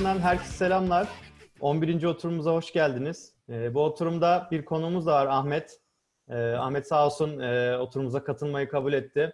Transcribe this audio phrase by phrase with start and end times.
[0.00, 1.08] Arası'ndan herkese selamlar.
[1.60, 2.04] 11.
[2.04, 3.34] oturumumuza hoş geldiniz.
[3.48, 5.80] Ee, bu oturumda bir konuğumuz var Ahmet.
[6.28, 9.32] Ee, Ahmet sağ olsun e, oturumuza katılmayı kabul etti.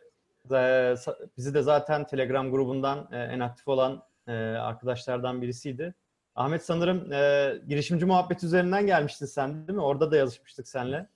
[0.52, 0.94] Ee,
[1.36, 5.94] bizi de zaten Telegram grubundan e, en aktif olan e, arkadaşlardan birisiydi.
[6.34, 9.84] Ahmet sanırım e, girişimci muhabbet üzerinden gelmiştin sen değil mi?
[9.84, 11.08] Orada da yazışmıştık seninle.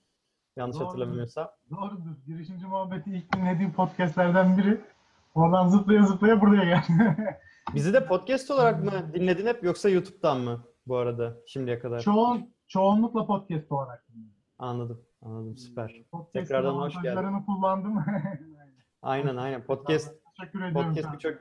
[0.55, 0.87] Yanlış Doğrudur.
[0.87, 1.49] hatırlamıyorsam.
[1.71, 2.15] Doğrudur.
[2.27, 4.81] Girişimci muhabbeti ilk dinlediğim podcastlerden biri.
[5.35, 7.17] Oradan zıplaya zıplaya buraya geldi.
[7.75, 11.99] Bizi de podcast olarak mı dinledin hep yoksa YouTube'dan mı bu arada şimdiye kadar?
[11.99, 14.35] Çoğun, çoğunlukla podcast olarak dinledim.
[14.59, 15.01] Anladım.
[15.21, 15.57] Anladım.
[15.57, 16.03] Süper.
[16.11, 17.45] Podcast'ın Tekrardan hoş geldin.
[17.45, 18.05] kullandım.
[19.01, 19.63] Aynen aynen.
[19.65, 20.13] Podcast
[20.73, 21.35] podcast birçok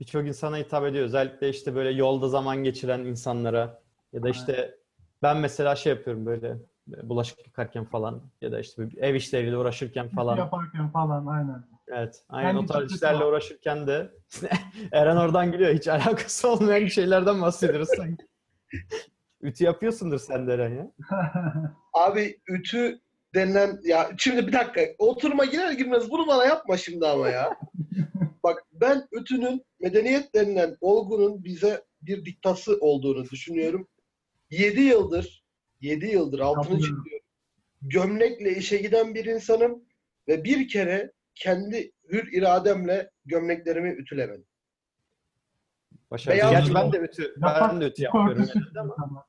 [0.00, 1.04] birçok insana hitap ediyor.
[1.04, 4.74] Özellikle işte böyle yolda zaman geçiren insanlara ya da işte
[5.22, 6.56] ben mesela şey yapıyorum böyle
[7.02, 10.36] bulaşık yıkarken falan ya da işte ev işleriyle uğraşırken falan.
[10.36, 11.75] Yaparken falan aynen.
[11.88, 12.24] Evet.
[12.28, 13.24] Aynen Kendi o tarz işlerle var.
[13.24, 14.10] uğraşırken de
[14.92, 15.74] Eren oradan gülüyor.
[15.74, 18.26] Hiç alakası olmayan şeylerden bahsediyoruz sanki.
[19.42, 20.90] Ütü yapıyorsundur sen de Eren ya.
[21.92, 23.00] Abi ütü
[23.34, 27.58] denilen ya şimdi bir dakika oturuma girer girmez bunu bana yapma şimdi ama ya.
[28.42, 33.88] Bak ben ütünün medeniyet denilen olgunun bize bir diktası olduğunu düşünüyorum.
[34.50, 35.44] 7 yıldır
[35.80, 37.26] 7 yıldır altını çiziyorum.
[37.82, 39.84] Gömlekle işe giden bir insanım
[40.28, 44.46] ve bir kere kendi hür irademle gömleklerimi ütülemedim.
[46.10, 46.38] Başarılı.
[46.38, 48.48] Beyaz Gerçi ben de ütü, ben de ütü yapıyorum.
[48.98, 49.24] Ama.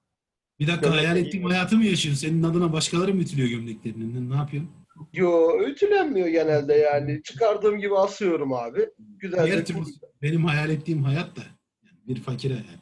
[0.59, 2.28] Bir dakika Gömlek hayal ettiğim hayatı mı yaşıyorsun?
[2.28, 4.29] Senin adına başkaları mı ütülüyor gömleklerini?
[4.29, 4.72] Ne yapıyorsun?
[5.13, 7.23] Yo ütülenmiyor genelde yani.
[7.23, 8.89] Çıkardığım gibi asıyorum abi.
[9.00, 9.79] Güzel Diğer türlü
[10.22, 11.41] benim hayal ettiğim hayat da
[11.84, 12.81] yani bir fakire yani.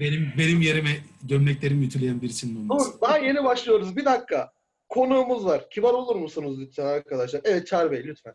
[0.00, 0.90] benim benim yerime
[1.22, 2.92] gömleklerimi ütüleyen birisinin olması.
[2.92, 3.96] Dur, daha yeni başlıyoruz.
[3.96, 4.52] Bir dakika.
[4.90, 5.70] Konuğumuz var.
[5.70, 7.40] Kibar olur musunuz lütfen arkadaşlar?
[7.44, 8.34] Evet Çağrı Bey lütfen.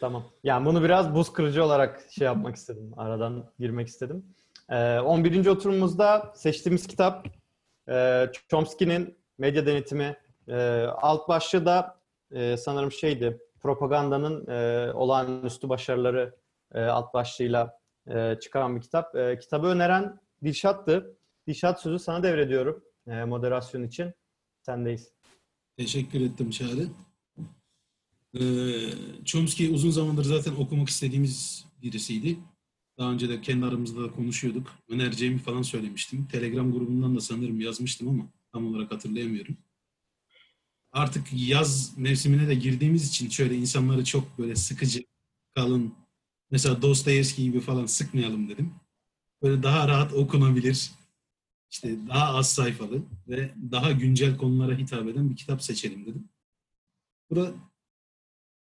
[0.00, 0.24] Tamam.
[0.44, 2.92] Yani bunu biraz buz kırıcı olarak şey yapmak istedim.
[2.96, 4.26] Aradan girmek istedim.
[4.70, 5.46] Ee, 11.
[5.46, 7.26] oturumumuzda seçtiğimiz kitap
[7.88, 10.16] e, Chomsky'nin Medya Denetimi.
[10.48, 12.00] E, alt başlığı da
[12.32, 13.40] e, sanırım şeydi.
[13.60, 16.34] Propagandanın e, olağanüstü başarıları
[16.74, 19.16] e, alt başlığıyla e, çıkan bir kitap.
[19.16, 21.16] E, kitabı öneren Dilşat'tı.
[21.46, 24.14] Dilşat sözü sana devrediyorum e, moderasyon için.
[24.62, 25.19] Sendeyiz.
[25.76, 26.88] Teşekkür ettim Çağrı.
[28.40, 28.90] Ee,
[29.24, 32.38] Chomsky uzun zamandır zaten okumak istediğimiz birisiydi.
[32.98, 34.70] Daha önce de kendi aramızda da konuşuyorduk.
[34.88, 36.28] Önereceğimi falan söylemiştim.
[36.32, 39.56] Telegram grubundan da sanırım yazmıştım ama tam olarak hatırlayamıyorum.
[40.92, 45.04] Artık yaz mevsimine de girdiğimiz için şöyle insanları çok böyle sıkıcı,
[45.54, 45.94] kalın,
[46.50, 48.74] mesela Dostoyevski gibi falan sıkmayalım dedim.
[49.42, 50.90] Böyle daha rahat okunabilir,
[51.70, 56.28] işte daha az sayfalı ve daha güncel konulara hitap eden bir kitap seçelim dedim.
[57.30, 57.54] Bu da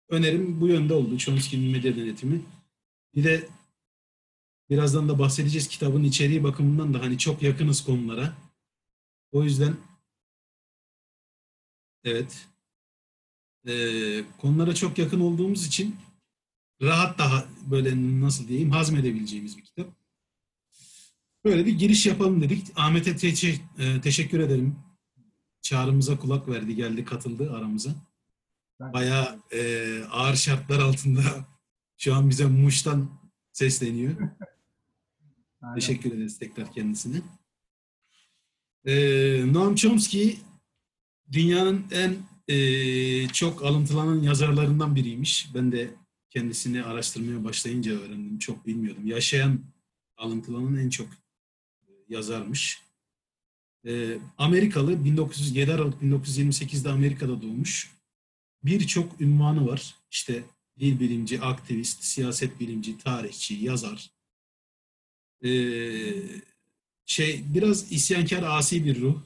[0.10, 1.18] önerim bu yönde oldu.
[1.18, 2.42] Chomsky'nin medya denetimi.
[3.16, 3.50] Bir de
[4.70, 8.34] birazdan da bahsedeceğiz kitabın içeriği bakımından da hani çok yakınız konulara.
[9.32, 9.78] O yüzden
[12.04, 12.48] evet
[13.68, 15.96] Ee, konulara çok yakın olduğumuz için
[16.82, 20.04] rahat daha böyle nasıl diyeyim hazmedebileceğimiz bir kitap.
[21.46, 22.68] Böyle bir giriş yapalım dedik.
[22.76, 24.76] Ahmet'e teşe- e, teşekkür ederim.
[25.62, 27.96] Çağrımıza kulak verdi, geldi, katıldı aramıza.
[28.80, 31.22] Bayağı e, ağır şartlar altında
[31.97, 33.09] şu an bize Muş'tan
[33.52, 34.16] sesleniyor.
[35.62, 35.76] Aynen.
[35.76, 37.22] Teşekkür ederiz tekrar kendisine.
[38.86, 40.38] Ee, Noam Chomsky
[41.32, 42.16] dünyanın en
[42.48, 45.50] e, çok alıntılanan yazarlarından biriymiş.
[45.53, 45.96] Ben de
[46.30, 48.40] kendisini araştırmaya başlayınca öğrendim.
[48.40, 49.08] Çok bilmiyordum.
[49.08, 49.59] Yaşayan
[50.18, 51.08] alıntılanan en çok
[52.09, 52.81] yazarmış.
[53.85, 57.91] Ee, Amerikalı 1907 Aralık 1928'de Amerika'da doğmuş.
[58.63, 59.96] Birçok ünvanı var.
[60.11, 60.43] İşte
[60.79, 64.11] dil bilimci, aktivist, siyaset bilimci, tarihçi, yazar.
[65.43, 65.49] Ee,
[67.05, 69.22] şey biraz isyankar asi bir ruh.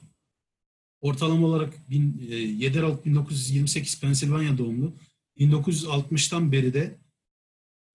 [1.01, 4.93] Ortalama olarak bin, e, 7 Aralık 1928 Pensilvanya doğumlu.
[5.37, 6.97] 1960'tan beri de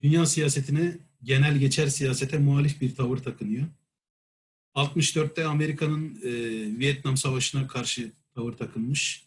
[0.03, 3.67] dünya siyasetine, genel geçer siyasete muhalif bir tavır takınıyor.
[4.75, 6.31] 64'te Amerika'nın e,
[6.79, 9.25] Vietnam Savaşı'na karşı tavır takınmış.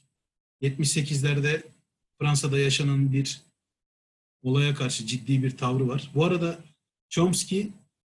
[0.61, 1.63] 78'lerde
[2.19, 3.41] Fransa'da yaşanan bir
[4.41, 6.11] olaya karşı ciddi bir tavrı var.
[6.15, 6.59] Bu arada
[7.09, 7.67] Chomsky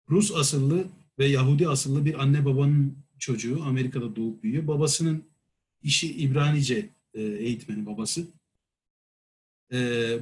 [0.09, 0.87] Rus asıllı
[1.19, 3.63] ve Yahudi asıllı bir anne babanın çocuğu.
[3.63, 4.67] Amerika'da doğup büyüyor.
[4.67, 5.23] Babasının
[5.83, 8.27] işi İbranice e, eğitmeni babası.
[9.73, 9.77] E,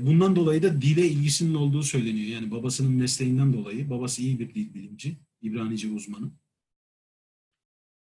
[0.05, 2.27] bundan dolayı da dile ilgisinin olduğu söyleniyor.
[2.27, 3.89] Yani babasının mesleğinden dolayı.
[3.89, 6.31] Babası iyi bir dil bilimci, İbranice uzmanı.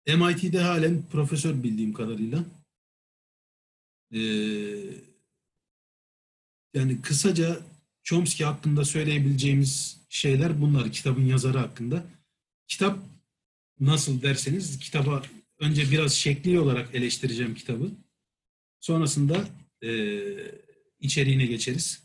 [0.06, 2.44] MIT'de halen profesör bildiğim kadarıyla.
[4.12, 4.20] E,
[6.74, 7.60] yani kısaca
[8.02, 12.04] Chomsky hakkında söyleyebileceğimiz şeyler bunlar kitabın yazarı hakkında.
[12.68, 12.98] kitap
[13.80, 15.22] nasıl derseniz kitaba
[15.58, 17.90] önce biraz şekli olarak eleştireceğim kitabı.
[18.80, 19.48] Sonrasında
[19.82, 19.90] e,
[21.00, 22.02] içeriğine geçeriz.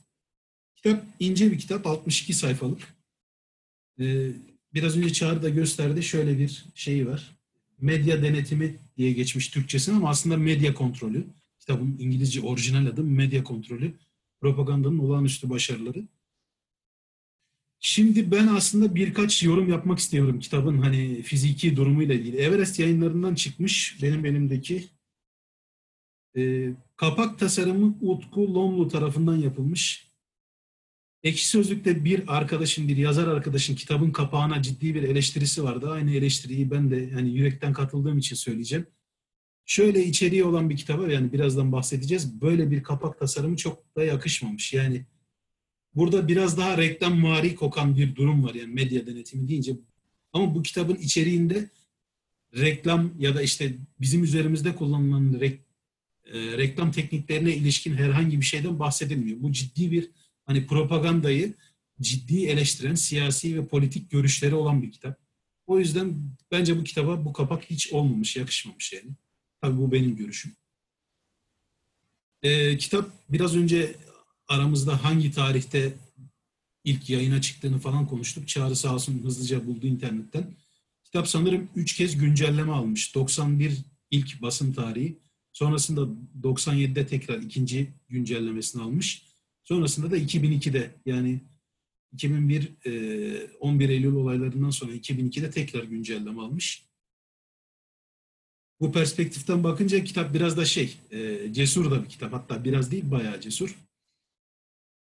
[0.75, 2.95] Kitap ince bir kitap, 62 sayfalık.
[3.99, 4.31] E,
[4.73, 6.03] biraz önce Çağrı da gösterdi.
[6.03, 7.34] Şöyle bir şeyi var.
[7.81, 11.27] Medya denetimi diye geçmiş Türkçesine ama aslında medya kontrolü.
[11.59, 13.93] Kitabın İngilizce orijinal adı medya kontrolü.
[14.41, 16.07] Propagandanın olağanüstü başarıları.
[17.79, 22.37] Şimdi ben aslında birkaç yorum yapmak istiyorum kitabın hani fiziki durumuyla ilgili.
[22.37, 24.89] Everest yayınlarından çıkmış benim elimdeki
[26.37, 30.14] e, kapak tasarımı Utku Lomlu tarafından yapılmış.
[31.25, 35.89] Ekşi Sözlük'te bir arkadaşın, bir yazar arkadaşın kitabın kapağına ciddi bir eleştirisi vardı.
[35.89, 38.87] Aynı eleştiriyi ben de yani yürekten katıldığım için söyleyeceğim.
[39.65, 42.41] Şöyle içeriği olan bir kitaba yani birazdan bahsedeceğiz.
[42.41, 44.73] Böyle bir kapak tasarımı çok da yakışmamış.
[44.73, 45.05] Yani
[45.95, 49.77] burada biraz daha reklam mari kokan bir durum var yani medya denetimi deyince.
[50.33, 51.69] Ama bu kitabın içeriğinde
[52.57, 55.59] reklam ya da işte bizim üzerimizde kullanılan rek-
[56.25, 59.41] e, reklam tekniklerine ilişkin herhangi bir şeyden bahsedilmiyor.
[59.41, 60.09] Bu ciddi bir
[60.45, 61.53] hani propagandayı
[62.01, 65.19] ciddi eleştiren siyasi ve politik görüşleri olan bir kitap.
[65.67, 66.15] O yüzden
[66.51, 69.11] bence bu kitaba bu kapak hiç olmamış, yakışmamış yani.
[69.61, 70.55] Tabii bu benim görüşüm.
[72.43, 73.95] Ee, kitap biraz önce
[74.47, 75.93] aramızda hangi tarihte
[76.83, 78.47] ilk yayına çıktığını falan konuştuk.
[78.47, 80.55] Çağrı sağ olsun hızlıca buldu internetten.
[81.03, 83.15] Kitap sanırım 3 kez güncelleme almış.
[83.15, 83.77] 91
[84.11, 85.19] ilk basım tarihi.
[85.53, 86.07] Sonrasında
[86.43, 89.21] 97'de tekrar ikinci güncellemesini almış.
[89.65, 91.41] Sonrasında da 2002'de yani
[92.13, 96.85] 2001 e, 11 Eylül olaylarından sonra 2002'de tekrar güncelleme almış.
[98.79, 102.33] Bu perspektiften bakınca kitap biraz da şey, e, cesur da bir kitap.
[102.33, 103.75] Hatta biraz değil, bayağı cesur.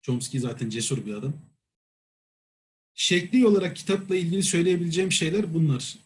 [0.02, 1.34] Chomsky zaten cesur bir adam.
[2.94, 5.98] Şekli olarak kitapla ilgili söyleyebileceğim şeyler bunlar.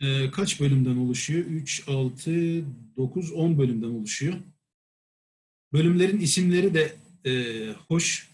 [0.00, 1.44] E, kaç bölümden oluşuyor?
[1.44, 2.64] 3, 6,
[2.96, 4.34] 9, 10 bölümden oluşuyor.
[5.72, 7.32] Bölümlerin isimleri de e,
[7.88, 8.28] hoş.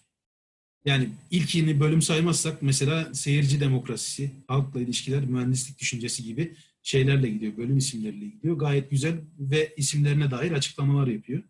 [0.85, 7.79] Yani ilkini bölüm saymazsak mesela seyirci demokrasisi, halkla ilişkiler, mühendislik düşüncesi gibi şeylerle gidiyor, bölüm
[7.79, 8.59] isimleriyle gidiyor.
[8.59, 11.43] Gayet güzel ve isimlerine dair açıklamalar yapıyor.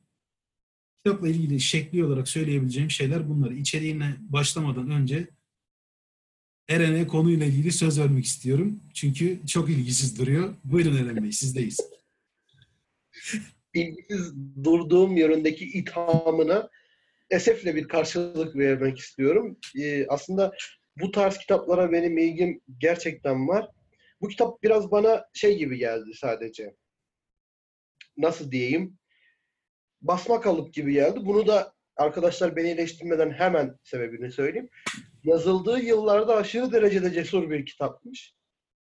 [0.97, 3.51] Kitapla ilgili şekli olarak söyleyebileceğim şeyler bunlar.
[3.51, 5.29] İçeriğine başlamadan önce
[6.69, 8.81] Eren'e konuyla ilgili söz vermek istiyorum.
[8.95, 10.55] Çünkü çok ilgisiz duruyor.
[10.65, 11.81] Buyurun Eren Bey, sizdeyiz.
[13.75, 14.33] ilgisiz
[14.65, 16.71] durduğum yönündeki ithamına
[17.33, 19.59] esefle bir karşılık vermek istiyorum.
[19.79, 20.53] Ee, aslında
[21.01, 23.69] bu tarz kitaplara benim ilgim gerçekten var.
[24.21, 26.75] Bu kitap biraz bana şey gibi geldi sadece.
[28.17, 28.99] Nasıl diyeyim?
[30.03, 31.21] Basma kalıp gibi geldi.
[31.23, 34.69] Bunu da arkadaşlar beni eleştirmeden hemen sebebini söyleyeyim.
[35.25, 38.35] Yazıldığı yıllarda aşırı derecede cesur bir kitapmış.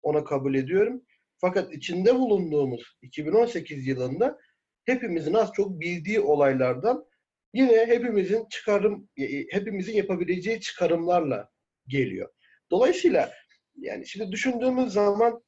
[0.02, 1.02] Ona kabul ediyorum.
[1.38, 4.38] Fakat içinde bulunduğumuz 2018 yılında
[4.84, 7.04] hepimizin az çok bildiği olaylardan
[7.52, 9.08] yine hepimizin çıkarım
[9.50, 11.50] hepimizin yapabileceği çıkarımlarla
[11.88, 12.28] geliyor.
[12.70, 13.32] Dolayısıyla
[13.76, 15.42] yani şimdi düşündüğümüz zaman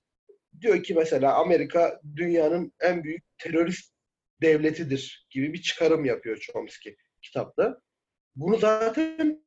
[0.61, 3.95] diyor ki mesela Amerika dünyanın en büyük terörist
[4.43, 7.81] devletidir gibi bir çıkarım yapıyor Chomsky kitapta.
[8.37, 9.45] Bunu zaten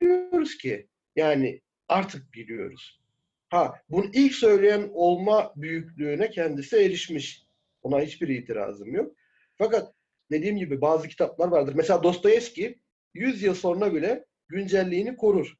[0.00, 3.00] biliyoruz ki yani artık biliyoruz.
[3.48, 7.46] Ha bunu ilk söyleyen olma büyüklüğüne kendisi erişmiş.
[7.82, 9.16] Ona hiçbir itirazım yok.
[9.58, 9.94] Fakat
[10.30, 11.74] dediğim gibi bazı kitaplar vardır.
[11.74, 12.80] Mesela Dostoyevski
[13.14, 15.54] 100 yıl sonra bile güncelliğini korur.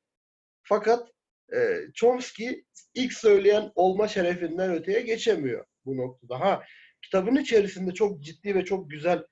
[0.63, 1.09] Fakat
[1.53, 1.59] e,
[1.95, 6.41] Chomsky ilk söyleyen olma şerefinden öteye geçemiyor bu noktada.
[6.41, 6.65] Ha
[7.03, 9.25] kitabın içerisinde çok ciddi ve çok güzel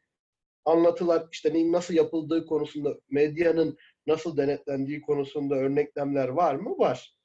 [0.64, 3.76] anlatılar, işte nasıl yapıldığı konusunda, medyanın
[4.06, 6.78] nasıl denetlendiği konusunda örneklemler var mı?
[6.78, 7.16] Var.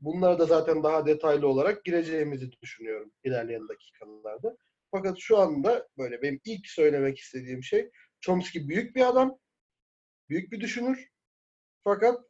[0.00, 4.56] Bunlara da zaten daha detaylı olarak gireceğimizi düşünüyorum ilerleyen dakikalarda.
[4.96, 9.38] Fakat şu anda böyle benim ilk söylemek istediğim şey Chomsky büyük bir adam,
[10.28, 11.08] büyük bir düşünür.
[11.84, 12.24] Fakat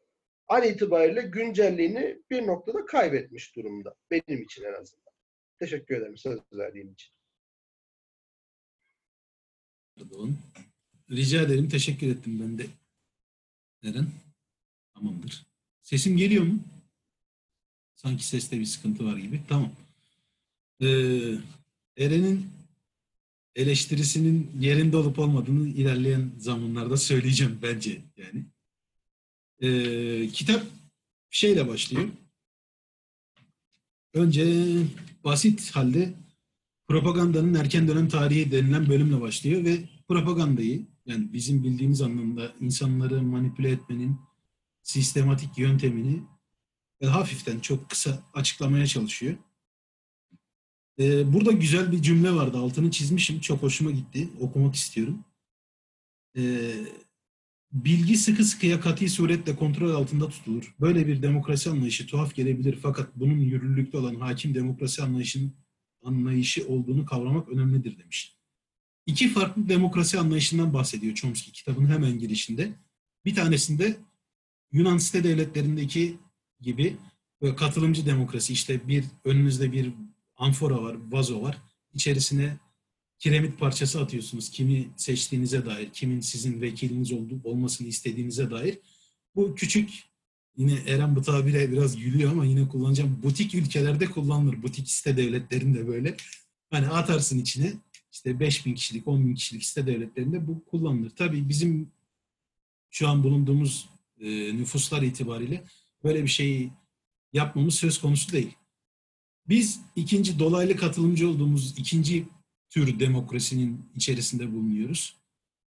[0.49, 3.94] an itibariyle güncelliğini bir noktada kaybetmiş durumda.
[4.11, 5.12] Benim için en azından.
[5.58, 7.12] Teşekkür ederim söz verdiğin için.
[9.96, 10.37] Pardon.
[11.11, 11.68] Rica ederim.
[11.68, 12.66] Teşekkür ettim ben de.
[13.82, 14.06] Eren.
[14.94, 15.46] Tamamdır.
[15.82, 16.61] Sesim geliyor mu?
[17.94, 19.40] Sanki seste bir sıkıntı var gibi.
[19.49, 19.73] Tamam.
[20.80, 20.87] Ee,
[21.96, 22.55] Eren'in
[23.56, 28.46] eleştirisinin yerinde olup olmadığını ilerleyen zamanlarda söyleyeceğim bence yani.
[29.60, 30.62] Ee, kitap
[31.30, 32.08] şeyle başlıyor.
[34.14, 34.66] Önce
[35.25, 36.14] basit halde
[36.88, 43.70] propagandanın erken dönem tarihi denilen bölümle başlıyor ve propagandayı yani bizim bildiğimiz anlamda insanları manipüle
[43.70, 44.16] etmenin
[44.82, 46.22] sistematik yöntemini
[47.02, 49.36] ve hafiften çok kısa açıklamaya çalışıyor.
[50.99, 52.59] Ee, burada güzel bir cümle vardı.
[52.59, 53.41] Altını çizmişim.
[53.41, 54.29] Çok hoşuma gitti.
[54.41, 55.25] Okumak istiyorum.
[56.37, 56.75] Ee,
[57.73, 60.75] bilgi sıkı sıkıya katı suretle kontrol altında tutulur.
[60.81, 65.53] Böyle bir demokrasi anlayışı tuhaf gelebilir fakat bunun yürürlükte olan hakim demokrasi anlayışının
[66.03, 68.37] anlayışı olduğunu kavramak önemlidir demiş.
[69.07, 72.73] İki farklı demokrasi anlayışından bahsediyor Chomsky kitabın hemen girişinde.
[73.25, 73.97] Bir tanesinde
[74.73, 76.17] Yunan site devletlerindeki
[76.61, 76.97] gibi
[77.57, 79.93] katılımcı demokrasi işte bir önünüzde bir
[80.37, 81.59] amfora var, vazo var.
[81.95, 82.57] İçerisine
[83.19, 84.50] kiremit parçası atıyorsunuz.
[84.50, 88.78] Kimi seçtiğinize dair, kimin sizin vekiliniz olduğu, olmasını istediğinize dair.
[89.35, 90.05] Bu küçük
[90.57, 93.23] yine Eren bu tabire biraz gülüyor ama yine kullanacağım.
[93.23, 94.62] Butik ülkelerde kullanılır.
[94.62, 96.16] Butik site devletlerinde böyle.
[96.71, 97.73] Hani atarsın içine
[98.12, 101.11] işte 5000 kişilik, 10 bin kişilik site devletlerinde bu kullanılır.
[101.11, 101.90] Tabii bizim
[102.90, 103.88] şu an bulunduğumuz
[104.21, 105.64] e, nüfuslar itibariyle
[106.05, 106.73] böyle bir şeyi
[107.33, 108.55] yapmamız söz konusu değil.
[109.49, 112.26] Biz ikinci dolaylı katılımcı olduğumuz ikinci
[112.71, 115.17] tür demokrasinin içerisinde bulunuyoruz.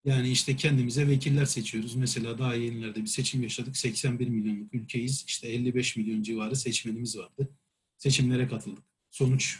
[0.06, 1.96] Yani işte kendimize vekiller seçiyoruz.
[1.96, 3.78] Mesela daha yenilerde bir seçim yaşadık.
[3.78, 5.24] 81 milyonluk ülkeyiz.
[5.28, 7.50] İşte 55 milyon civarı seçmenimiz vardı.
[7.98, 8.84] Seçimlere katıldık.
[9.12, 9.60] Sonuç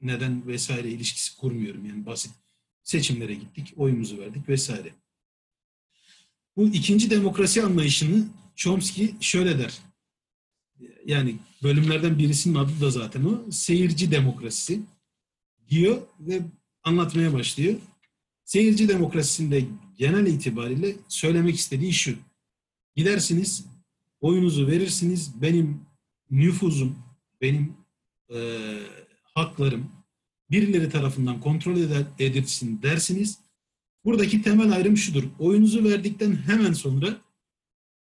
[0.00, 1.86] neden vesaire ilişkisi kurmuyorum.
[1.86, 2.32] Yani basit
[2.82, 4.94] seçimlere gittik, oyumuzu verdik vesaire.
[6.56, 9.78] Bu ikinci demokrasi anlayışını Chomsky şöyle der.
[11.06, 13.50] Yani bölümlerden birisinin adı da zaten o.
[13.50, 14.80] Seyirci demokrasisi
[15.70, 16.40] diyor ve
[16.82, 17.74] anlatmaya başlıyor.
[18.44, 19.64] Seyirci demokrasisinde
[19.98, 22.16] genel itibariyle söylemek istediği şu.
[22.96, 23.64] Gidersiniz,
[24.20, 25.80] oyunuzu verirsiniz, benim
[26.30, 26.98] nüfuzum,
[27.40, 27.76] benim
[28.34, 28.38] e,
[29.22, 29.90] haklarım
[30.50, 33.38] birileri tarafından kontrol eder, edilsin dersiniz.
[34.04, 35.24] Buradaki temel ayrım şudur.
[35.38, 37.16] Oyunuzu verdikten hemen sonra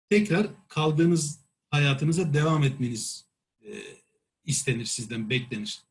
[0.09, 1.42] tekrar kaldığınız
[1.73, 3.25] hayatınıza devam etmeniz
[3.61, 3.71] e,
[4.45, 5.81] istenir sizden, beklenir.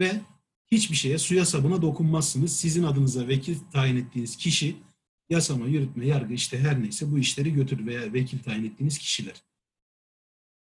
[0.00, 0.20] Ve
[0.66, 2.56] hiçbir şeye suya sabuna dokunmazsınız.
[2.56, 4.76] Sizin adınıza vekil tayin ettiğiniz kişi
[5.30, 9.42] yasama, yürütme, yargı işte her neyse bu işleri götür veya vekil tayin ettiğiniz kişiler.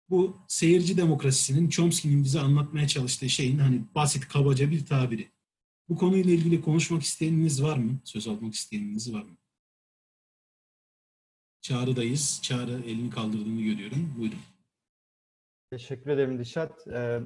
[0.09, 5.31] Bu seyirci demokrasisinin Chomsky'nin bize anlatmaya çalıştığı şeyin hani basit kabaca bir tabiri.
[5.89, 7.99] Bu konuyla ilgili konuşmak isteyeniniz var mı?
[8.03, 9.37] Söz almak isteyeniniz var mı?
[11.61, 12.39] Çağrı'dayız.
[12.41, 14.13] Çağrı elini kaldırdığını görüyorum.
[14.17, 14.39] Buyurun.
[15.69, 16.87] Teşekkür ederim Dişat.
[16.87, 17.19] Ee,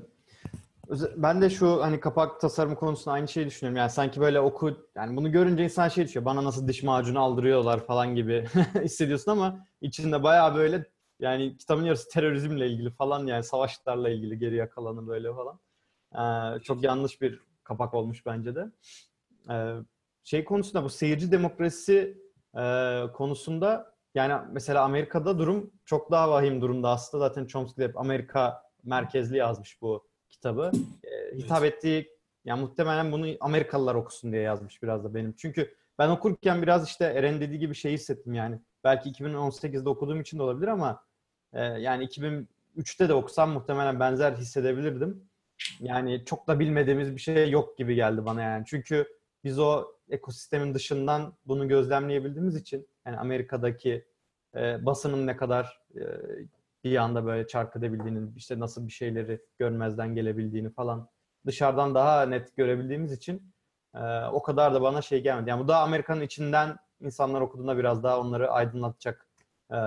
[1.16, 3.78] ben de şu hani kapak tasarımı konusunda aynı şeyi düşünüyorum.
[3.78, 6.26] Yani sanki böyle oku, yani bunu görünce insan şey düşünüyor.
[6.26, 8.46] Bana nasıl diş macunu aldırıyorlar falan gibi
[8.84, 10.86] hissediyorsun ama içinde bayağı böyle
[11.20, 15.60] yani kitabın yarısı terörizmle ilgili falan yani savaşlarla ilgili geriye kalanı böyle falan.
[16.16, 18.72] Ee, çok yanlış bir kapak olmuş bence de.
[19.50, 19.76] Ee,
[20.24, 22.18] şey konusunda bu seyirci demokrasi
[22.58, 27.28] e, konusunda yani mesela Amerika'da durum çok daha vahim durumda aslında.
[27.28, 30.72] Zaten Chomsky de hep Amerika merkezli yazmış bu kitabı.
[31.04, 32.10] Ee, hitap ettiği
[32.46, 35.34] yani muhtemelen bunu Amerikalılar okusun diye yazmış biraz da benim.
[35.34, 38.60] Çünkü ben okurken biraz işte Eren dediği gibi şey hissettim yani.
[38.84, 41.04] Belki 2018'de okuduğum için de olabilir ama
[41.54, 45.30] e, yani 2003'te de okusam muhtemelen benzer hissedebilirdim.
[45.80, 48.66] Yani çok da bilmediğimiz bir şey yok gibi geldi bana yani.
[48.68, 49.08] Çünkü
[49.44, 54.06] biz o ekosistemin dışından bunu gözlemleyebildiğimiz için yani Amerika'daki
[54.56, 56.02] e, basının ne kadar e,
[56.84, 61.10] bir anda böyle çark edebildiğini, işte nasıl bir şeyleri görmezden gelebildiğini falan
[61.46, 63.54] dışarıdan daha net görebildiğimiz için
[63.96, 65.50] e, o kadar da bana şey gelmedi.
[65.50, 69.28] Yani bu da Amerika'nın içinden insanlar okuduğunda biraz daha onları aydınlatacak
[69.72, 69.78] e,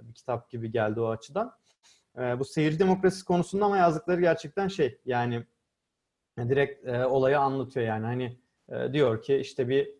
[0.00, 1.52] bir kitap gibi geldi o açıdan.
[2.18, 5.46] E, bu seyirci demokrasisi konusunda ama yazdıkları gerçekten şey yani
[6.38, 8.38] direkt e, olayı anlatıyor yani hani
[8.70, 9.94] e, diyor ki işte bir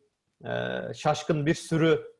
[0.44, 2.12] e, şaşkın bir sürü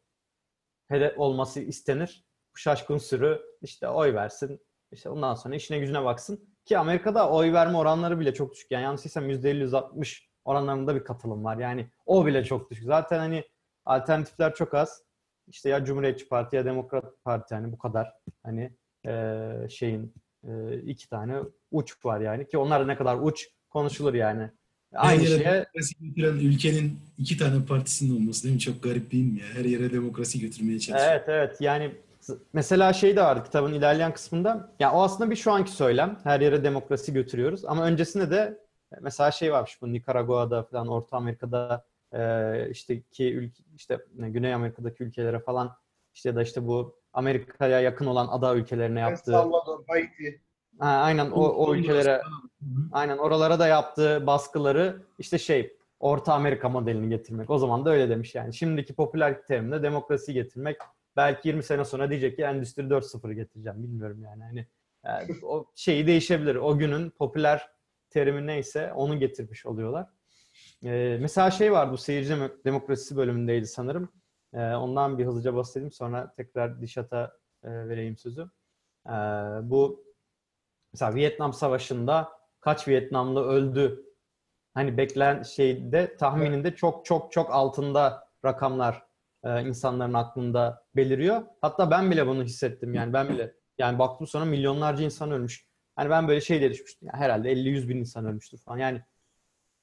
[0.89, 2.25] hedef olması istenir.
[2.55, 4.61] Bu şaşkın sürü işte oy versin.
[4.93, 6.49] İşte ondan sonra işine gücüne baksın.
[6.65, 8.71] Ki Amerika'da oy verme oranları bile çok düşük.
[8.71, 11.57] Yani yanlış değilsem %50-%60 oranlarında bir katılım var.
[11.57, 12.85] Yani o bile çok düşük.
[12.85, 13.45] Zaten hani
[13.85, 15.03] alternatifler çok az.
[15.47, 18.13] İşte ya Cumhuriyetçi Parti ya Demokrat Parti hani bu kadar.
[18.43, 18.77] Hani
[19.07, 20.15] e, şeyin
[20.45, 21.41] e, iki tane
[21.71, 22.49] uç var yani.
[22.49, 24.51] Ki onlar ne kadar uç konuşulur yani.
[24.95, 28.61] Aynı Her yere şeye demokrasi götüren ülkenin iki tane partisinin olması değil mi?
[28.61, 29.47] Çok garip değil mi ya?
[29.55, 31.13] Her yere demokrasi götürmeye çalışıyor.
[31.13, 31.93] Evet evet yani
[32.53, 34.73] mesela şey de vardı kitabın ilerleyen kısmında.
[34.81, 36.19] Ya o aslında bir şu anki söylem.
[36.25, 37.65] Her yere demokrasi götürüyoruz.
[37.65, 38.59] Ama öncesinde de
[38.93, 44.31] e, mesela şey varmış bu Nikaragua'da falan Orta Amerika'da e, işte ki ülke işte ne,
[44.31, 45.77] Güney Amerika'daki ülkelere falan
[46.15, 50.41] işte ya da işte bu Amerika'ya yakın olan ada ülkelerine El yaptığı Salvador, Haiti.
[50.81, 52.23] Ha, aynen o, o ülkelere
[52.93, 57.51] Aynen oralara da yaptığı baskıları işte şey Orta Amerika modelini getirmek.
[57.51, 58.55] O zaman da öyle demiş yani.
[58.55, 60.77] Şimdiki popüler terimle demokrasi getirmek.
[61.17, 63.83] Belki 20 sene sonra diyecek ki Endüstri 4.0 getireceğim.
[63.83, 64.43] Bilmiyorum yani.
[64.43, 64.67] Hani
[65.05, 66.55] yani o şeyi değişebilir.
[66.55, 67.69] O günün popüler
[68.11, 70.07] terimi neyse onu getirmiş oluyorlar.
[70.85, 74.09] Ee, mesela şey var bu seyirci demo- demokrasisi bölümündeydi sanırım.
[74.55, 77.33] Ee, ondan bir hızlıca bahsedeyim sonra tekrar Dişat'a
[77.65, 78.51] e, vereyim sözü.
[79.07, 79.11] Ee,
[79.63, 80.10] bu
[80.93, 82.29] mesela Vietnam Savaşı'nda
[82.61, 84.05] kaç Vietnamlı öldü?
[84.75, 89.03] Hani beklen şeyde tahmininde çok çok çok altında rakamlar
[89.45, 91.43] e, insanların aklında beliriyor.
[91.61, 95.67] Hatta ben bile bunu hissettim yani ben bile yani baktım sonra milyonlarca insan ölmüş.
[95.97, 97.09] Hani ben böyle şey diye düşmüştüm.
[97.09, 98.79] Ya herhalde 50-100 bin insan ölmüştür falan.
[98.79, 99.03] Yani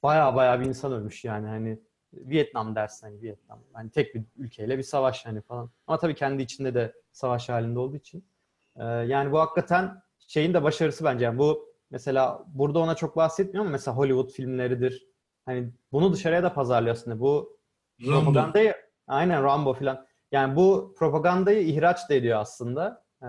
[0.02, 1.80] baya baya bir insan ölmüş yani hani
[2.12, 3.64] Vietnam dersin hani Vietnam.
[3.72, 5.70] Hani tek bir ülkeyle bir savaş hani falan.
[5.86, 8.28] Ama tabii kendi içinde de savaş halinde olduğu için.
[8.76, 11.24] Ee, yani bu hakikaten şeyin de başarısı bence.
[11.24, 15.08] Yani bu mesela burada ona çok bahsetmiyor ama mesela Hollywood filmleridir.
[15.46, 17.20] Hani bunu dışarıya da pazarlıyor aslında.
[17.20, 17.58] Bu
[18.06, 18.20] Rambo.
[18.20, 18.74] propagandayı
[19.06, 20.06] aynen Rambo falan.
[20.32, 23.26] Yani bu propagandayı ihraç da ediyor aslında e,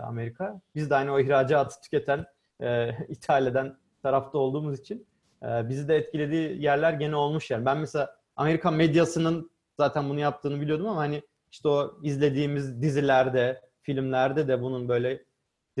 [0.00, 0.60] Amerika.
[0.74, 2.26] Biz de aynı o ihracatı tüketen,
[2.60, 5.06] e, ithal eden tarafta olduğumuz için
[5.42, 7.64] e, bizi de etkilediği yerler gene olmuş yani.
[7.64, 14.48] Ben mesela Amerikan medyasının zaten bunu yaptığını biliyordum ama hani işte o izlediğimiz dizilerde, filmlerde
[14.48, 15.24] de bunun böyle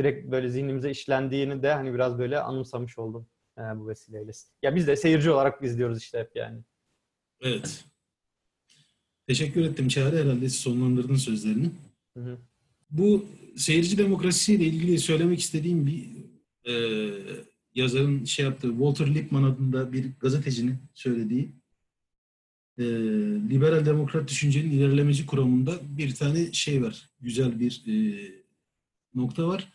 [0.00, 3.26] direkt böyle zihnimize işlendiğini de hani biraz böyle anımsamış oldum
[3.58, 4.32] e, bu vesileyle.
[4.62, 6.60] Ya biz de seyirci olarak izliyoruz işte hep yani.
[7.40, 7.84] Evet.
[9.26, 10.24] Teşekkür ettim Çağrı.
[10.24, 11.70] Herhalde sonlandırdın sözlerini.
[12.16, 12.38] Hı hı.
[12.90, 13.24] Bu
[13.56, 16.06] seyirci demokrasisiyle ilgili söylemek istediğim bir
[16.64, 16.74] e,
[17.74, 21.52] yazarın şey yaptığı Walter Lippmann adında bir gazetecinin söylediği
[22.78, 22.84] e,
[23.50, 27.10] liberal demokrat düşüncenin ilerlemeci kuramında bir tane şey var.
[27.20, 27.94] Güzel bir e,
[29.14, 29.68] nokta var.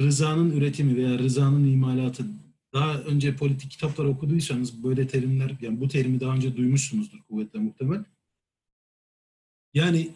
[0.00, 2.26] Rızanın üretimi veya rızanın imalatı.
[2.72, 8.04] Daha önce politik kitaplar okuduysanız böyle terimler, yani bu terimi daha önce duymuşsunuzdur kuvvetle muhtemel.
[9.74, 10.10] Yani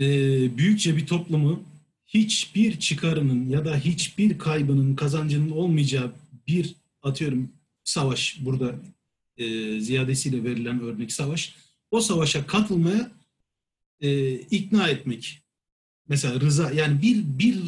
[0.00, 0.06] e,
[0.58, 1.62] büyükçe bir toplumu
[2.06, 6.12] hiçbir çıkarının ya da hiçbir kaybının kazancının olmayacağı
[6.46, 7.52] bir atıyorum
[7.84, 8.74] savaş burada
[9.36, 11.56] e, ziyadesiyle verilen örnek savaş
[11.90, 13.10] o savaşa katılmaya
[14.00, 15.42] e, ikna etmek.
[16.08, 17.58] Mesela rıza yani bir bir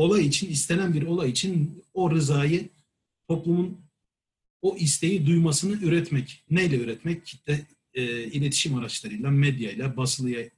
[0.00, 2.68] olay için istenen bir olay için o rızayı
[3.28, 3.80] toplumun
[4.62, 6.44] o isteği duymasını üretmek.
[6.50, 7.26] Neyle üretmek?
[7.26, 10.50] Kitle e, iletişim araçlarıyla, medyayla, basılı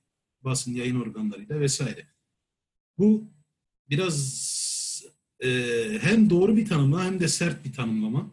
[0.42, 2.06] basın yayın organlarıyla vesaire.
[2.98, 3.24] Bu
[3.90, 4.42] biraz
[5.44, 5.48] e,
[6.00, 8.30] hem doğru bir tanımlama hem de sert bir tanımlama.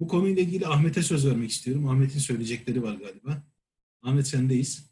[0.00, 1.88] Bu konuyla ilgili Ahmet'e söz vermek istiyorum.
[1.88, 3.42] Ahmet'in söyleyecekleri var galiba.
[4.02, 4.88] Ahmet sendeyiz.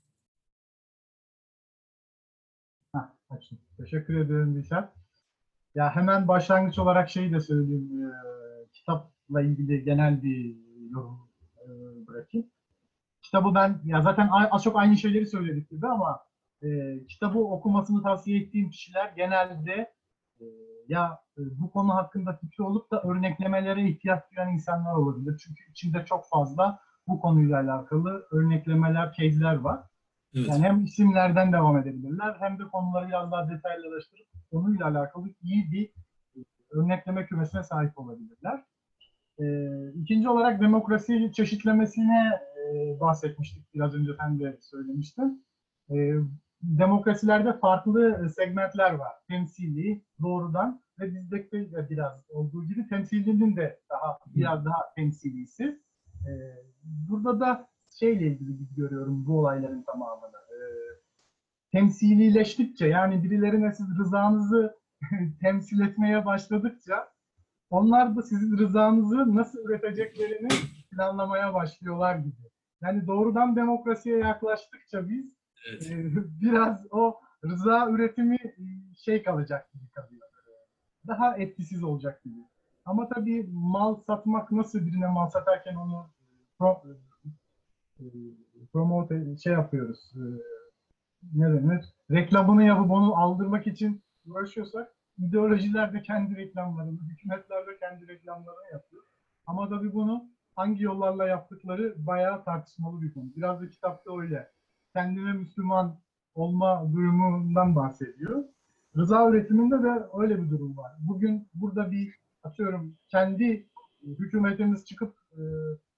[3.76, 5.05] Teşekkür ederim Dilşat.
[5.76, 8.02] Ya hemen başlangıç olarak şeyi de söyleyeyim.
[8.02, 10.56] Ee, kitapla ilgili genel bir
[10.90, 11.28] yorum
[11.64, 11.66] e,
[12.06, 12.46] bırakayım.
[13.22, 16.20] Kitabı ben ya zaten az çok aynı şeyleri söyledik gibi ama
[16.62, 16.68] e,
[17.08, 19.94] kitabı okumasını tavsiye ettiğim kişiler genelde
[20.40, 20.44] e,
[20.88, 25.40] ya e, bu konu hakkında fikri olup da örneklemelere ihtiyaç duyan insanlar olabilir.
[25.44, 29.80] Çünkü içinde çok fazla bu konuyla alakalı örneklemeler, case'ler var.
[30.36, 30.48] Evet.
[30.48, 35.92] Yani hem isimlerden devam edebilirler hem de konuları biraz daha detaylılaştırıp konuyla alakalı iyi bir
[36.36, 36.38] e,
[36.70, 38.64] örnekleme kümesine sahip olabilirler.
[39.40, 43.74] Ee, ikinci olarak demokrasi çeşitlemesine e, bahsetmiştik.
[43.74, 45.46] Biraz önce sen de söylemiştin.
[45.90, 46.12] Ee,
[46.62, 49.12] demokrasilerde farklı segmentler var.
[49.28, 55.80] Temsili, doğrudan ve bizdeki de biraz olduğu gibi temsilinin de daha biraz daha temsilisi.
[56.26, 56.32] Ee,
[56.84, 60.36] burada da şeyle ilgili görüyorum bu olayların tamamını.
[60.36, 60.56] Ee,
[61.72, 64.76] temsilileştikçe yani birilerine siz rızanızı
[65.40, 67.08] temsil etmeye başladıkça
[67.70, 70.48] onlar da sizin rızanızı nasıl üreteceklerini
[70.90, 72.50] planlamaya başlıyorlar gibi.
[72.82, 75.36] Yani doğrudan demokrasiye yaklaştıkça biz
[75.70, 75.90] Evet.
[75.90, 75.96] e,
[76.40, 78.62] biraz o rıza üretimi e,
[78.96, 80.22] şey kalacak gibi kalıyor.
[81.06, 82.38] Daha etkisiz olacak gibi.
[82.84, 86.10] Ama tabii mal satmak nasıl birine mal satarken onu
[88.72, 90.12] promote şey yapıyoruz.
[90.16, 90.22] e,
[91.34, 91.84] Ne denir?
[92.10, 99.02] Reklamını yapıp onu aldırmak için uğraşıyorsak ideolojiler de kendi reklamlarını, hükümetler de kendi reklamlarını yapıyor.
[99.46, 100.24] Ama tabii bunu
[100.56, 103.24] hangi yollarla yaptıkları bayağı tartışmalı bir konu.
[103.36, 104.50] Biraz da kitapta öyle.
[104.92, 105.98] Kendine Müslüman
[106.34, 108.44] olma durumundan bahsediyor.
[108.96, 110.92] Rıza üretiminde de öyle bir durum var.
[111.00, 113.66] Bugün burada bir atıyorum kendi
[114.02, 115.42] hükümetimiz çıkıp e,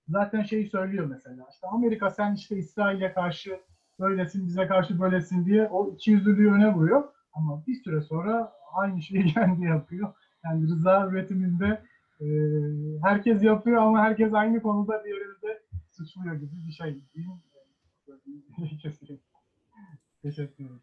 [0.09, 1.47] zaten şeyi söylüyor mesela.
[1.53, 3.61] İşte Amerika sen işte İsrail'e karşı
[4.01, 7.05] böylesin, bize karşı böylesin diye o ikiyüzlülüğü öne vuruyor.
[7.33, 10.15] Ama bir süre sonra aynı şeyi kendi yapıyor.
[10.45, 11.83] Yani rıza üretiminde
[12.21, 12.27] e,
[13.03, 16.99] herkes yapıyor ama herkes aynı konuda diğerini de suçluyor gibi bir şey.
[20.23, 20.81] Teşekkür ederim.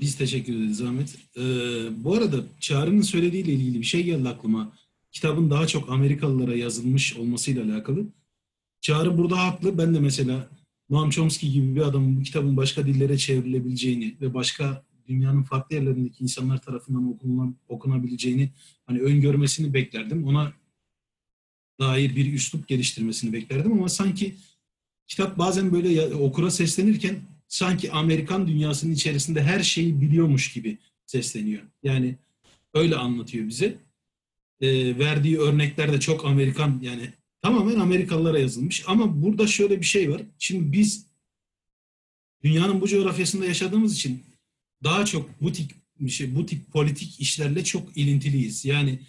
[0.00, 1.18] Biz teşekkür ederiz Ahmet.
[1.36, 1.42] Ee,
[2.04, 4.72] bu arada Çağrı'nın söylediğiyle ilgili bir şey geldi aklıma.
[5.16, 8.06] Kitabın daha çok Amerikalılara yazılmış olmasıyla alakalı.
[8.80, 9.78] Çağrı burada haklı.
[9.78, 10.48] Ben de mesela
[10.90, 16.24] Noam Chomsky gibi bir adamın bu kitabın başka dillere çevrilebileceğini ve başka dünyanın farklı yerlerindeki
[16.24, 18.50] insanlar tarafından okunan, okunabileceğini
[18.86, 20.24] hani öngörmesini beklerdim.
[20.24, 20.52] Ona
[21.80, 24.34] dair bir üslup geliştirmesini beklerdim ama sanki
[25.06, 27.16] kitap bazen böyle ya- okura seslenirken
[27.48, 31.62] sanki Amerikan dünyasının içerisinde her şeyi biliyormuş gibi sesleniyor.
[31.82, 32.16] Yani
[32.74, 33.85] öyle anlatıyor bize.
[34.60, 38.84] Ee, verdiği örnekler de çok Amerikan yani tamamen Amerikalılara yazılmış.
[38.86, 40.22] Ama burada şöyle bir şey var.
[40.38, 41.06] Şimdi biz
[42.44, 44.22] dünyanın bu coğrafyasında yaşadığımız için
[44.84, 45.70] daha çok bu tip,
[46.08, 48.64] şey, bu tip politik işlerle çok ilintiliyiz.
[48.64, 49.00] Yani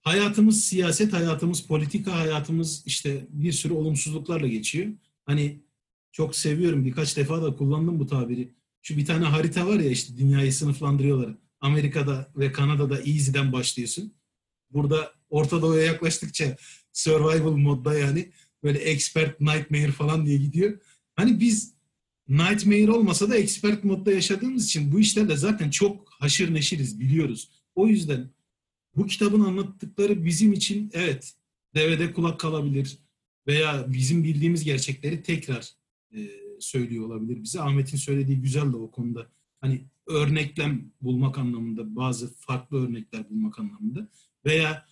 [0.00, 4.86] hayatımız siyaset, hayatımız politika, hayatımız işte bir sürü olumsuzluklarla geçiyor.
[5.26, 5.60] Hani
[6.12, 6.84] çok seviyorum.
[6.84, 8.48] Birkaç defa da kullandım bu tabiri.
[8.82, 11.34] Şu bir tane harita var ya işte dünyayı sınıflandırıyorlar.
[11.60, 14.12] Amerika'da ve Kanada'da easy'den başlıyorsun.
[14.72, 16.56] Burada Orta Doğu'ya yaklaştıkça
[16.92, 18.32] survival modda yani
[18.62, 20.78] böyle expert nightmare falan diye gidiyor.
[21.16, 21.74] Hani biz
[22.28, 27.50] nightmare olmasa da expert modda yaşadığımız için bu işlerle zaten çok haşır neşiriz biliyoruz.
[27.74, 28.30] O yüzden
[28.96, 31.34] bu kitabın anlattıkları bizim için evet
[31.74, 32.98] devede kulak kalabilir
[33.46, 35.70] veya bizim bildiğimiz gerçekleri tekrar
[36.16, 36.28] e,
[36.60, 37.60] söylüyor olabilir bize.
[37.60, 39.26] Ahmet'in söylediği güzel de o konuda.
[39.60, 44.08] Hani örneklem bulmak anlamında, bazı farklı örnekler bulmak anlamında
[44.44, 44.86] veya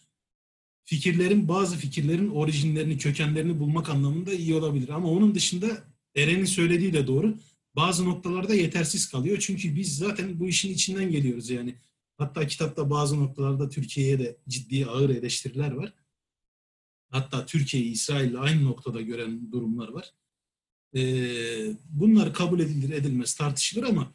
[0.84, 4.88] fikirlerin, bazı fikirlerin orijinlerini, kökenlerini bulmak anlamında iyi olabilir.
[4.88, 5.84] Ama onun dışında
[6.16, 7.38] Eren'in söylediği de doğru.
[7.76, 9.38] Bazı noktalarda yetersiz kalıyor.
[9.40, 11.74] Çünkü biz zaten bu işin içinden geliyoruz yani.
[12.18, 15.92] Hatta kitapta bazı noktalarda Türkiye'ye de ciddi ağır eleştiriler var.
[17.08, 20.12] Hatta Türkiye'yi İsrail'le aynı noktada gören durumlar var.
[20.96, 24.14] Ee, bunlar kabul edilir edilmez tartışılır ama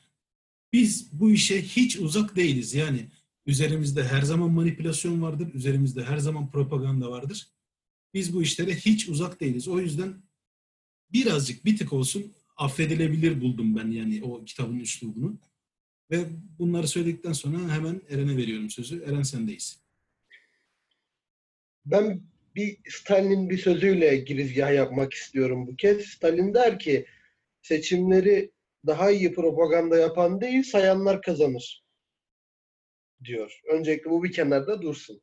[0.74, 2.74] biz bu işe hiç uzak değiliz.
[2.74, 3.10] Yani
[3.46, 7.48] üzerimizde her zaman manipülasyon vardır, üzerimizde her zaman propaganda vardır.
[8.14, 9.68] Biz bu işlere hiç uzak değiliz.
[9.68, 10.24] O yüzden
[11.14, 15.40] birazcık bir tık olsun affedilebilir buldum ben yani o kitabın üslubunu.
[16.12, 16.26] Ve
[16.60, 19.04] bunları söyledikten sonra hemen Eren'e veriyorum sözü.
[19.04, 19.80] Eren sendeyiz.
[21.86, 22.22] Ben
[22.56, 26.06] bir Stalin'in bir sözüyle girizgah yapmak istiyorum bu kez.
[26.06, 27.06] Stalin der ki
[27.62, 28.52] seçimleri
[28.86, 31.85] daha iyi propaganda yapan değil sayanlar kazanır
[33.26, 33.62] diyor.
[33.72, 35.22] Öncelikle bu bir kenarda dursun.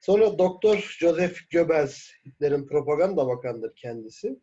[0.00, 4.38] Sonra Doktor Joseph Goebbels, Hitler'in propaganda bakanıdır kendisi.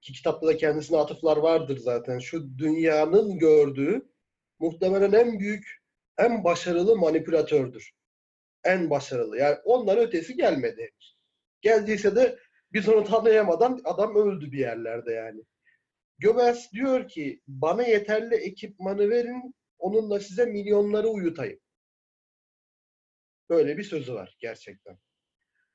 [0.00, 2.18] Ki kitapta da kendisine atıflar vardır zaten.
[2.18, 4.08] Şu dünyanın gördüğü
[4.58, 5.82] muhtemelen en büyük,
[6.18, 7.92] en başarılı manipülatördür.
[8.64, 9.38] En başarılı.
[9.38, 10.90] Yani ondan ötesi gelmedi.
[11.60, 12.38] Geldiyse de
[12.72, 15.42] biz onu tanıyamadan adam öldü bir yerlerde yani.
[16.22, 21.60] Goebbels diyor ki bana yeterli ekipmanı verin onunla size milyonları uyutayım.
[23.48, 24.98] Böyle bir sözü var gerçekten.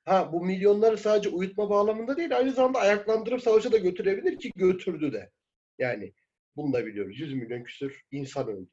[0.06, 5.14] Ha bu milyonları sadece uyutma bağlamında değil aynı zamanda ayaklandırıp savaşa da götürebilir ki götürdü
[5.14, 5.32] de.
[5.80, 6.14] Yani
[6.56, 7.20] bunu da biliyoruz.
[7.20, 8.70] 100 milyon küsür insan öldü.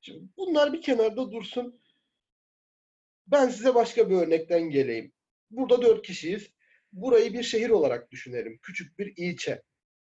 [0.00, 1.80] Şimdi bunlar bir kenarda dursun.
[3.26, 5.12] Ben size başka bir örnekten geleyim.
[5.50, 6.50] Burada dört kişiyiz.
[6.92, 8.58] Burayı bir şehir olarak düşünelim.
[8.62, 9.62] Küçük bir ilçe.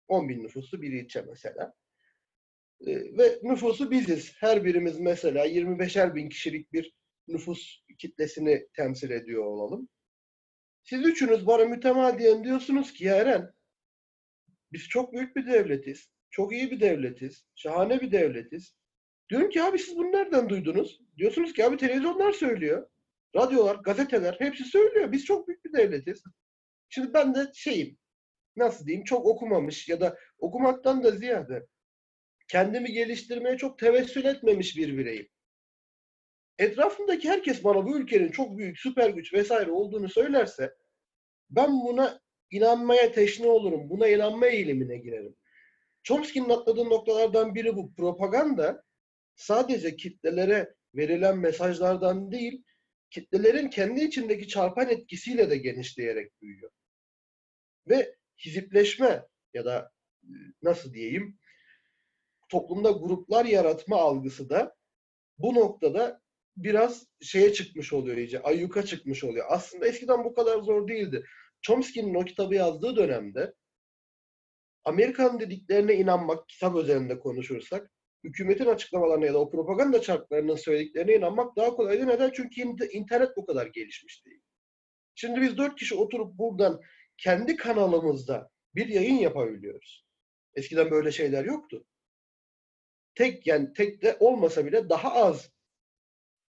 [0.08, 1.74] 10 bin nüfuslu bir ilçe mesela.
[2.88, 4.34] Ee, ve nüfusu biziz.
[4.40, 6.94] Her birimiz mesela 25'er bin kişilik bir
[7.30, 9.90] nüfus kitlesini temsil ediyor olalım.
[10.84, 13.54] Siz üçünüz bana mütemadiyen diyorsunuz ki ya
[14.72, 16.10] biz çok büyük bir devletiz.
[16.30, 17.46] Çok iyi bir devletiz.
[17.56, 18.76] Şahane bir devletiz.
[19.30, 21.02] Diyorum ki abi siz bunu nereden duydunuz?
[21.18, 22.90] Diyorsunuz ki abi televizyonlar söylüyor.
[23.36, 25.12] Radyolar, gazeteler hepsi söylüyor.
[25.12, 26.24] Biz çok büyük bir devletiz.
[26.90, 27.98] Şimdi ben de şeyim
[28.56, 31.68] nasıl diyeyim çok okumamış ya da okumaktan da ziyade
[32.48, 35.28] kendimi geliştirmeye çok tevessül etmemiş bir bireyim.
[36.60, 40.76] Etrafımdaki herkes bana bu ülkenin çok büyük süper güç vesaire olduğunu söylerse
[41.50, 43.90] ben buna inanmaya teşne olurum.
[43.90, 45.36] Buna inanma eğilimine girerim.
[46.04, 47.94] Chomsky'nin atladığı noktalardan biri bu.
[47.96, 48.84] Propaganda
[49.36, 52.64] sadece kitlelere verilen mesajlardan değil,
[53.10, 56.72] kitlelerin kendi içindeki çarpan etkisiyle de genişleyerek büyüyor.
[57.90, 59.92] Ve hizipleşme ya da
[60.62, 61.40] nasıl diyeyim
[62.50, 64.76] toplumda gruplar yaratma algısı da
[65.38, 66.22] bu noktada
[66.64, 69.46] biraz şeye çıkmış oluyor iyice, ayyuka çıkmış oluyor.
[69.50, 71.26] Aslında eskiden bu kadar zor değildi.
[71.62, 73.54] Chomsky'nin o kitabı yazdığı dönemde
[74.84, 77.92] Amerikan dediklerine inanmak, kitap üzerinde konuşursak,
[78.24, 82.08] hükümetin açıklamalarına ya da o propaganda çarklarının söylediklerine inanmak daha kolaydı.
[82.08, 82.32] Neden?
[82.32, 84.42] Çünkü internet bu kadar gelişmiş değil.
[85.16, 86.82] Şimdi biz dört kişi oturup buradan
[87.18, 90.06] kendi kanalımızda bir yayın yapabiliyoruz.
[90.56, 91.86] Eskiden böyle şeyler yoktu.
[93.16, 95.52] Tek yani tek de olmasa bile daha az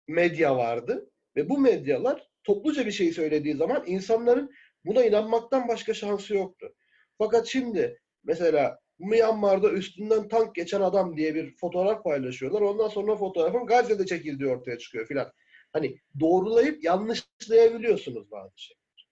[0.07, 4.51] medya vardı ve bu medyalar topluca bir şey söylediği zaman insanların
[4.85, 6.75] buna inanmaktan başka şansı yoktu.
[7.17, 12.61] Fakat şimdi mesela Myanmar'da üstünden tank geçen adam diye bir fotoğraf paylaşıyorlar.
[12.61, 15.31] Ondan sonra fotoğrafın Gazze'de çekildiği ortaya çıkıyor filan.
[15.73, 19.07] Hani doğrulayıp yanlışlayabiliyorsunuz bazı şeyler.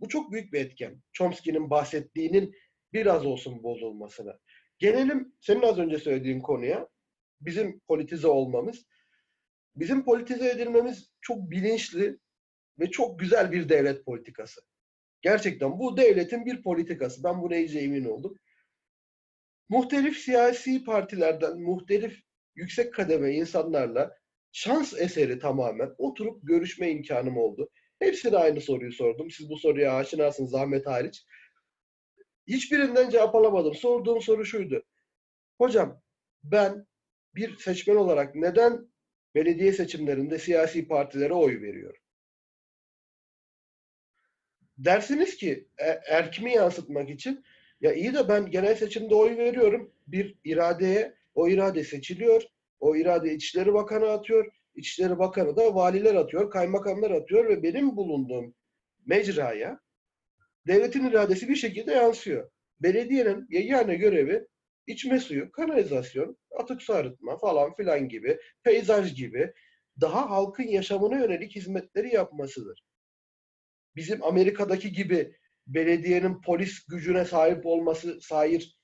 [0.00, 1.02] Bu çok büyük bir etken.
[1.12, 2.54] Chomsky'nin bahsettiğinin
[2.92, 4.38] biraz olsun bozulmasına.
[4.78, 6.88] Gelelim senin az önce söylediğin konuya.
[7.40, 8.86] Bizim politize olmamız.
[9.76, 12.18] Bizim politize edilmemiz çok bilinçli
[12.78, 14.60] ve çok güzel bir devlet politikası.
[15.22, 17.24] Gerçekten bu devletin bir politikası.
[17.24, 18.38] Ben buna iyice emin oldum.
[19.68, 22.20] Muhtelif siyasi partilerden, muhtelif
[22.54, 24.16] yüksek kademe insanlarla
[24.52, 27.70] şans eseri tamamen oturup görüşme imkanım oldu.
[27.98, 29.30] Hepsine aynı soruyu sordum.
[29.30, 31.24] Siz bu soruya aşinasınız zahmet hariç.
[32.46, 33.74] Hiçbirinden cevap alamadım.
[33.74, 34.82] Sorduğum soru şuydu.
[35.58, 36.02] Hocam
[36.44, 36.86] ben
[37.34, 38.93] bir seçmen olarak neden
[39.34, 42.00] belediye seçimlerinde siyasi partilere oy veriyorum?
[44.78, 47.44] Dersiniz ki e- erkimi yansıtmak için
[47.80, 49.92] ya iyi de ben genel seçimde oy veriyorum.
[50.06, 52.42] Bir iradeye, o irade seçiliyor.
[52.80, 54.52] O irade İçişleri Bakanı atıyor.
[54.74, 58.54] İçişleri Bakanı da valiler atıyor, kaymakamlar atıyor ve benim bulunduğum
[59.06, 59.80] mecraya
[60.66, 62.50] devletin iradesi bir şekilde yansıyor.
[62.80, 64.46] Belediyenin yegane görevi
[64.86, 69.52] içme suyu, kanalizasyon, atık su arıtma falan filan gibi, peyzaj gibi
[70.00, 72.84] daha halkın yaşamına yönelik hizmetleri yapmasıdır.
[73.96, 75.36] Bizim Amerika'daki gibi
[75.66, 78.78] belediyenin polis gücüne sahip olması sair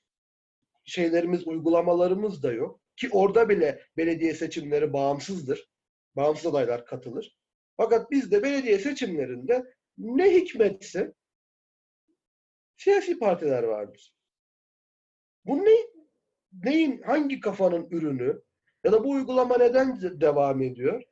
[0.85, 2.81] şeylerimiz, uygulamalarımız da yok.
[2.95, 5.71] Ki orada bile belediye seçimleri bağımsızdır.
[6.15, 7.37] Bağımsız adaylar katılır.
[7.77, 9.63] Fakat bizde belediye seçimlerinde
[9.97, 11.13] ne hikmetse
[12.77, 14.15] siyasi partiler vardır.
[15.45, 15.75] Bu ne,
[16.65, 18.41] neyin, hangi kafanın ürünü
[18.83, 21.03] ya da bu uygulama neden de- devam ediyor?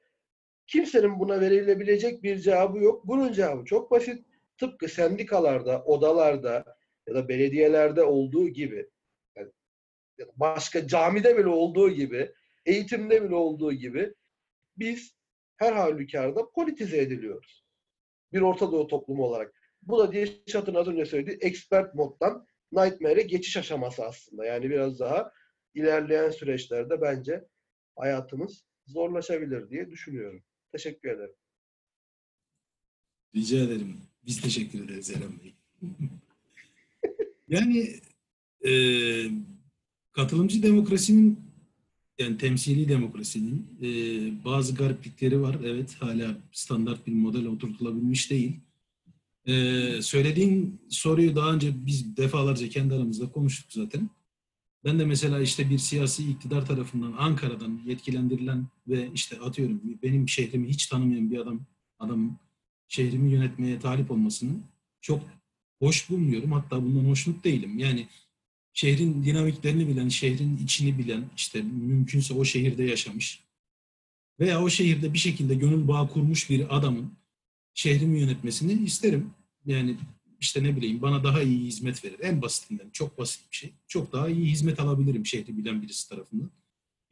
[0.67, 3.07] Kimsenin buna verilebilecek bir cevabı yok.
[3.07, 4.25] Bunun cevabı çok basit.
[4.57, 8.89] Tıpkı sendikalarda, odalarda ya da belediyelerde olduğu gibi,
[9.37, 9.51] yani
[10.35, 12.31] başka camide bile olduğu gibi,
[12.65, 14.13] eğitimde bile olduğu gibi
[14.77, 15.15] biz
[15.57, 17.65] her halükarda politize ediliyoruz.
[18.33, 19.53] Bir Orta Doğu toplumu olarak.
[19.81, 24.45] Bu da diye Şat'ın az önce söylediği expert moddan Nightmare'e geçiş aşaması aslında.
[24.45, 25.31] Yani biraz daha
[25.73, 27.45] ilerleyen süreçlerde bence
[27.95, 30.43] hayatımız zorlaşabilir diye düşünüyorum.
[30.71, 31.35] Teşekkür ederim.
[33.35, 33.97] Rica ederim.
[34.25, 35.55] Biz teşekkür ederiz Eren Bey.
[37.47, 37.99] yani
[38.67, 38.71] e,
[40.11, 41.39] katılımcı demokrasinin
[42.19, 43.87] yani temsili demokrasinin e,
[44.45, 45.57] bazı gariplikleri var.
[45.63, 48.59] Evet hala standart bir model oturtulabilmiş değil.
[49.45, 49.53] E,
[50.01, 54.09] söylediğin soruyu daha önce biz defalarca kendi aramızda konuştuk zaten.
[54.83, 60.67] Ben de mesela işte bir siyasi iktidar tarafından Ankara'dan yetkilendirilen ve işte atıyorum benim şehrimi
[60.67, 61.65] hiç tanımayan bir adam
[61.99, 62.37] adamın
[62.87, 64.53] şehrimi yönetmeye talip olmasını
[65.01, 65.21] çok
[65.79, 66.51] hoş bulmuyorum.
[66.51, 67.79] Hatta bundan hoşnut değilim.
[67.79, 68.07] Yani
[68.73, 73.43] şehrin dinamiklerini bilen, şehrin içini bilen, işte mümkünse o şehirde yaşamış
[74.39, 77.13] veya o şehirde bir şekilde gönül bağı kurmuş bir adamın
[77.79, 79.33] şehrimi yönetmesini isterim.
[79.65, 79.97] Yani
[80.39, 82.19] işte ne bileyim bana daha iyi hizmet verir.
[82.21, 83.73] En basitinden çok basit bir şey.
[83.87, 86.49] Çok daha iyi hizmet alabilirim şehri bilen birisi tarafından.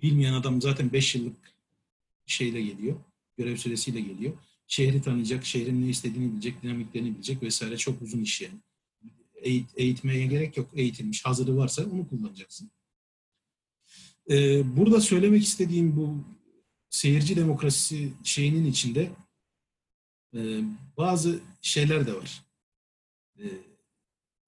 [0.01, 1.35] Bilmeyen adam zaten 5 yıllık
[2.25, 2.95] şeyle geliyor.
[3.37, 4.33] Görev süresiyle geliyor.
[4.67, 8.59] Şehri tanıyacak, şehrin ne istediğini bilecek, dinamiklerini bilecek vesaire çok uzun iş yani.
[9.35, 10.69] Eğit, eğitmeye gerek yok.
[10.73, 12.71] Eğitilmiş, hazırı varsa onu kullanacaksın.
[14.29, 16.23] Ee, burada söylemek istediğim bu
[16.89, 19.11] seyirci demokrasisi şeyinin içinde
[20.33, 20.61] e,
[20.97, 22.43] bazı şeyler de var.
[23.39, 23.43] E,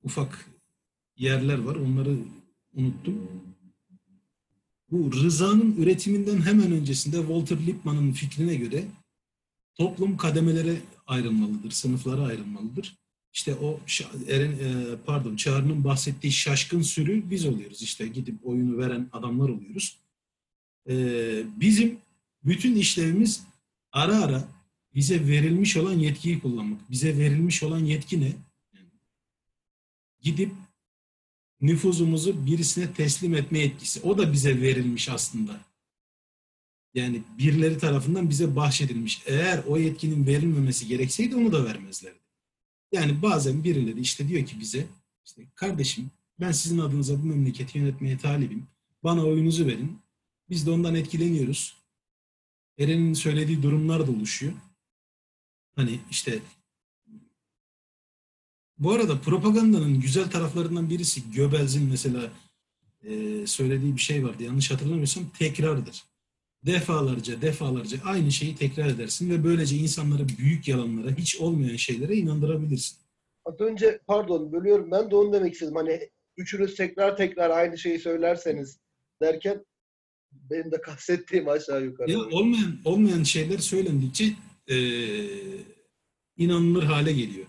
[0.04, 0.50] ufak
[1.18, 1.76] yerler var.
[1.76, 2.18] Onları
[2.74, 3.30] unuttum.
[4.92, 8.86] Bu rızanın üretiminden hemen öncesinde Walter Lippmann'ın fikrine göre
[9.76, 12.96] toplum kademelere ayrılmalıdır, sınıflara ayrılmalıdır.
[13.34, 13.80] İşte o
[14.28, 17.82] Eren, e, pardon Çağrı'nın bahsettiği şaşkın sürü biz oluyoruz.
[17.82, 19.98] İşte gidip oyunu veren adamlar oluyoruz.
[20.90, 20.94] E,
[21.60, 21.98] bizim
[22.44, 23.44] bütün işlevimiz
[23.92, 24.48] ara ara
[24.96, 26.92] bize verilmiş olan yetkiyi kullanmak.
[26.92, 28.34] Bize verilmiş olan yetki ne?
[30.22, 30.52] Gidip
[31.62, 34.02] nüfuzumuzu birisine teslim etme yetkisi.
[34.02, 35.60] O da bize verilmiş aslında.
[36.94, 39.22] Yani birileri tarafından bize bahşedilmiş.
[39.26, 42.20] Eğer o yetkinin verilmemesi gerekseydi onu da vermezlerdi.
[42.92, 44.88] Yani bazen birileri işte diyor ki bize
[45.26, 48.68] işte kardeşim ben sizin adınıza bu memleketi yönetmeye talibim.
[49.04, 50.00] Bana oyunuzu verin.
[50.50, 51.78] Biz de ondan etkileniyoruz.
[52.78, 54.54] Eren'in söylediği durumlar da oluşuyor.
[55.80, 56.40] Hani işte
[58.78, 62.30] bu arada propagandanın güzel taraflarından birisi Göbels'in mesela
[63.04, 64.44] e, söylediği bir şey vardı.
[64.44, 66.04] Yanlış hatırlamıyorsam tekrardır.
[66.66, 72.98] defalarca defalarca aynı şeyi tekrar edersin ve böylece insanları büyük yalanlara, hiç olmayan şeylere inandırabilirsin.
[73.46, 75.76] Az önce pardon bölüyorum ben de onu demek istedim.
[75.76, 78.80] Hani üçünüz tekrar tekrar aynı şeyi söylerseniz
[79.22, 79.66] derken
[80.32, 82.12] benim de kastettiğim aşağı yukarı.
[82.12, 84.34] Ya olmayan olmayan şeyler söylendikçe
[84.70, 85.30] eee,
[86.38, 87.48] inanılır hale geliyor.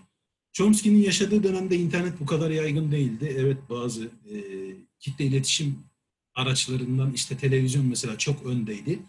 [0.53, 3.35] Chomsky'nin yaşadığı dönemde internet bu kadar yaygın değildi.
[3.37, 5.79] Evet bazı eee, kitle iletişim
[6.35, 8.99] araçlarından işte televizyon mesela çok öndeydi.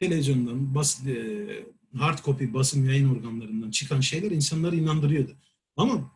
[0.00, 5.36] Televizyondan, bas, eee, hard copy basım yayın organlarından çıkan şeyler insanları inandırıyordu.
[5.76, 6.12] Ama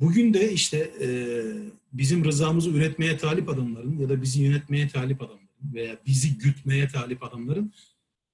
[0.00, 1.54] bugün de işte eee,
[1.92, 7.22] bizim rızamızı üretmeye talip adamların ya da bizi yönetmeye talip adamların veya bizi gütmeye talip
[7.22, 7.72] adamların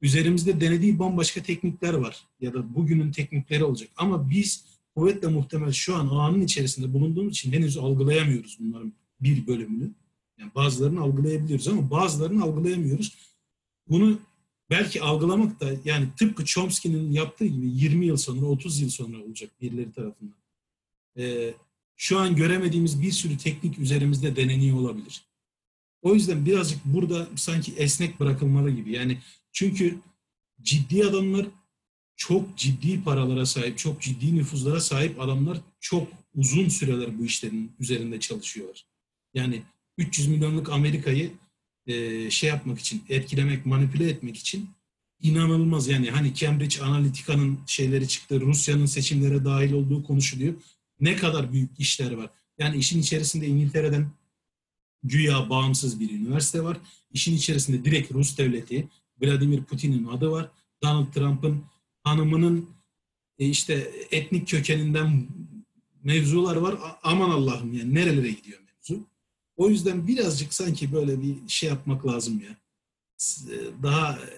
[0.00, 2.26] üzerimizde denediği bambaşka teknikler var.
[2.40, 3.90] Ya da bugünün teknikleri olacak.
[3.96, 4.64] Ama biz
[4.96, 9.90] kuvvetle muhtemel şu an anın içerisinde bulunduğumuz için henüz algılayamıyoruz bunların bir bölümünü.
[10.38, 13.18] Yani bazılarını algılayabiliyoruz ama bazılarını algılayamıyoruz.
[13.88, 14.18] Bunu
[14.70, 19.50] belki algılamak da yani tıpkı Chomsky'nin yaptığı gibi 20 yıl sonra, 30 yıl sonra olacak
[19.60, 20.34] birileri tarafından.
[21.18, 21.54] Ee,
[21.96, 25.27] şu an göremediğimiz bir sürü teknik üzerimizde deneniyor olabilir.
[26.02, 28.92] O yüzden birazcık burada sanki esnek bırakılmalı gibi.
[28.92, 29.18] Yani
[29.52, 29.98] çünkü
[30.62, 31.46] ciddi adamlar
[32.16, 38.20] çok ciddi paralara sahip, çok ciddi nüfuzlara sahip adamlar çok uzun süreler bu işlerin üzerinde
[38.20, 38.86] çalışıyorlar.
[39.34, 39.62] Yani
[39.98, 41.32] 300 milyonluk Amerika'yı
[41.86, 44.70] e, şey yapmak için, etkilemek, manipüle etmek için
[45.20, 45.88] inanılmaz.
[45.88, 50.54] Yani hani Cambridge Analytica'nın şeyleri çıktı, Rusya'nın seçimlere dahil olduğu konuşuluyor.
[51.00, 52.30] Ne kadar büyük işler var.
[52.58, 54.10] Yani işin içerisinde İngiltere'den
[55.02, 56.76] güya bağımsız bir üniversite var.
[57.12, 58.88] İşin içerisinde direkt Rus devleti,
[59.22, 60.50] Vladimir Putin'in adı var.
[60.82, 61.64] Donald Trump'ın
[62.04, 62.70] hanımının
[63.38, 65.28] e, işte etnik kökeninden
[66.02, 66.78] mevzular var.
[67.02, 69.06] Aman Allah'ım yani nerelere gidiyor mevzu.
[69.56, 72.56] O yüzden birazcık sanki böyle bir şey yapmak lazım ya.
[73.52, 74.28] E, Daha e,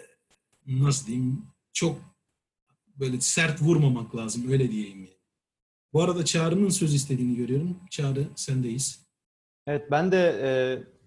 [0.66, 1.42] nasıl diyeyim
[1.73, 2.01] çok
[2.96, 5.20] böyle sert vurmamak lazım öyle diyeyim yani.
[5.92, 7.77] Bu arada Çağrı'nın söz istediğini görüyorum.
[7.90, 9.01] Çağrı sendeyiz.
[9.70, 10.50] Evet ben de e,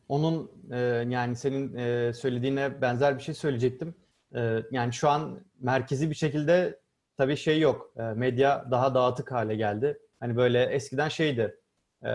[0.09, 0.77] onun e,
[1.09, 3.95] yani senin e, söylediğine benzer bir şey söyleyecektim.
[4.35, 6.79] E, yani şu an merkezi bir şekilde
[7.17, 7.93] tabii şey yok.
[7.97, 9.99] E, medya daha dağıtık hale geldi.
[10.19, 11.59] Hani böyle eskiden şeydi.
[12.03, 12.09] E,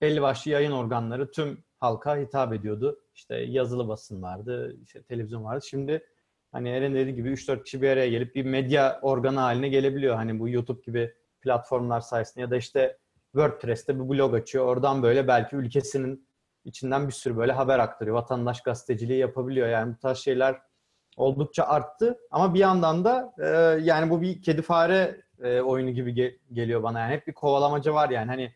[0.00, 3.00] belli başlı yayın organları tüm halka hitap ediyordu.
[3.14, 5.64] İşte yazılı basın vardı, işte televizyon vardı.
[5.70, 6.04] Şimdi
[6.52, 10.16] hani Eren dediği gibi 3-4 kişi bir araya gelip bir medya organı haline gelebiliyor.
[10.16, 12.98] Hani bu YouTube gibi platformlar sayesinde ya da işte
[13.34, 14.66] WordPress'te bir blog açıyor.
[14.66, 16.28] Oradan böyle belki ülkesinin
[16.64, 18.16] içinden bir sürü böyle haber aktarıyor.
[18.16, 19.68] Vatandaş gazeteciliği yapabiliyor.
[19.68, 20.60] Yani bu tarz şeyler
[21.16, 22.18] oldukça arttı.
[22.30, 23.46] Ama bir yandan da e,
[23.82, 27.00] yani bu bir kedi fare e, oyunu gibi ge- geliyor bana.
[27.00, 28.26] Yani hep bir kovalamaca var yani.
[28.26, 28.54] Hani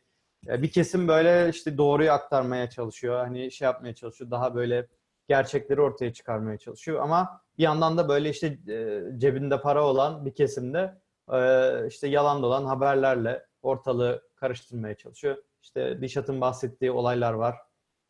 [0.49, 3.19] e, bir kesim böyle işte doğruyu aktarmaya çalışıyor.
[3.21, 4.31] Hani şey yapmaya çalışıyor.
[4.31, 4.87] Daha böyle
[5.29, 7.01] gerçekleri ortaya çıkarmaya çalışıyor.
[7.03, 10.95] Ama bir yandan da böyle işte e, cebinde para olan bir kesimde
[11.33, 11.41] e,
[11.89, 15.37] işte yalan dolan haberlerle ortalığı karıştırmaya çalışıyor.
[15.63, 17.57] İşte Dişat'ın bahsettiği olaylar var.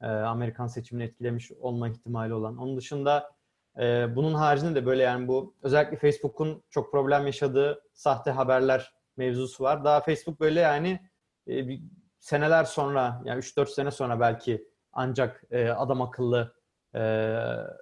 [0.03, 2.57] Ee, Amerikan seçimini etkilemiş olma ihtimali olan.
[2.57, 3.31] Onun dışında
[3.79, 9.65] e, bunun haricinde de böyle yani bu özellikle Facebook'un çok problem yaşadığı sahte haberler mevzusu
[9.65, 9.85] var.
[9.85, 11.01] Daha Facebook böyle yani
[11.49, 11.83] e, bir
[12.21, 16.55] seneler sonra yani 3-4 sene sonra belki ancak e, adam akıllı
[16.95, 17.35] e,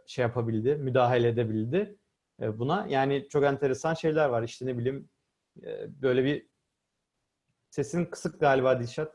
[0.07, 1.99] şey yapabildi, müdahale edebildi
[2.43, 2.87] e, buna.
[2.89, 4.43] Yani çok enteresan şeyler var.
[4.43, 5.09] İşte ne bileyim
[5.63, 6.47] e, böyle bir
[7.77, 9.13] sesin kısık galiba Dilşat.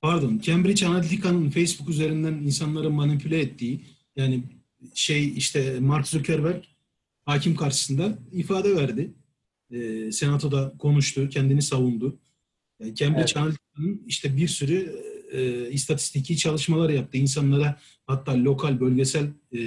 [0.00, 3.80] Pardon, Cambridge Analytica'nın Facebook üzerinden insanları manipüle ettiği,
[4.16, 4.42] yani
[4.94, 6.64] şey işte Mark Zuckerberg
[7.24, 9.14] hakim karşısında ifade verdi.
[9.70, 12.18] Ee, senatoda konuştu, kendini savundu.
[12.80, 13.36] Yani Cambridge Evet.
[13.36, 17.18] Analytica'nın işte bir sürü e, istatistiki çalışmalar yaptı.
[17.18, 19.58] İnsanlara hatta lokal, bölgesel e,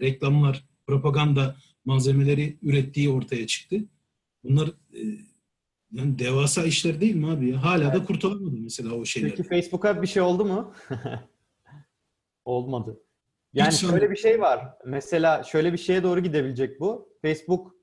[0.00, 3.84] reklamlar, propaganda malzemeleri ürettiği ortaya çıktı.
[4.44, 5.27] Bunlar e,
[5.92, 7.64] yani devasa işler değil mi abi ya?
[7.64, 9.30] Hala da kurtulamadı mesela o şeyler.
[9.30, 10.74] Peki Facebook'a bir şey oldu mu?
[12.44, 13.00] Olmadı.
[13.52, 14.10] Yani Hiç şöyle sanmıyorum.
[14.10, 14.68] bir şey var.
[14.86, 17.08] Mesela şöyle bir şeye doğru gidebilecek bu.
[17.22, 17.74] Facebook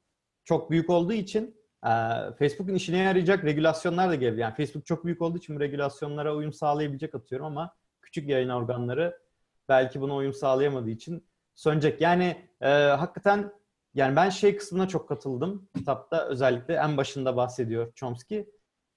[0.44, 1.92] çok büyük olduğu için e,
[2.40, 4.42] Facebook'un işine yarayacak regülasyonlar da gelebilir.
[4.42, 9.20] Yani Facebook çok büyük olduğu için bu regülasyonlara uyum sağlayabilecek atıyorum ama küçük yayın organları
[9.70, 12.02] belki buna uyum sağlayamadığı için sönecek.
[12.02, 13.52] Yani e, hakikaten
[13.96, 15.70] yani ben şey kısmına çok katıldım.
[15.78, 18.46] Kitapta özellikle en başında bahsediyor Chomsky.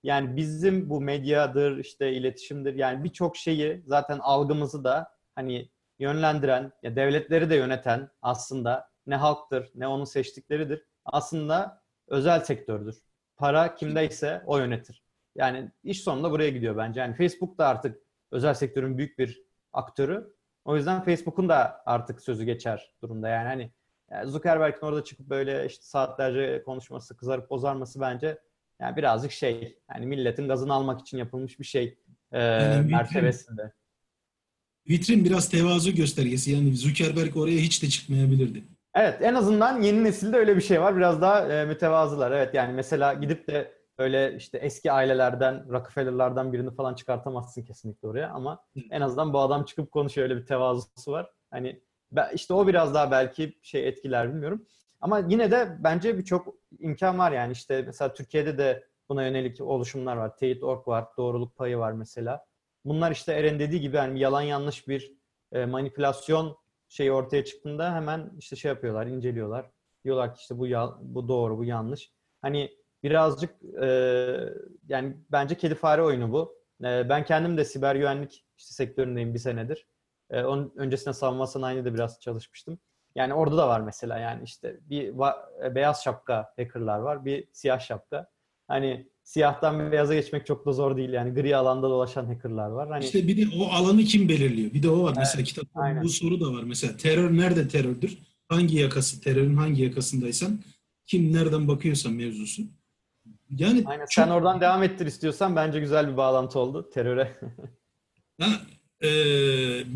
[0.02, 6.96] Yani bizim bu medyadır, işte iletişimdir yani birçok şeyi zaten algımızı da hani yönlendiren, ya
[6.96, 10.84] devletleri de yöneten aslında ne halktır ne onun seçtikleridir.
[11.04, 12.96] Aslında özel sektördür.
[13.36, 15.02] Para kimdeyse o yönetir.
[15.34, 17.00] Yani iş sonunda buraya gidiyor bence.
[17.00, 19.42] Yani Facebook da artık özel sektörün büyük bir
[19.72, 20.34] aktörü.
[20.64, 23.28] O yüzden Facebook'un da artık sözü geçer durumda.
[23.28, 23.72] Yani hani
[24.10, 28.38] Yani Zuckerberg'in orada çıkıp böyle işte saatlerce konuşması, kızarıp bozarması bence
[28.80, 31.98] yani birazcık şey yani milletin gazını almak için yapılmış bir şey
[32.32, 33.72] e, Yani mertebesinde.
[34.88, 36.50] Vitrin biraz tevazu göstergesi.
[36.50, 38.64] Yani Zuckerberg oraya hiç de çıkmayabilirdi.
[38.94, 40.96] Evet en azından yeni nesilde öyle bir şey var.
[40.96, 42.32] Biraz daha e, mütevazılar.
[42.32, 48.30] Evet yani mesela gidip de öyle işte eski ailelerden, Rockefeller'lardan birini falan çıkartamazsın kesinlikle oraya
[48.30, 51.30] ama en azından bu adam çıkıp konuşuyor öyle bir tevazusu var.
[51.50, 51.82] Hani
[52.34, 54.66] işte o biraz daha belki şey etkiler bilmiyorum.
[55.00, 60.16] Ama yine de bence birçok imkan var yani işte mesela Türkiye'de de buna yönelik oluşumlar
[60.16, 60.36] var.
[60.36, 62.46] Teyit.org var, doğruluk payı var mesela.
[62.84, 65.12] Bunlar işte Eren dediği gibi yani yalan yanlış bir
[65.52, 66.56] e, manipülasyon
[66.88, 69.70] şeyi ortaya çıktığında hemen işte şey yapıyorlar, inceliyorlar.
[70.04, 72.12] Diyorlar ki işte bu ya- bu doğru, bu yanlış.
[72.42, 72.70] Hani
[73.02, 73.50] birazcık
[73.82, 73.86] e,
[74.88, 76.58] yani bence kedi fare oyunu bu.
[76.84, 79.86] E, ben kendim de siber güvenlik işte sektöründeyim bir senedir.
[80.30, 82.78] E, onun öncesinde savunma sanayinde de biraz çalışmıştım.
[83.14, 85.08] Yani orada da var mesela yani işte bir
[85.64, 88.30] e, beyaz şapka hackerlar var, bir siyah şapka.
[88.68, 92.88] Hani siyahtan beyaza geçmek çok da zor değil yani gri alanda dolaşan hackerlar var.
[92.88, 94.72] Hani İşte bir de o alanı kim belirliyor?
[94.72, 95.14] Bir de o var.
[95.16, 96.02] Mesela Evet, kitapta aynen.
[96.04, 96.62] bu soru da var.
[96.62, 98.18] Mesela terör nerede terördür?
[98.48, 100.60] Hangi yakası, terörün hangi yakasındaysan
[101.06, 102.62] kim nereden bakıyorsa mevzusu.
[103.50, 104.00] Yani Aynen.
[104.04, 107.36] çok- Sen oradan devam ettir istiyorsan bence güzel bir bağlantı oldu teröre.
[108.40, 108.46] Ha,
[109.02, 109.08] e,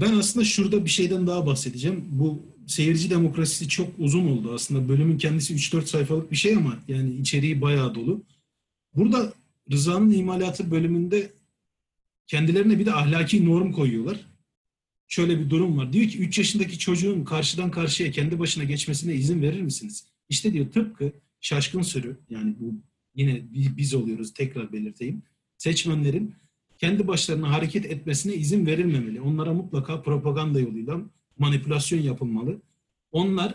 [0.01, 2.05] ben aslında şurada bir şeyden daha bahsedeceğim.
[2.11, 4.89] Bu seyirci demokrasisi çok uzun oldu aslında.
[4.89, 8.23] Bölümün kendisi 3-4 sayfalık bir şey ama yani içeriği bayağı dolu.
[8.95, 9.33] Burada
[9.73, 11.31] Rıza'nın imalatı bölümünde
[12.27, 14.21] kendilerine bir de ahlaki norm koyuyorlar.
[15.09, 15.93] Şöyle bir durum var.
[15.93, 20.05] Diyor ki 3 yaşındaki çocuğun karşıdan karşıya kendi başına geçmesine izin verir misiniz?
[20.29, 22.75] İşte diyor tıpkı şaşkın sürü yani bu
[23.15, 25.23] yine bi- biz oluyoruz tekrar belirteyim.
[25.59, 26.35] Seçmenlerin
[26.83, 29.21] kendi başlarına hareket etmesine izin verilmemeli.
[29.21, 31.01] Onlara mutlaka propaganda yoluyla
[31.39, 32.61] manipülasyon yapılmalı.
[33.13, 33.55] Onlar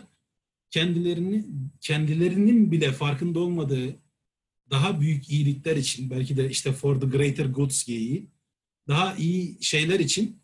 [0.70, 1.44] kendilerini
[1.80, 3.96] kendilerinin bile farkında olmadığı
[4.70, 8.26] daha büyük iyilikler için belki de işte for the greater goods geyiği
[8.88, 10.36] daha iyi şeyler için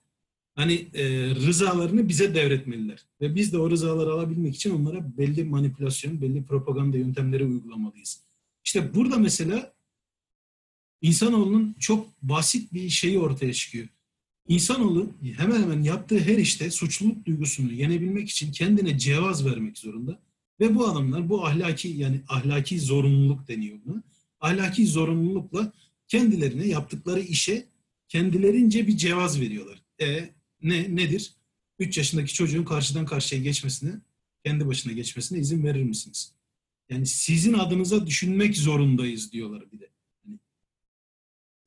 [0.54, 1.04] hani e,
[1.34, 3.06] rızalarını bize devretmeliler.
[3.20, 8.20] Ve biz de o rızaları alabilmek için onlara belli manipülasyon, belli propaganda yöntemleri uygulamalıyız.
[8.64, 9.73] İşte burada mesela
[11.04, 13.88] insanoğlunun çok basit bir şeyi ortaya çıkıyor.
[14.48, 20.18] İnsanoğlu hemen hemen yaptığı her işte suçluluk duygusunu yenebilmek için kendine cevaz vermek zorunda.
[20.60, 24.02] Ve bu adamlar bu ahlaki yani ahlaki zorunluluk deniyor buna.
[24.40, 25.72] Ahlaki zorunlulukla
[26.08, 27.66] kendilerine yaptıkları işe
[28.08, 29.82] kendilerince bir cevaz veriyorlar.
[30.00, 30.28] E
[30.62, 31.32] ne nedir?
[31.78, 33.92] 3 yaşındaki çocuğun karşıdan karşıya geçmesine,
[34.44, 36.32] kendi başına geçmesine izin verir misiniz?
[36.90, 39.93] Yani sizin adınıza düşünmek zorundayız diyorlar bir de.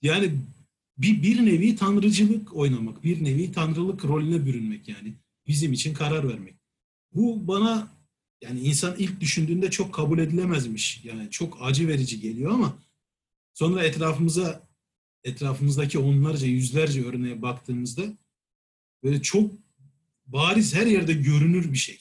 [0.02, 0.39] Yani-
[0.98, 5.14] bir, bir nevi tanrıcılık oynamak, bir nevi tanrılık rolüne bürünmek yani.
[5.48, 6.56] Bizim için karar vermek.
[7.14, 7.98] Bu bana
[8.41, 11.06] yani insan ilk düşündüğünde çok kabul edilemezmiş.
[11.06, 12.78] Yani çok acı verici geliyor ama
[13.54, 14.68] sonra etrafımıza
[15.24, 18.04] etrafımızdaki onlarca, yüzlerce örneğe baktığımızda
[19.04, 19.52] böyle çok
[20.28, 21.98] bariz her yerde görünür bir şey.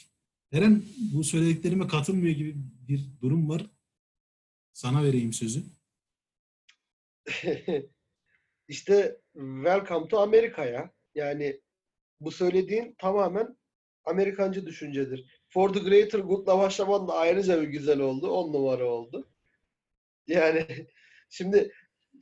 [0.52, 2.56] Eren bu söylediklerime katılmıyor gibi
[2.88, 3.66] bir durum var.
[4.72, 5.62] Sana vereyim sözü.
[8.68, 10.90] işte welcome to Amerika'ya.
[11.14, 11.60] Yani
[12.20, 13.56] bu söylediğin tamamen
[14.04, 15.42] Amerikancı düşüncedir.
[15.48, 18.30] For the greater good'la başlaman da ayrıca bir güzel oldu.
[18.30, 19.30] On numara oldu.
[20.26, 20.66] Yani
[21.30, 21.72] şimdi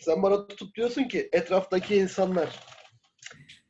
[0.00, 2.60] sen bana tutup diyorsun ki etraftaki insanlar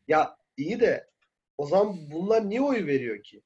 [0.08, 1.10] ya iyi de
[1.58, 3.42] o zaman bunlar niye oy veriyor ki?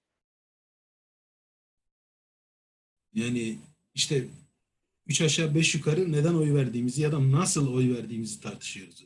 [3.14, 3.58] Yani
[3.94, 4.24] işte
[5.08, 9.04] üç aşağı beş yukarı neden oy verdiğimizi ya da nasıl oy verdiğimizi tartışıyoruz.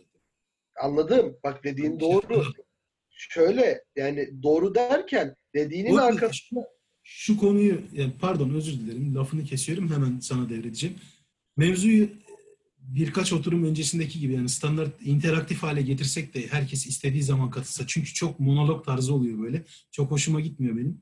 [0.83, 1.37] Anladım.
[1.45, 2.45] Bak dediğin doğru.
[3.11, 6.69] Şöyle yani doğru derken dediğinin arada arkasında
[7.03, 10.97] Şu konuyu, yani pardon özür dilerim lafını kesiyorum hemen sana devredeceğim.
[11.57, 12.09] Mevzuyu
[12.79, 17.85] birkaç oturum öncesindeki gibi yani standart interaktif hale getirsek de herkes istediği zaman katılsa.
[17.87, 19.63] Çünkü çok monolog tarzı oluyor böyle.
[19.91, 21.01] Çok hoşuma gitmiyor benim.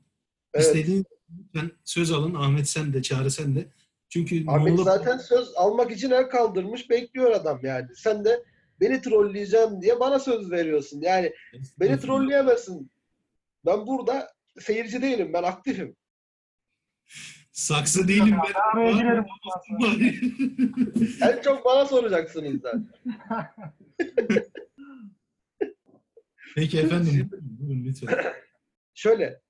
[0.53, 0.65] Evet.
[0.65, 3.67] İstediğin ben söz alın Ahmet sen de Çağrı sen de.
[4.13, 7.87] Çünkü Ahmet monolog- zaten söz almak için el kaldırmış bekliyor adam yani.
[7.95, 8.43] Sen de
[8.81, 11.01] beni trolleyeceğim diye bana söz veriyorsun.
[11.01, 11.33] Yani
[11.79, 12.91] beni trolleyemezsin.
[13.65, 15.33] Ben burada seyirci değilim.
[15.33, 15.95] Ben aktifim.
[17.51, 18.79] Saksı değilim ben.
[18.79, 19.25] Araya.
[21.37, 22.87] En çok bana soracaksınız zaten.
[26.55, 28.33] Peki efendim buyurun lütfen.
[28.93, 29.41] Şöyle.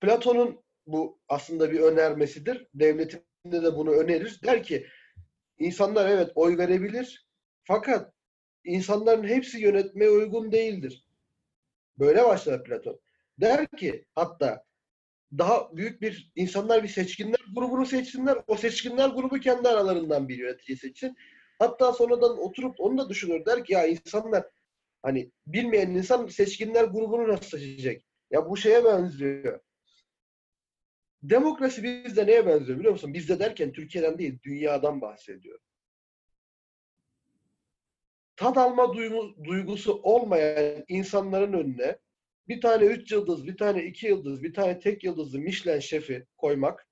[0.00, 2.66] Platon'un bu aslında bir önermesidir.
[3.46, 4.40] Devletinde de bunu önerir.
[4.44, 4.86] Der ki
[5.58, 7.26] insanlar evet oy verebilir
[7.64, 8.12] fakat
[8.64, 11.06] insanların hepsi yönetmeye uygun değildir.
[11.98, 13.00] Böyle başlar Platon.
[13.40, 14.64] Der ki hatta
[15.38, 18.38] daha büyük bir insanlar bir seçkinler grubunu seçsinler.
[18.46, 21.16] O seçkinler grubu kendi aralarından bir yönetici seçsin.
[21.58, 23.46] Hatta sonradan oturup onu da düşünür.
[23.46, 24.44] Der ki ya insanlar
[25.02, 28.04] hani bilmeyen insan seçkinler grubunu nasıl seçecek?
[28.30, 29.60] Ya bu şeye benziyor.
[31.22, 33.14] Demokrasi bizde neye benziyor biliyor musun?
[33.14, 35.58] Bizde derken Türkiye'den değil, dünyadan bahsediyor.
[38.36, 41.98] Tad alma duygu- duygusu olmayan insanların önüne
[42.48, 46.88] bir tane üç yıldız, bir tane iki yıldız, bir tane tek yıldızlı Michelin şefi koymak,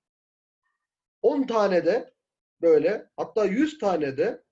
[1.22, 2.14] 10 tane de
[2.61, 4.43] böyle, hatta 100 tane de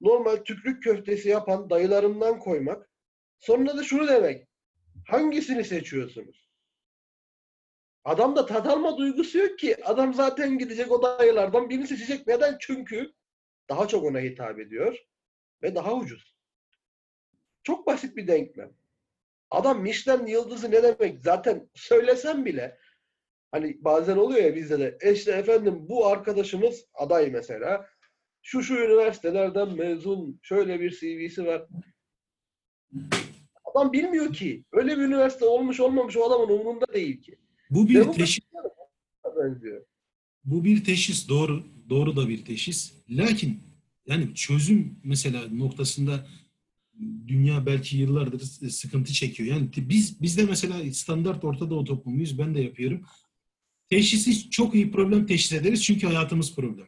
[0.00, 2.90] normal tükrük köftesi yapan dayılarından koymak.
[3.38, 4.48] Sonra da şunu demek.
[5.06, 6.43] Hangisini seçiyorsunuz?
[8.04, 9.84] Adamda tat alma duygusu yok ki.
[9.84, 12.26] Adam zaten gidecek o dayılardan birini seçecek.
[12.26, 12.56] Neden?
[12.60, 13.12] Çünkü
[13.68, 14.98] daha çok ona hitap ediyor
[15.62, 16.34] ve daha ucuz.
[17.62, 18.72] Çok basit bir denklem.
[19.50, 21.20] Adam Michelin yıldızı ne demek?
[21.20, 22.78] Zaten söylesem bile
[23.52, 27.86] hani bazen oluyor ya bizde de "E işte efendim bu arkadaşımız aday mesela
[28.42, 31.66] şu şu üniversitelerden mezun şöyle bir CV'si var.
[33.64, 34.64] Adam bilmiyor ki.
[34.72, 37.38] Öyle bir üniversite olmuş olmamış o adamın umurunda değil ki.
[37.70, 38.44] Bu bir Demokrasi teşhis.
[39.42, 39.82] benziyor.
[40.44, 41.66] Bu bir teşhis doğru.
[41.88, 42.92] Doğru da bir teşhis.
[43.10, 43.60] Lakin
[44.06, 46.26] yani çözüm mesela noktasında
[47.26, 48.40] dünya belki yıllardır
[48.70, 49.48] sıkıntı çekiyor.
[49.48, 52.38] Yani biz bizde mesela standart Orta Doğu toplumuyuz.
[52.38, 53.02] Ben de yapıyorum.
[53.90, 56.86] Teşhisi çok iyi problem teşhis ederiz çünkü hayatımız problem.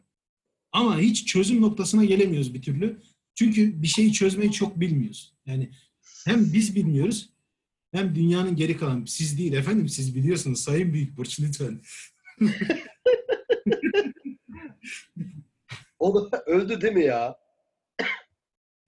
[0.72, 3.00] Ama hiç çözüm noktasına gelemiyoruz bir türlü.
[3.34, 5.34] Çünkü bir şeyi çözmeyi çok bilmiyoruz.
[5.46, 5.70] Yani
[6.24, 7.30] hem biz bilmiyoruz
[7.96, 11.80] hem dünyanın geri kalan siz değil efendim siz biliyorsunuz Sayın Büyük Burç lütfen.
[15.98, 17.36] O da öldü değil mi ya?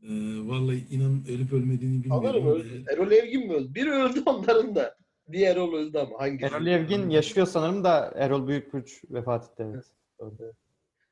[0.02, 0.09] Ee,
[0.48, 2.24] vallahi inan ölüp ölmediğini bilmiyorum.
[2.26, 2.84] Sanırım öldü.
[2.92, 3.74] Erol Evgin mi öldü?
[3.74, 4.96] Biri öldü onların da.
[5.28, 6.46] Bir Erol öldü ama hangisi?
[6.46, 9.64] Erol Evgin yaşıyor sanırım da Erol Büyükburç vefat etti
[10.20, 10.54] evet.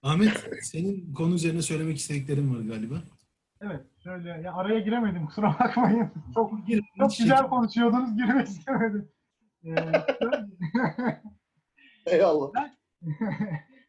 [0.03, 0.32] Ahmet
[0.62, 3.03] senin konu üzerine söylemek istediklerin var galiba.
[3.61, 6.11] Evet, şöyle ya araya giremedim kusura bakmayın.
[6.35, 9.09] Çok Gir- çok güzel konuşuyordunuz, girmek istemedim.
[9.65, 9.75] Ee,
[12.07, 12.51] Eyvallah.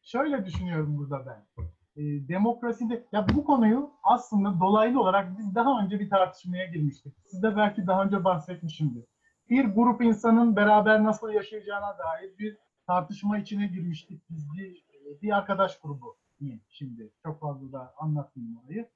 [0.04, 1.64] şöyle düşünüyorum burada ben.
[1.96, 7.16] Ee, demokraside ya bu konuyu aslında dolaylı olarak biz daha önce bir tartışmaya girmiştik.
[7.26, 9.06] Siz de belki daha önce bahsetmişimdir.
[9.50, 12.58] Bir grup insanın beraber nasıl yaşayacağına dair bir
[12.88, 14.86] tartışma içine girmiştik biz bir,
[15.22, 17.12] bir arkadaş grubu diyeyim şimdi.
[17.24, 18.90] Çok fazla da anlatmayayım orayı.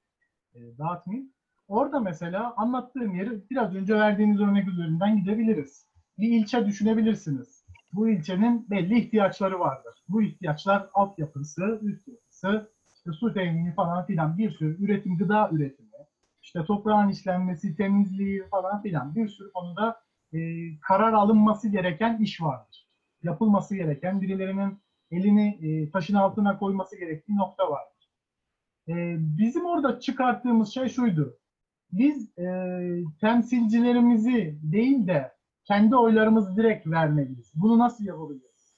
[0.54, 1.32] E, dağıtmayayım.
[1.68, 5.86] Orada mesela anlattığım yeri biraz önce verdiğiniz örnek üzerinden gidebiliriz.
[6.18, 7.64] Bir ilçe düşünebilirsiniz.
[7.92, 9.94] Bu ilçenin belli ihtiyaçları vardır.
[10.08, 15.88] Bu ihtiyaçlar altyapısı, üst yapısı, işte su temini falan filan bir sürü üretim, gıda üretimi,
[16.42, 20.00] işte toprağın işlenmesi, temizliği falan filan bir sürü konuda
[20.32, 20.38] e,
[20.80, 22.88] karar alınması gereken iş vardır.
[23.22, 24.78] Yapılması gereken, birilerinin
[25.10, 27.91] elini e, taşın altına koyması gerektiği nokta vardır.
[28.88, 31.38] E, bizim orada çıkarttığımız şey şuydu.
[31.92, 32.44] Biz e,
[33.20, 35.32] temsilcilerimizi değil de
[35.64, 37.52] kendi oylarımızı direkt vermeliyiz.
[37.54, 38.74] Bunu nasıl yapabiliriz?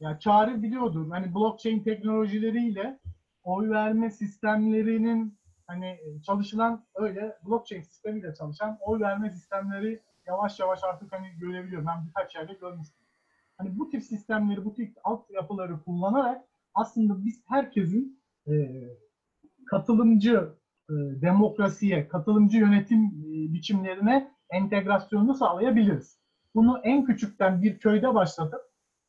[0.00, 1.10] Ya Çağrı biliyordur.
[1.10, 2.98] Hani blockchain teknolojileriyle
[3.44, 10.84] oy verme sistemlerinin hani e, çalışılan öyle blockchain sistemiyle çalışan oy verme sistemleri yavaş yavaş
[10.84, 11.86] artık hani görebiliyorum.
[11.86, 13.06] Ben birkaç yerde görmüştüm.
[13.58, 18.52] Hani bu tip sistemleri, bu tip altyapıları kullanarak aslında biz herkesin e,
[19.64, 20.48] katılımcı
[20.90, 26.18] e, demokrasiye, katılımcı yönetim e, biçimlerine entegrasyonunu sağlayabiliriz.
[26.54, 28.60] Bunu en küçükten bir köyde başlatıp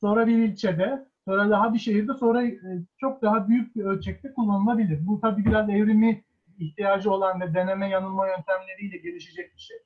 [0.01, 2.59] sonra bir ilçede, sonra daha bir şehirde, sonra e,
[2.97, 5.07] çok daha büyük bir ölçekte kullanılabilir.
[5.07, 6.23] Bu tabii biraz evrimi
[6.59, 9.77] ihtiyacı olan ve deneme yanılma yöntemleriyle gelişecek bir şey.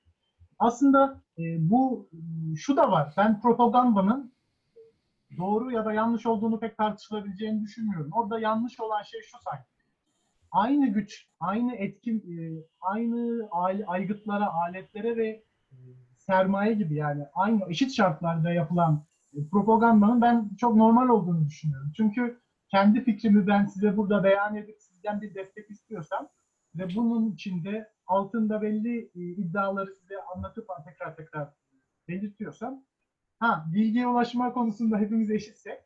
[0.59, 2.09] Aslında e, bu
[2.57, 3.13] şu da var.
[3.17, 4.33] Ben propagandanın
[5.37, 8.11] doğru ya da yanlış olduğunu pek tartışılabileceğini düşünmüyorum.
[8.13, 9.78] Orada yanlış olan şey şu sanki.
[10.51, 13.49] Aynı güç, aynı etkin, e, aynı
[13.87, 15.27] aygıtlara, aletlere ve
[15.71, 15.75] e,
[16.17, 21.91] sermaye gibi yani aynı eşit şartlarda yapılan e, propagandanın ben çok normal olduğunu düşünüyorum.
[21.97, 26.27] Çünkü kendi fikrimi ben size burada beyan edip sizden bir destek istiyorsam
[26.75, 31.53] ve bunun içinde altında belli iddiaları size anlatıp tekrar tekrar
[32.07, 32.83] belirtiyorsam
[33.39, 35.79] ha bilgiye ulaşma konusunda hepimiz eşitsek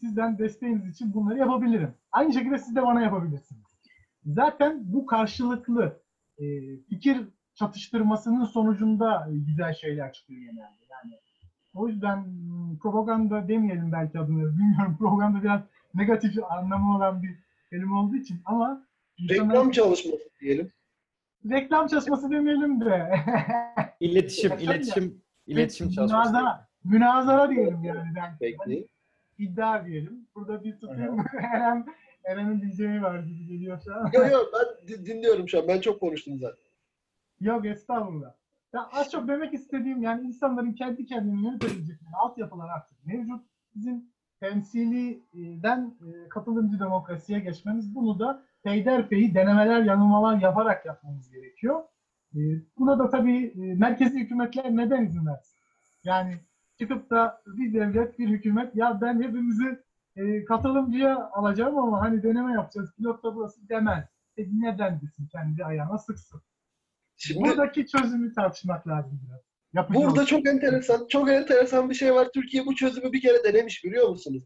[0.00, 1.94] sizden desteğiniz için bunları yapabilirim.
[2.12, 3.65] Aynı şekilde siz de bana yapabilirsiniz.
[4.26, 6.00] Zaten bu karşılıklı
[6.38, 6.44] e,
[6.88, 7.20] fikir
[7.54, 10.84] çatıştırmasının sonucunda e, güzel şeyler çıkıyor genelde.
[10.90, 11.14] Yani
[11.74, 14.58] o yüzden m, propaganda demeyelim belki adını.
[14.58, 15.60] Bilmiyorum propaganda biraz
[15.94, 17.34] negatif anlamı olan bir
[17.70, 18.86] kelime olduğu için ama
[19.18, 20.70] insanlar- Reklam çalışması diyelim.
[21.50, 23.14] reklam çalışması demeyelim de.
[24.00, 26.30] İletişim, Ya iletişim, iletişim çalışması.
[26.32, 28.18] Dünyada, münazara diyelim yani.
[28.20, 28.86] Hani Peki.
[29.38, 30.26] iddia diyelim.
[30.34, 31.16] Burada bir tutayım.
[32.26, 34.10] Eren, Eren'in diyeceği var gibi geliyor şu an.
[34.12, 35.68] Yok yok ben di- dinliyorum şu an.
[35.68, 36.64] Ben çok konuştum zaten.
[37.40, 38.32] Yok estağfurullah.
[38.74, 43.42] Ya az çok demek istediğim yani insanların kendi kendini yönetebilecekleri altyapılar artık mevcut.
[43.74, 44.04] Bizim
[44.40, 51.82] temsiliden e, katılımcı demokrasiye geçmemiz bunu da peyderpey denemeler, yanılmalar yaparak yapmamız gerekiyor.
[52.34, 52.38] E,
[52.78, 55.56] buna da tabii e, merkezi hükümetler neden izin versin?
[56.04, 56.36] Yani
[56.78, 59.78] çıkıp da bir devlet, bir hükümet ya ben hepimizi
[60.16, 64.04] e, katılımcıya alacağım ama hani deneme yapacağız, pilotta burası demez.
[64.36, 66.42] E, neden desin kendi ayağına sıksın?
[67.16, 69.40] Şimdi Buradaki çözümü tartışmak lazım biraz.
[69.74, 72.28] Yapıcı Burada çok enteresan, çok enteresan bir şey var.
[72.34, 74.42] Türkiye bu çözümü bir kere denemiş biliyor musunuz?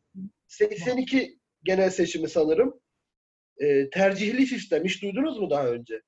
[0.47, 2.81] 82 genel seçimi sanırım.
[3.59, 4.85] Ee, tercihli sistem.
[4.85, 6.03] Hiç duydunuz mu daha önce?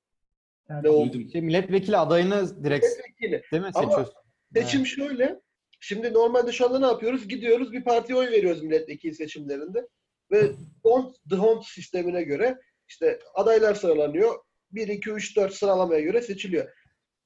[0.69, 1.29] Yani Ne oldu?
[1.31, 3.43] Şey, milletvekili adayını direkt Milletvekili.
[3.51, 4.15] değil mi Ama seçiyorsun?
[4.53, 5.41] Seçim şöyle.
[5.85, 7.27] Şimdi normalde şu anda ne yapıyoruz?
[7.27, 9.87] Gidiyoruz bir partiye oy veriyoruz milletvekili seçimlerinde.
[10.31, 10.51] Ve
[10.83, 14.35] don't, the hunt sistemine göre işte adaylar sıralanıyor.
[14.71, 16.69] 1, 2, 3, 4 sıralamaya göre seçiliyor.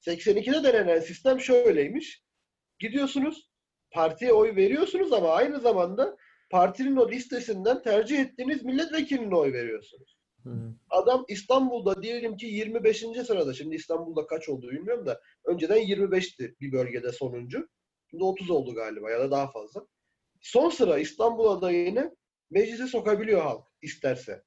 [0.06, 2.22] 82'de denenen sistem şöyleymiş.
[2.78, 3.50] Gidiyorsunuz
[3.90, 6.16] partiye oy veriyorsunuz ama aynı zamanda
[6.50, 10.18] partinin o listesinden tercih ettiğiniz milletvekiline oy veriyorsunuz.
[10.42, 10.50] Hı.
[10.90, 13.04] Adam İstanbul'da diyelim ki 25.
[13.26, 13.54] sırada.
[13.54, 17.68] Şimdi İstanbul'da kaç olduğu bilmiyorum da önceden 25'ti bir bölgede sonuncu.
[18.10, 19.86] Şimdi 30 oldu galiba ya da daha fazla.
[20.40, 22.16] Son sıra İstanbul adayını
[22.50, 24.42] meclise sokabiliyor halk isterse.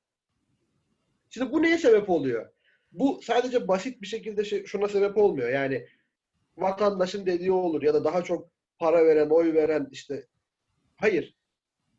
[1.29, 2.51] Şimdi bu neye sebep oluyor?
[2.91, 5.49] Bu sadece basit bir şekilde şey, şuna sebep olmuyor.
[5.49, 5.87] Yani
[6.57, 8.49] vatandaşın dediği olur ya da daha çok
[8.79, 10.27] para veren, oy veren işte
[10.95, 11.35] hayır.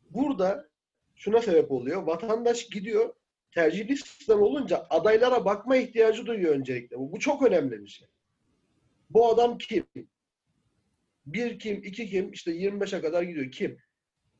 [0.09, 0.69] Burada
[1.15, 2.03] şuna sebep oluyor.
[2.03, 3.15] Vatandaş gidiyor
[3.51, 6.99] tercihli sistem olunca adaylara bakma ihtiyacı duyuyor öncelikle.
[6.99, 8.07] Bu, bu çok önemli bir şey.
[9.09, 9.85] Bu adam kim?
[11.25, 13.51] Bir kim, iki kim, işte 25'e kadar gidiyor.
[13.51, 13.77] Kim?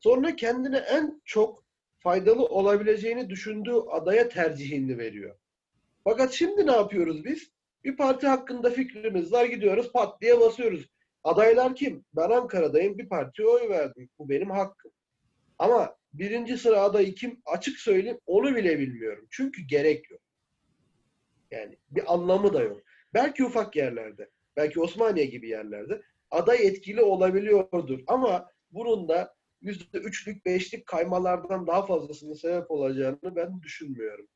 [0.00, 1.64] Sonra kendine en çok
[1.98, 5.36] faydalı olabileceğini düşündüğü adaya tercihini veriyor.
[6.04, 7.50] Fakat şimdi ne yapıyoruz biz?
[7.84, 10.88] Bir parti hakkında fikrimiz var gidiyoruz pat diye basıyoruz.
[11.24, 12.04] Adaylar kim?
[12.16, 14.08] Ben Ankara'dayım bir partiye oy verdim.
[14.18, 14.92] Bu benim hakkım.
[15.58, 17.42] Ama birinci sıra adayı kim?
[17.46, 19.26] Açık söyleyeyim onu bile bilmiyorum.
[19.30, 20.20] Çünkü gerek yok.
[21.50, 22.80] Yani bir anlamı da yok.
[23.14, 28.00] Belki ufak yerlerde, belki Osmaniye gibi yerlerde aday etkili olabiliyordur.
[28.06, 34.28] Ama bunun da yüzde üçlük, beşlik kaymalardan daha fazlasının sebep olacağını ben düşünmüyorum.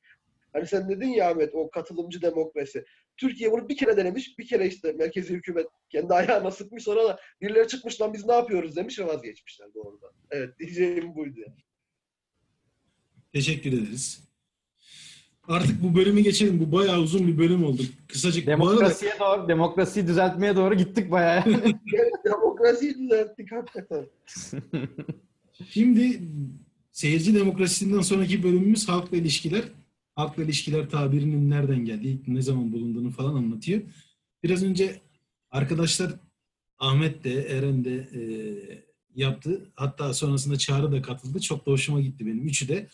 [0.52, 2.84] Hani sen dedin ya Ahmet o katılımcı demokrasi.
[3.16, 7.18] Türkiye bunu bir kere denemiş, bir kere işte merkezi hükümet kendi ayağına sıkmış sonra da
[7.40, 10.12] birileri çıkmış lan biz ne yapıyoruz demiş ve vazgeçmişler doğrudan.
[10.30, 11.40] Evet diyeceğim buydu.
[13.32, 14.27] Teşekkür ederiz.
[15.48, 16.60] Artık bu bölümü geçelim.
[16.60, 17.82] Bu bayağı uzun bir bölüm oldu.
[18.08, 18.46] Kısacık.
[18.46, 21.44] Bu arada Demokrasiye doğru, demokrasiyi düzeltmeye doğru gittik bayağı.
[22.24, 24.06] Demokrasiyi düzelttik hakikaten.
[25.70, 26.20] Şimdi
[26.92, 29.62] seyirci demokrasisinden sonraki bölümümüz halkla ilişkiler.
[30.14, 33.82] Halkla ilişkiler tabirinin nereden geldiği, ne zaman bulunduğunu falan anlatıyor.
[34.42, 35.00] Biraz önce
[35.50, 36.12] arkadaşlar
[36.78, 38.22] Ahmet de, Eren de e,
[39.14, 39.70] yaptı.
[39.74, 41.40] Hatta sonrasında Çağrı da katıldı.
[41.40, 42.46] Çok da hoşuma gitti benim.
[42.46, 42.88] Üçü de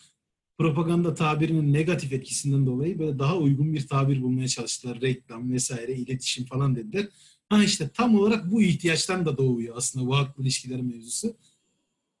[0.57, 5.01] propaganda tabirinin negatif etkisinden dolayı böyle daha uygun bir tabir bulmaya çalıştılar.
[5.01, 7.07] Reklam vesaire, iletişim falan dediler.
[7.49, 11.37] Ha işte tam olarak bu ihtiyaçtan da doğuyor aslında bu halkla ilişkiler mevzusu.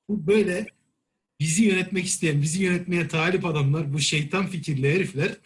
[0.09, 0.67] Bu böyle
[1.39, 5.37] bizi yönetmek isteyen, bizi yönetmeye talip adamlar, bu şeytan fikirli herifler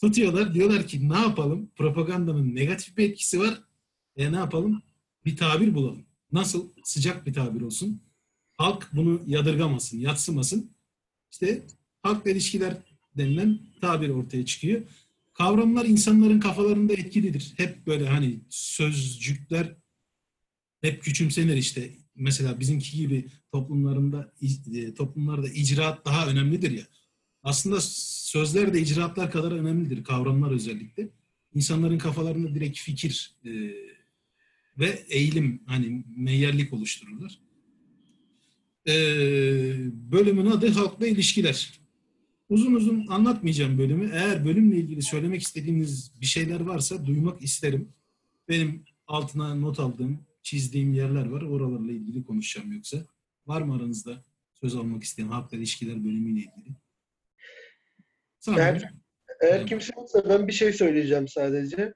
[0.00, 0.54] tutuyorlar.
[0.54, 1.70] Diyorlar ki ne yapalım?
[1.76, 3.62] Propagandanın negatif bir etkisi var.
[4.16, 4.82] E ne yapalım?
[5.24, 6.04] Bir tabir bulalım.
[6.32, 6.68] Nasıl?
[6.84, 8.00] Sıcak bir tabir olsun.
[8.52, 10.70] Halk bunu yadırgamasın, yatsımasın.
[11.32, 11.66] İşte
[12.06, 12.76] halkla ilişkiler
[13.16, 14.82] denilen tabir ortaya çıkıyor.
[15.34, 17.54] Kavramlar insanların kafalarında etkilidir.
[17.56, 19.76] Hep böyle hani sözcükler
[20.80, 21.90] hep küçümsenir işte.
[22.14, 24.32] Mesela bizimki gibi toplumlarında
[24.74, 26.84] e, toplumlarda icraat daha önemlidir ya.
[27.42, 30.04] Aslında sözler de icraatlar kadar önemlidir.
[30.04, 31.08] Kavramlar özellikle.
[31.54, 33.50] İnsanların kafalarında direkt fikir e,
[34.78, 37.38] ve eğilim hani meyyerlik oluştururlar.
[38.88, 38.94] E,
[40.12, 41.85] bölümün adı halkla ilişkiler.
[42.48, 44.10] Uzun uzun anlatmayacağım bölümü.
[44.12, 47.92] Eğer bölümle ilgili söylemek istediğiniz bir şeyler varsa duymak isterim.
[48.48, 51.42] Benim altına not aldığım, çizdiğim yerler var.
[51.42, 52.96] Oralarla ilgili konuşacağım yoksa.
[53.46, 54.24] Var mı aranızda
[54.60, 56.74] söz almak isteyen halkla ilişkiler bölümüyle ilgili?
[58.38, 58.82] Sanırım.
[59.40, 61.94] Eğer kimse yoksa ben bir şey söyleyeceğim sadece.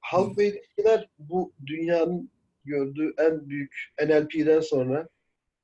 [0.00, 2.30] Halkla ilişkiler bu dünyanın
[2.64, 5.08] gördüğü en büyük NLP'den sonra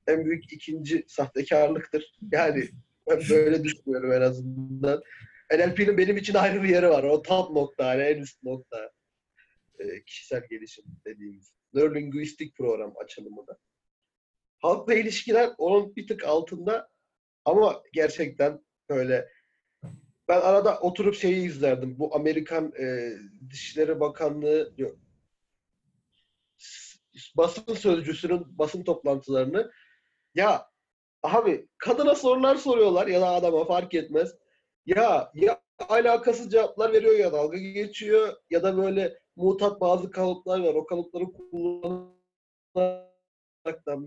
[0.06, 2.18] en büyük ikinci sahtekarlıktır.
[2.32, 2.68] Yani
[3.11, 5.02] ben böyle düşünüyorum en azından.
[5.52, 7.02] NLP'nin benim için ayrı bir yeri var.
[7.02, 8.90] O top nokta, hani en üst nokta.
[9.78, 11.54] Ee, kişisel gelişim dediğimiz.
[11.74, 13.58] Neurolinguistik program açılımı da.
[14.58, 16.88] halkla ilişkiler onun bir tık altında
[17.44, 19.28] ama gerçekten böyle
[20.28, 21.98] ben arada oturup şeyi izlerdim.
[21.98, 23.12] Bu Amerikan e,
[23.50, 24.98] Dışişleri Bakanlığı yok,
[27.36, 29.70] basın sözcüsünün basın toplantılarını
[30.34, 30.70] ya
[31.23, 34.35] abi kadına sorular soruyorlar ya da adama fark etmez.
[34.87, 40.75] Ya ya alakasız cevaplar veriyor ya dalga geçiyor ya da böyle mutat bazı kalıplar var.
[40.75, 42.14] O kalıpları kullanaraktan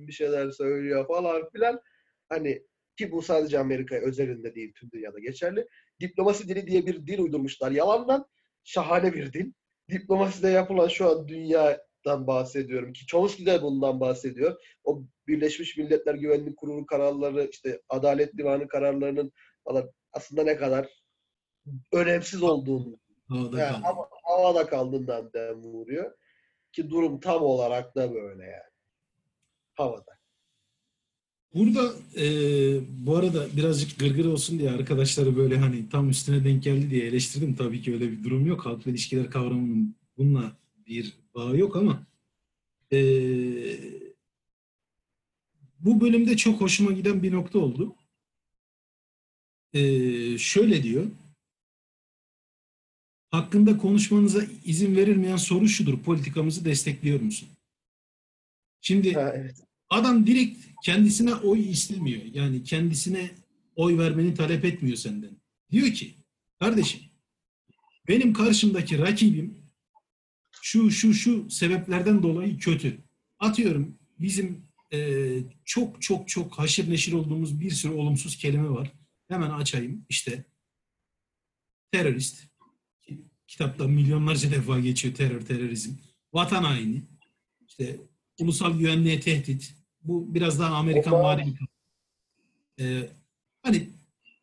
[0.08, 1.82] bir şeyler söylüyor falan filan.
[2.30, 2.64] Hani
[2.98, 5.68] ki bu sadece Amerika özelinde değil tüm dünyada geçerli.
[6.00, 8.26] Diplomasi dili diye bir dil uydurmuşlar yalandan.
[8.64, 9.52] Şahane bir dil.
[9.90, 11.28] Diplomaside yapılan şu an
[12.06, 14.62] dünyadan bahsediyorum ki Chomsky de bundan bahsediyor.
[14.84, 19.32] O Birleşmiş Milletler Güvenlik Kurulu kararları, işte Adalet Divanı kararlarının
[20.14, 20.88] aslında ne kadar
[21.94, 23.00] önemsiz olduğunu,
[23.30, 23.84] Havada yani kaldı.
[23.84, 26.12] hava- havada kaldığından dem vuruyor.
[26.72, 28.74] Ki durum tam olarak da böyle yani.
[29.74, 30.14] Havada.
[31.56, 32.26] Burada e,
[33.06, 37.56] bu arada birazcık gırgır olsun diye arkadaşları böyle hani tam üstüne denk geldi diye eleştirdim.
[37.56, 38.66] Tabii ki öyle bir durum yok.
[38.66, 40.58] Halkla ilişkiler kavramının bununla
[40.88, 42.04] bir bağı yok ama
[42.92, 43.00] e,
[45.80, 47.96] bu bölümde çok hoşuma giden bir nokta oldu.
[49.74, 49.82] E,
[50.38, 51.08] şöyle diyor.
[53.32, 56.00] Hakkında konuşmanıza izin verilmeyen soru şudur.
[56.00, 57.50] Politikamızı destekliyor musun?
[58.82, 59.56] Şimdi Ha, evet.
[59.90, 62.22] Adam direkt kendisine oy istemiyor.
[62.34, 63.32] Yani kendisine
[63.76, 65.32] oy vermeni talep etmiyor senden.
[65.72, 66.14] Diyor ki,
[66.60, 67.02] kardeşim
[68.08, 69.63] benim karşımdaki rakibim
[70.64, 72.98] şu şu şu sebeplerden dolayı kötü.
[73.40, 75.30] Atıyorum bizim e,
[75.66, 78.92] çok çok çok haşır neşir olduğumuz bir sürü olumsuz kelime var.
[79.28, 80.06] Hemen açayım.
[80.10, 80.44] İşte
[81.92, 82.48] terörist.
[83.48, 85.92] Kitapta milyonlarca defa geçiyor terör, terörizm.
[86.34, 87.02] Vatan haini.
[87.68, 88.00] İşte
[88.40, 89.76] ulusal güvenliğe tehdit.
[90.02, 91.54] Bu biraz daha Amerikan vari.
[92.80, 93.10] Ee,
[93.62, 93.90] hani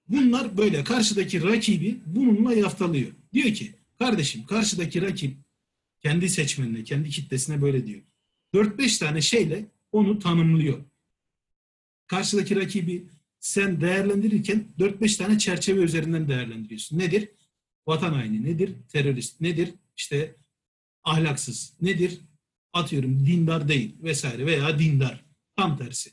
[0.09, 3.11] bunlar böyle karşıdaki rakibi bununla yaftalıyor.
[3.33, 5.37] Diyor ki kardeşim karşıdaki rakip
[6.01, 8.03] kendi seçmenine, kendi kitlesine böyle diyor.
[8.55, 10.85] 4-5 tane şeyle onu tanımlıyor.
[12.07, 13.07] Karşıdaki rakibi
[13.41, 16.99] sen değerlendirirken 4-5 tane çerçeve üzerinden değerlendiriyorsun.
[16.99, 17.29] Nedir?
[17.87, 18.75] Vatan haini nedir?
[18.89, 19.75] Terörist nedir?
[19.97, 20.37] İşte
[21.05, 22.21] ahlaksız nedir?
[22.73, 25.25] Atıyorum dindar değil vesaire veya dindar.
[25.57, 26.11] Tam tersi.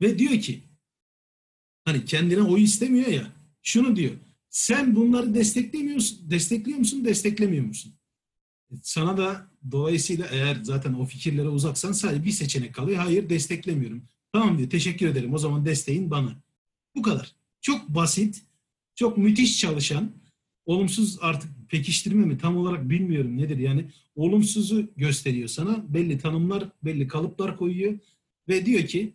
[0.00, 0.62] Ve diyor ki
[1.84, 3.32] hani kendine oy istemiyor ya
[3.62, 4.16] şunu diyor.
[4.50, 7.95] Sen bunları desteklemiyorsun, destekliyor musun, desteklemiyor musun?
[8.82, 12.98] Sana da dolayısıyla eğer zaten o fikirlere uzaksan sadece bir seçenek kalıyor.
[12.98, 14.02] Hayır desteklemiyorum.
[14.32, 16.36] Tamam diyor teşekkür ederim o zaman desteğin bana.
[16.94, 17.32] Bu kadar.
[17.60, 18.42] Çok basit,
[18.94, 20.12] çok müthiş çalışan,
[20.66, 25.94] olumsuz artık pekiştirme mi tam olarak bilmiyorum nedir yani olumsuzu gösteriyor sana.
[25.94, 27.98] Belli tanımlar, belli kalıplar koyuyor
[28.48, 29.14] ve diyor ki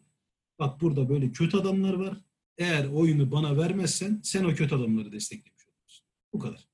[0.59, 2.17] bak burada böyle kötü adamlar var.
[2.57, 6.05] Eğer oyunu bana vermezsen sen o kötü adamları desteklemiş olursun.
[6.33, 6.70] Bu kadar.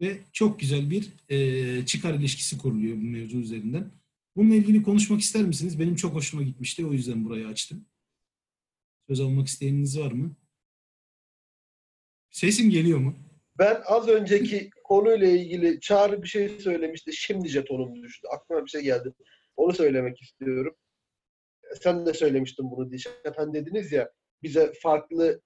[0.00, 3.90] Ve çok güzel bir e, çıkar ilişkisi kuruluyor bu mevzu üzerinden.
[4.36, 5.80] Bununla ilgili konuşmak ister misiniz?
[5.80, 6.86] Benim çok hoşuma gitmişti.
[6.86, 7.86] O yüzden burayı açtım.
[9.08, 10.36] Söz almak isteyeniniz var mı?
[12.30, 13.14] Sesim geliyor mu?
[13.58, 17.12] Ben az önceki konuyla ilgili Çağrı bir şey söylemişti.
[17.12, 18.28] Şimdi jetonum düştü.
[18.28, 19.14] Aklıma bir şey geldi.
[19.56, 20.74] Onu söylemek istiyorum.
[21.82, 24.10] Sen de söylemiştin bunu Dişapen dediniz ya
[24.42, 25.40] bize farklı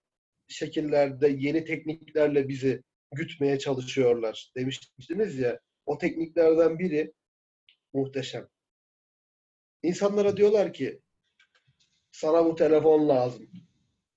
[0.48, 2.82] şekillerde yeni tekniklerle bizi
[3.12, 5.60] gütmeye çalışıyorlar demiştiniz ya.
[5.86, 7.12] O tekniklerden biri
[7.92, 8.48] muhteşem.
[9.82, 11.00] İnsanlara diyorlar ki
[12.12, 13.50] sana bu telefon lazım.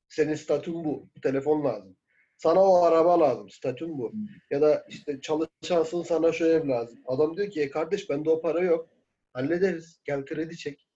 [0.10, 1.10] Senin statün bu.
[1.16, 1.98] Bu telefon lazım.
[2.38, 3.50] Sana o araba lazım.
[3.50, 4.14] Statün bu.
[4.52, 7.00] Ya da işte çalışansın sana şu ev lazım.
[7.06, 8.89] Adam diyor ki e kardeş bende o para yok.
[9.34, 10.02] Hallederiz.
[10.06, 10.88] Gel kredi çek.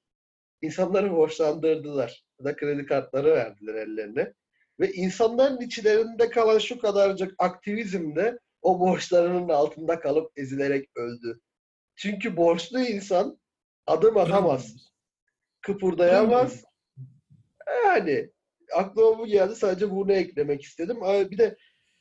[0.61, 2.25] İnsanları borçlandırdılar.
[2.39, 4.33] Ya da kredi kartları verdiler ellerine.
[4.79, 11.41] Ve insanların içlerinde kalan şu kadarcık aktivizm de o borçlarının altında kalıp ezilerek öldü.
[11.95, 13.39] Çünkü borçlu insan
[13.87, 14.91] adım atamaz.
[15.61, 16.63] Kıpırdayamaz.
[17.85, 18.29] Yani
[18.73, 19.55] aklıma bu geldi.
[19.55, 20.97] Sadece bunu eklemek istedim.
[21.01, 21.57] Bir de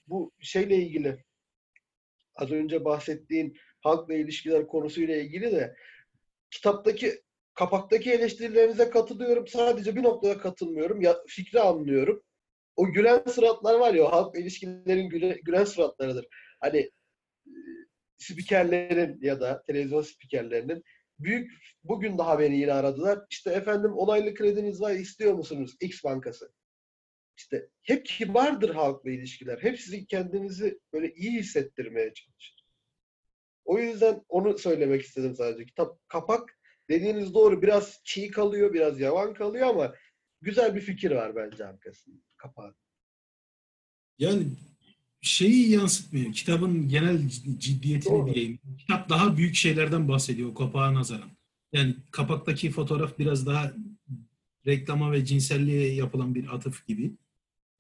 [0.07, 1.25] bu şeyle ilgili
[2.37, 5.77] az önce bahsettiğin halkla ilişkiler konusuyla ilgili de
[6.51, 7.23] kitaptaki
[7.55, 9.47] kapaktaki eleştirilerinize katılıyorum.
[9.47, 11.01] Sadece bir noktada katılmıyorum.
[11.01, 12.23] Ya, fikri anlıyorum.
[12.77, 16.27] O gülen suratlar var ya, o halkla ilişkilerin güle, gülen suratlarıdır.
[16.61, 16.91] Hani e,
[18.17, 20.85] spikerlerin ya da televizyon spikerlerinin
[21.19, 21.53] büyük
[21.85, 23.19] bugün daha beni yine aradılar.
[23.31, 25.77] İşte efendim onaylı krediniz var istiyor musunuz?
[25.81, 26.53] X bankası.
[27.37, 29.59] İşte hep kibardır halkla ilişkiler.
[29.63, 32.65] Hep sizi kendinizi böyle iyi hissettirmeye çalışır.
[33.65, 35.67] O yüzden onu söylemek istedim sadece.
[35.67, 36.59] Kitap kapak
[36.91, 39.95] dediğiniz doğru biraz çiğ kalıyor, biraz yavan kalıyor ama
[40.45, 42.17] güzel bir fikir var bence arkasında.
[42.37, 42.75] Kapağı.
[44.19, 44.47] Yani
[45.21, 46.33] şeyi yansıtmıyor.
[46.33, 47.29] Kitabın genel
[47.59, 48.35] ciddiyetini Doğru.
[48.35, 48.59] diyeyim.
[48.79, 51.31] Kitap daha büyük şeylerden bahsediyor kapağa nazaran.
[51.73, 53.73] Yani kapaktaki fotoğraf biraz daha
[54.67, 57.13] reklama ve cinselliğe yapılan bir atıf gibi.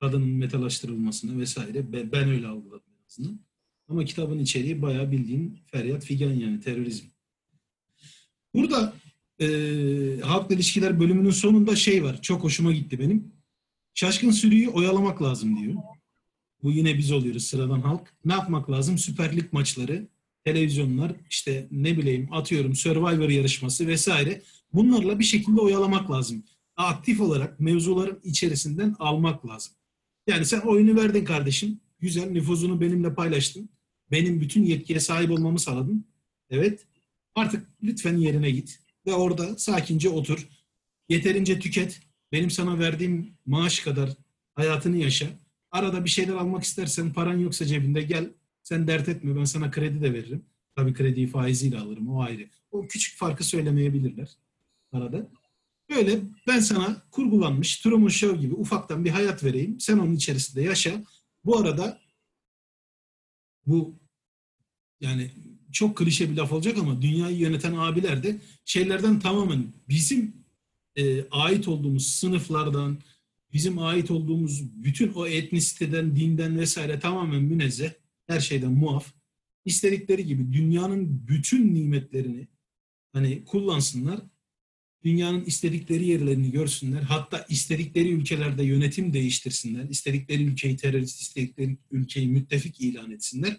[0.00, 2.12] Kadının metalaştırılmasına vesaire.
[2.12, 3.40] Ben öyle algıladım en azından.
[3.88, 7.06] Ama kitabın içeriği bayağı bildiğin feryat figan yani terörizm.
[8.54, 8.92] Burada
[9.40, 9.46] e,
[10.22, 12.22] halkla ilişkiler bölümünün sonunda şey var.
[12.22, 13.32] Çok hoşuma gitti benim.
[13.94, 15.74] Şaşkın sürüyü oyalamak lazım diyor.
[16.62, 18.14] Bu yine biz oluyoruz sıradan halk.
[18.24, 18.98] Ne yapmak lazım?
[18.98, 20.08] Süper Lig maçları,
[20.44, 24.42] televizyonlar, işte ne bileyim atıyorum Survivor yarışması vesaire.
[24.72, 26.44] Bunlarla bir şekilde oyalamak lazım.
[26.76, 29.72] Aktif olarak mevzuların içerisinden almak lazım.
[30.26, 31.80] Yani sen oyunu verdin kardeşim.
[32.00, 33.68] Güzel nüfuzunu benimle paylaştın.
[34.10, 36.04] Benim bütün yetkiye sahip olmamı sağladın.
[36.50, 36.86] Evet.
[37.34, 38.83] Artık lütfen yerine git.
[39.06, 40.48] Ve orada sakince otur.
[41.08, 42.00] Yeterince tüket.
[42.32, 44.10] Benim sana verdiğim maaş kadar
[44.54, 45.26] hayatını yaşa.
[45.70, 48.30] Arada bir şeyler almak istersen paran yoksa cebinde gel.
[48.62, 50.44] Sen dert etme ben sana kredi de veririm.
[50.76, 52.48] Tabii krediyi faiziyle alırım o ayrı.
[52.70, 54.28] O küçük farkı söylemeyebilirler
[54.92, 55.26] arada.
[55.90, 59.80] Böyle ben sana kurgulanmış Truman Show gibi ufaktan bir hayat vereyim.
[59.80, 61.04] Sen onun içerisinde yaşa.
[61.44, 62.00] Bu arada
[63.66, 63.98] bu
[65.00, 65.30] yani
[65.74, 70.34] çok klişe bir laf olacak ama dünyayı yöneten abiler de şeylerden tamamen bizim
[70.96, 72.98] e, ait olduğumuz sınıflardan,
[73.52, 77.90] bizim ait olduğumuz bütün o etnisiteden, dinden vesaire tamamen münezzeh,
[78.26, 79.14] her şeyden muaf.
[79.64, 82.48] İstedikleri gibi dünyanın bütün nimetlerini
[83.12, 84.20] hani kullansınlar.
[85.04, 87.02] Dünyanın istedikleri yerlerini görsünler.
[87.02, 89.88] Hatta istedikleri ülkelerde yönetim değiştirsinler.
[89.88, 93.56] istedikleri ülkeyi terörist, istedikleri ülkeyi müttefik ilan etsinler.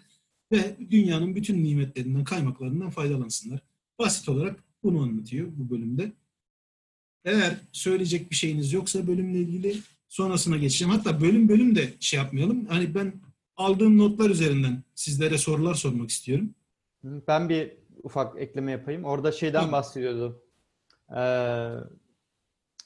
[0.52, 3.60] Ve dünyanın bütün nimetlerinden, kaymaklarından faydalansınlar.
[3.98, 6.12] Basit olarak bunu anlatıyor bu bölümde.
[7.24, 9.76] Eğer söyleyecek bir şeyiniz yoksa bölümle ilgili
[10.08, 10.94] sonrasına geçeceğim.
[10.94, 12.66] Hatta bölüm bölüm de şey yapmayalım.
[12.66, 13.12] Hani ben
[13.56, 16.54] aldığım notlar üzerinden sizlere sorular sormak istiyorum.
[17.04, 17.72] Ben bir
[18.02, 19.04] ufak ekleme yapayım.
[19.04, 20.42] Orada şeyden bahsediyordu.
[21.10, 21.70] Ee,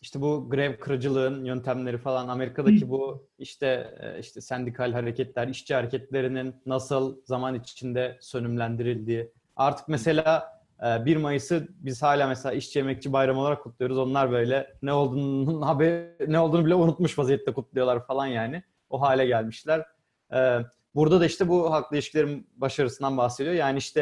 [0.01, 6.55] işte bu grev kırıcılığın yöntemleri falan Amerika'daki bu işte e, işte sendikal hareketler, işçi hareketlerinin
[6.66, 9.32] nasıl zaman içinde sönümlendirildiği.
[9.57, 13.98] Artık mesela e, 1 Mayıs'ı biz hala mesela işçi emekçi bayramı olarak kutluyoruz.
[13.98, 18.62] Onlar böyle ne olduğunu haber ne olduğunu bile unutmuş vaziyette kutluyorlar falan yani.
[18.90, 19.86] O hale gelmişler.
[20.34, 20.59] Ee,
[20.94, 23.55] burada da işte bu haklı ilişkilerin başarısından bahsediyor.
[23.55, 24.01] Yani işte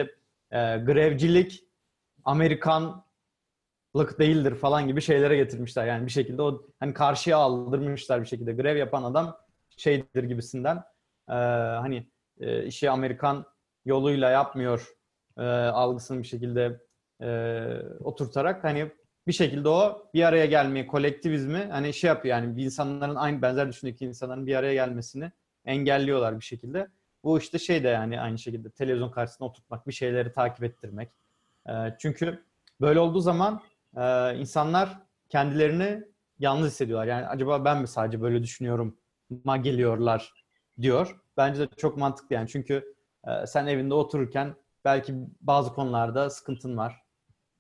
[0.50, 1.64] e, grevcilik
[3.98, 5.86] Amerikanlık değildir falan gibi şeylere getirmişler.
[5.86, 8.52] Yani bir şekilde o hani karşıya aldırmışlar bir şekilde.
[8.52, 9.36] Grev yapan adam
[9.76, 10.76] şeydir gibisinden.
[11.28, 11.34] e,
[11.82, 12.06] hani
[12.40, 13.44] e, işi Amerikan
[13.84, 14.88] yoluyla yapmıyor
[15.38, 15.42] e,
[15.72, 16.80] algısını bir şekilde
[17.22, 17.28] e,
[18.04, 18.90] oturtarak hani
[19.26, 24.04] bir şekilde o bir araya gelmeyi, kolektivizmi hani şey yapıyor yani insanların aynı benzer düşündeki
[24.04, 25.32] insanların bir araya gelmesini
[25.64, 26.88] engelliyorlar bir şekilde.
[27.24, 31.08] Bu işte şey de yani aynı şekilde televizyon karşısında oturtmak, bir şeyleri takip ettirmek.
[31.68, 32.44] Ee, çünkü
[32.80, 33.60] böyle olduğu zaman
[33.96, 36.04] e, insanlar kendilerini
[36.38, 37.06] yalnız hissediyorlar.
[37.06, 38.96] Yani acaba ben mi sadece böyle düşünüyorum
[39.44, 40.32] ma geliyorlar
[40.80, 41.20] diyor.
[41.36, 42.48] Bence de çok mantıklı yani.
[42.48, 42.94] Çünkü
[43.26, 46.96] e, sen evinde otururken belki bazı konularda sıkıntın var.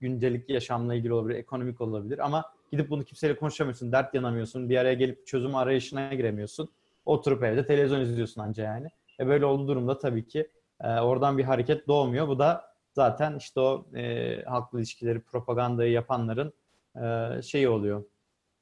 [0.00, 4.94] Gündelik yaşamla ilgili olabilir, ekonomik olabilir ama gidip bunu kimseyle konuşamıyorsun, dert yanamıyorsun, bir araya
[4.94, 6.68] gelip çözüm arayışına giremiyorsun.
[7.04, 8.88] Oturup evde televizyon izliyorsun anca yani.
[9.20, 10.50] E böyle olduğu durumda tabii ki
[10.80, 12.28] e, oradan bir hareket doğmuyor.
[12.28, 12.67] Bu da
[12.98, 16.52] zaten işte o e, halkla ilişkileri, propagandayı yapanların
[16.96, 18.04] e, şeyi oluyor.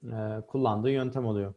[0.04, 0.16] E,
[0.46, 1.54] kullandığı yöntem oluyor.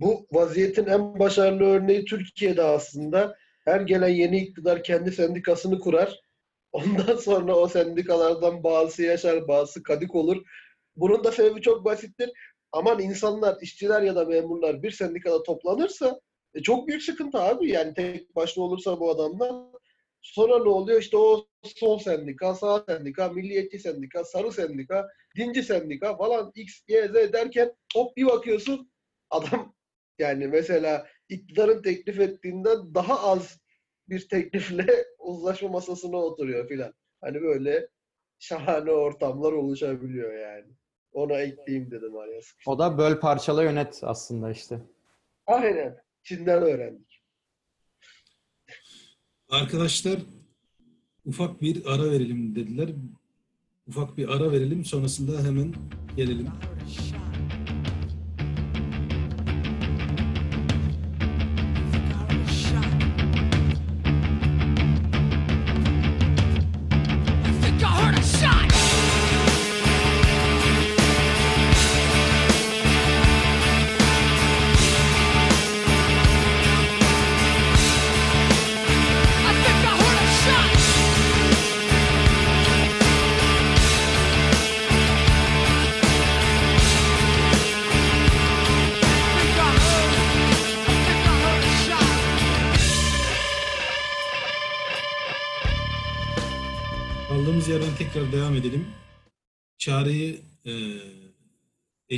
[0.00, 3.36] Bu vaziyetin en başarılı örneği Türkiye'de aslında.
[3.64, 6.20] Her gelen yeni iktidar kendi sendikasını kurar.
[6.72, 10.42] Ondan sonra o sendikalardan bazısı yaşar, bazısı kadik olur.
[10.96, 12.30] Bunun da sebebi çok basittir.
[12.72, 16.20] Aman insanlar, işçiler ya da memurlar bir sendikada toplanırsa
[16.54, 17.70] e, çok büyük sıkıntı abi.
[17.70, 19.77] Yani tek başına olursa bu adamlar.
[20.22, 21.00] Sonra ne oluyor?
[21.00, 27.08] İşte o sol sendika, sağ sendika, milliyetçi sendika, sarı sendika, dinci sendika falan X, Y,
[27.08, 28.90] Z derken hop bir bakıyorsun
[29.30, 29.74] adam
[30.18, 33.60] yani mesela iktidarın teklif ettiğinden daha az
[34.08, 34.86] bir teklifle
[35.18, 36.94] uzlaşma masasına oturuyor filan.
[37.20, 37.88] Hani böyle
[38.38, 40.66] şahane ortamlar oluşabiliyor yani.
[41.12, 42.40] Ona ekleyeyim dedim araya.
[42.66, 44.80] O da böl parçala yönet aslında işte.
[45.46, 45.98] Aynen.
[46.22, 47.07] Çin'den öğrendik.
[49.48, 50.18] Arkadaşlar
[51.24, 52.90] ufak bir ara verelim dediler.
[53.88, 55.74] Ufak bir ara verelim sonrasında hemen
[56.16, 56.48] gelelim.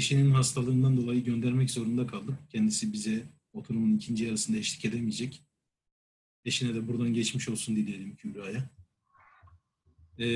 [0.00, 2.34] Eşinin hastalığından dolayı göndermek zorunda kaldık.
[2.52, 3.22] Kendisi bize
[3.52, 5.42] oturumun ikinci yarısında eşlik edemeyecek.
[6.44, 8.70] Eşine de buradan geçmiş olsun dileyelim Kübra'ya.
[10.18, 10.26] E,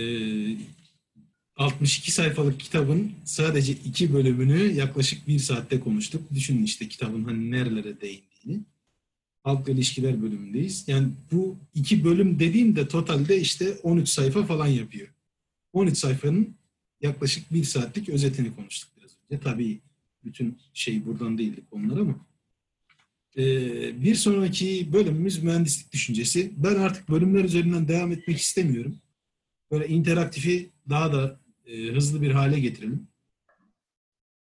[1.56, 6.32] 62 sayfalık kitabın sadece iki bölümünü yaklaşık bir saatte konuştuk.
[6.34, 8.64] Düşünün işte kitabın hani nerelere değindiğini.
[9.42, 10.84] Halkla ilişkiler bölümündeyiz.
[10.88, 15.08] Yani bu iki bölüm dediğimde totalde işte 13 sayfa falan yapıyor.
[15.72, 16.56] 13 sayfanın
[17.00, 18.93] yaklaşık bir saatlik özetini konuştuk
[19.34, 19.44] önce.
[19.44, 19.80] Tabii
[20.24, 22.26] bütün şey buradan değildi konular ama.
[23.36, 26.52] Ee, bir sonraki bölümümüz mühendislik düşüncesi.
[26.56, 28.96] Ben artık bölümler üzerinden devam etmek istemiyorum.
[29.70, 33.08] Böyle interaktifi daha da e, hızlı bir hale getirelim.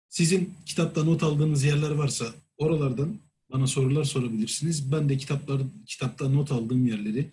[0.09, 3.19] Sizin kitapta not aldığınız yerler varsa oralardan
[3.53, 4.93] bana sorular sorabilirsiniz.
[4.93, 7.31] Ben de kitaplar kitapta not aldığım yerleri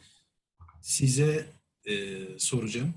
[0.81, 1.45] size
[1.85, 2.93] e, soracağım.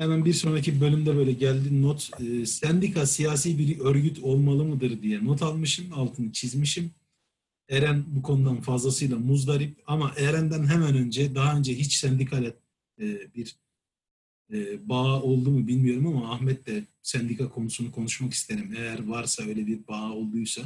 [0.00, 2.10] Hemen bir sonraki bölümde böyle geldi not.
[2.20, 5.92] E, sendika siyasi bir örgüt olmalı mıdır diye not almışım.
[5.92, 6.90] Altını çizmişim.
[7.68, 12.46] Eren bu konudan fazlasıyla muzdarip ama Eren'den hemen önce daha önce hiç sendikale
[13.00, 13.56] e, bir
[14.52, 18.74] e, bağ oldu mu bilmiyorum ama Ahmet de sendika konusunu konuşmak isterim.
[18.76, 20.62] Eğer varsa öyle bir bağ olduysa.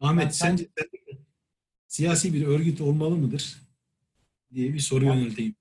[0.00, 1.22] Ahmet Ben- sence sendika
[1.88, 3.56] siyasi bir örgüt olmalı mıdır?
[4.54, 5.54] diye bir soru Ben- yönelteyim.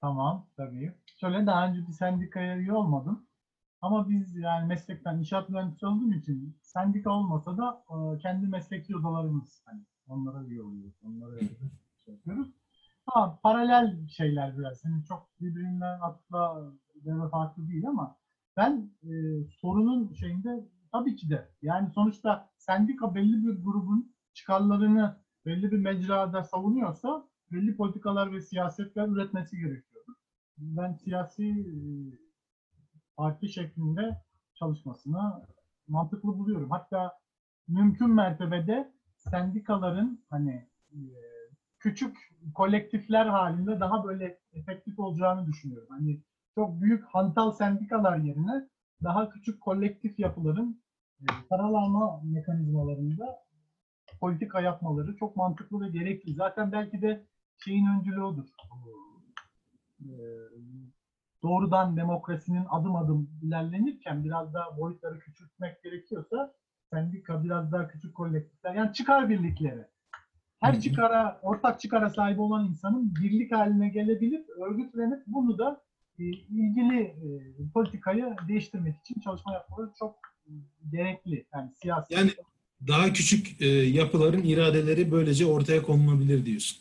[0.00, 0.92] Tamam tabii.
[1.22, 3.26] Şöyle daha önce bir sendikaya üye olmadım.
[3.80, 9.62] Ama biz yani meslekten inşaat mühendisi olduğum için sendika olmasa da e, kendi mesleki odalarımız
[9.66, 10.94] hani onlara üye oluyoruz.
[11.02, 11.38] Onlara
[12.04, 12.48] şey yapıyoruz.
[13.06, 14.84] Ama paralel şeyler biraz.
[14.84, 16.72] Yani çok birbirinden atla
[17.04, 18.16] ve farklı değil ama
[18.56, 19.10] ben e,
[19.60, 25.16] sorunun şeyinde tabii ki de yani sonuçta sendika belli bir grubun çıkarlarını
[25.46, 29.91] belli bir mecrada savunuyorsa belli politikalar ve siyasetler üretmesi gerekiyordu.
[30.62, 31.76] Ben siyasi e,
[33.16, 34.22] parti şeklinde
[34.54, 35.46] çalışmasını
[35.88, 36.70] mantıklı buluyorum.
[36.70, 37.12] Hatta
[37.68, 40.98] mümkün mertebede sendikaların hani e,
[41.78, 42.16] küçük
[42.54, 45.88] kolektifler halinde daha böyle efektif olacağını düşünüyorum.
[45.90, 46.22] Hani
[46.54, 48.68] çok büyük hantal sendikalar yerine
[49.02, 50.82] daha küçük kolektif yapıların
[51.20, 53.42] e, karalama mekanizmalarında
[54.20, 56.34] politika yapmaları çok mantıklı ve gerekli.
[56.34, 57.26] Zaten belki de
[57.64, 58.48] şeyin öncülü odur.
[60.02, 60.52] Ee,
[61.42, 66.54] doğrudan demokrasinin adım adım ilerlenirken biraz daha boyutları küçültmek gerekiyorsa
[66.90, 69.86] sendika biraz daha küçük kolektifler yani çıkar birlikleri.
[70.60, 75.82] Her çıkara, ortak çıkara sahip olan insanın birlik haline gelebilip örgütlenip bunu da
[76.18, 77.22] e, ilgili e,
[77.74, 80.50] politikayı değiştirmek için çalışma yapmaları çok e,
[80.92, 81.46] gerekli.
[81.54, 82.14] Yani siyasi.
[82.14, 82.30] Yani
[82.88, 86.78] daha küçük e, yapıların iradeleri böylece ortaya konulabilir diyorsun.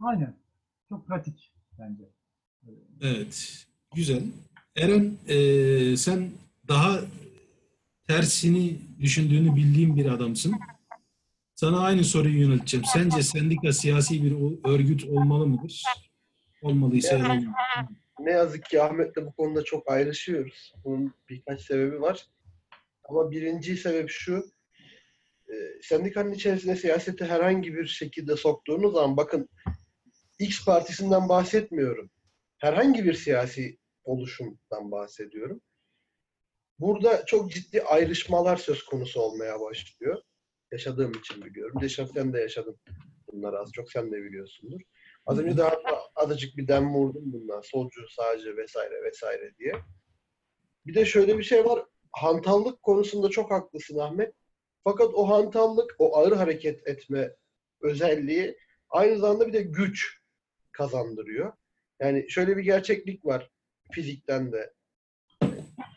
[0.00, 0.34] Aynen.
[0.88, 2.15] Çok pratik bence.
[3.02, 3.66] Evet.
[3.94, 4.22] Güzel.
[4.76, 6.30] Eren e, sen
[6.68, 7.00] daha
[8.08, 10.54] tersini düşündüğünü bildiğim bir adamsın.
[11.54, 12.86] Sana aynı soruyu yönelteceğim.
[12.92, 14.34] Sence sendika siyasi bir
[14.64, 15.82] örgüt olmalı mıdır?
[16.62, 17.44] Olmalıysa olmalı.
[18.20, 20.74] Ne yazık ki Ahmet'le bu konuda çok ayrışıyoruz.
[20.84, 22.26] Bunun birkaç sebebi var.
[23.08, 24.50] Ama birinci sebep şu.
[25.48, 29.48] E, sendikanın içerisine siyaseti herhangi bir şekilde soktuğunuz zaman bakın
[30.38, 32.10] X partisinden bahsetmiyorum.
[32.66, 35.60] Herhangi bir siyasi oluşumdan bahsediyorum.
[36.78, 40.22] Burada çok ciddi ayrışmalar söz konusu olmaya başlıyor.
[40.72, 41.80] Yaşadığım için biliyorum.
[41.80, 42.78] Deşaf de yaşadın
[43.26, 44.80] bunları az çok sen de biliyorsundur.
[45.26, 45.76] Az önce daha
[46.14, 47.60] azıcık bir dem vurdum bundan.
[47.60, 49.72] Solcu, sağcı vesaire vesaire diye.
[50.86, 51.86] Bir de şöyle bir şey var.
[52.12, 54.34] Hantallık konusunda çok haklısın Ahmet.
[54.84, 57.36] Fakat o hantallık, o ağır hareket etme
[57.80, 58.58] özelliği
[58.88, 60.20] aynı zamanda bir de güç
[60.72, 61.52] kazandırıyor.
[62.00, 63.50] Yani şöyle bir gerçeklik var
[63.92, 64.72] fizikten de.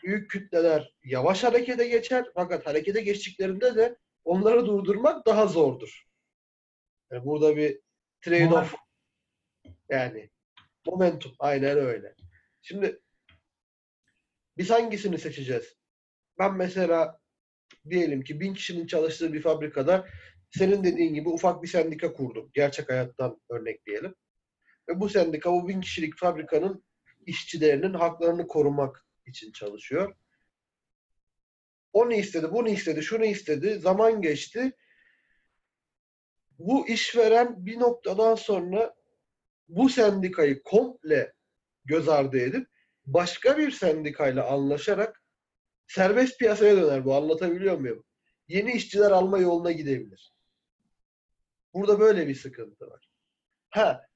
[0.04, 6.06] Büyük kütleler yavaş harekete geçer fakat harekete geçtiklerinde de onları durdurmak daha zordur.
[7.10, 7.80] Yani burada bir
[8.22, 8.74] trade-off
[9.88, 10.30] yani
[10.86, 12.14] momentum aynen öyle.
[12.62, 13.00] Şimdi
[14.56, 15.76] biz hangisini seçeceğiz?
[16.38, 17.20] Ben mesela
[17.90, 20.08] diyelim ki bin kişinin çalıştığı bir fabrikada
[20.50, 22.50] senin dediğin gibi ufak bir sendika kurdum.
[22.54, 24.14] Gerçek hayattan örnekleyelim.
[24.90, 26.84] Ve bu sendika bu bin kişilik fabrikanın
[27.26, 30.16] işçilerinin haklarını korumak için çalışıyor.
[31.92, 33.78] O ne istedi, bu ne istedi, şunu istedi.
[33.78, 34.72] Zaman geçti.
[36.58, 38.94] Bu işveren bir noktadan sonra
[39.68, 41.32] bu sendikayı komple
[41.84, 42.68] göz ardı edip
[43.06, 45.22] başka bir sendikayla anlaşarak
[45.86, 47.14] serbest piyasaya döner bu.
[47.14, 48.04] Anlatabiliyor muyum?
[48.48, 50.34] Yeni işçiler alma yoluna gidebilir.
[51.74, 53.10] Burada böyle bir sıkıntı var.
[53.70, 54.09] Ha,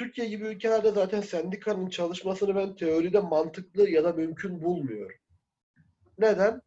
[0.00, 5.16] Türkiye gibi ülkelerde zaten sendikanın çalışmasını ben teoride mantıklı ya da mümkün bulmuyorum.
[6.18, 6.62] Neden?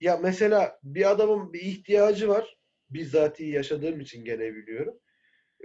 [0.00, 2.58] Ya mesela bir adamın bir ihtiyacı var.
[2.90, 5.00] Bizzat yaşadığım için gene biliyorum.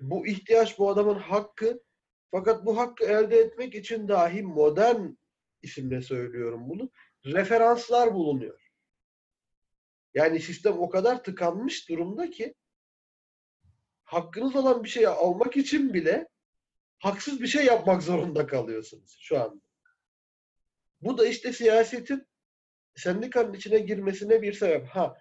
[0.02, 1.84] Bu ihtiyaç bu adamın hakkı.
[2.32, 5.08] Fakat bu hakkı elde etmek için dahi modern
[5.62, 6.92] isimle söylüyorum bunu.
[7.26, 8.72] Referanslar bulunuyor.
[10.14, 12.56] Yani sistem o kadar tıkanmış durumda ki
[14.06, 16.28] hakkınız olan bir şeyi almak için bile
[16.98, 19.66] haksız bir şey yapmak zorunda kalıyorsunuz şu anda.
[21.02, 22.28] Bu da işte siyasetin
[22.96, 24.88] sendikanın içine girmesine bir sebep.
[24.88, 25.18] Ha,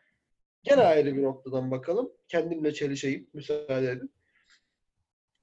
[0.62, 2.12] gene ayrı bir noktadan bakalım.
[2.28, 4.14] Kendimle çelişeyim, müsaade edin.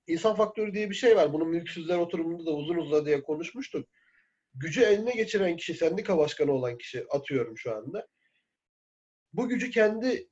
[0.07, 1.33] İnsan faktörü diye bir şey var.
[1.33, 3.89] Bunu mülksüzler oturumunda da uzun uzadıya konuşmuştuk.
[4.53, 8.07] Gücü eline geçiren kişi, sendika başkanı olan kişi atıyorum şu anda.
[9.33, 10.29] Bu gücü kendi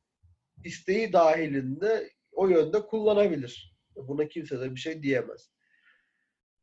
[0.64, 3.76] isteği dahilinde o yönde kullanabilir.
[3.96, 5.52] Buna kimse de bir şey diyemez.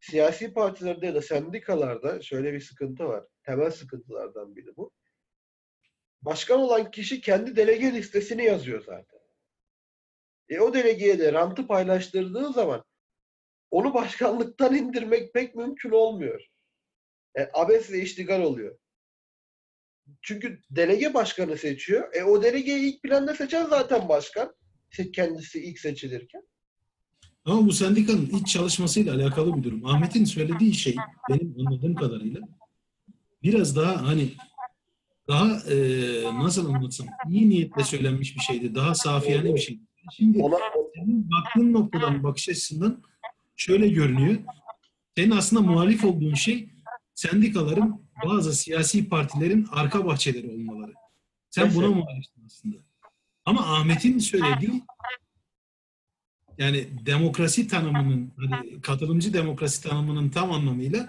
[0.01, 3.25] Siyasi partilerde ya da sendikalarda şöyle bir sıkıntı var.
[3.43, 4.93] Temel sıkıntılardan biri bu.
[6.23, 9.21] Başkan olan kişi kendi delege listesini yazıyor zaten.
[10.49, 12.85] E o delegeye de rantı paylaştırdığı zaman
[13.71, 16.47] onu başkanlıktan indirmek pek mümkün olmuyor.
[17.39, 18.79] E, abesle iştigal oluyor.
[20.23, 22.15] Çünkü delege başkanı seçiyor.
[22.15, 24.57] E o delegeyi ilk planda seçen zaten başkan.
[24.91, 26.43] Se- Kendisi ilk seçilirken.
[27.45, 29.87] Ama bu sendikanın iç çalışmasıyla alakalı bir durum.
[29.87, 30.97] Ahmet'in söylediği şey
[31.31, 32.41] benim anladığım kadarıyla
[33.43, 34.31] biraz daha hani
[35.29, 35.77] daha e,
[36.35, 38.75] nasıl anlatsam iyi niyetle söylenmiş bir şeydi.
[38.75, 39.81] Daha safiyane bir şeydi.
[40.13, 40.39] Şimdi
[40.95, 43.03] senin baktığın noktadan bakış açısından
[43.57, 44.37] şöyle görünüyor.
[45.17, 46.69] Senin aslında muhalif olduğun şey
[47.15, 50.93] sendikaların bazı siyasi partilerin arka bahçeleri olmaları.
[51.51, 52.77] Sen buna muhalifsin aslında.
[53.47, 54.83] Ama Ahmet'in söylediği
[56.59, 61.07] yani demokrasi tanımının hani katılımcı demokrasi tanımının tam anlamıyla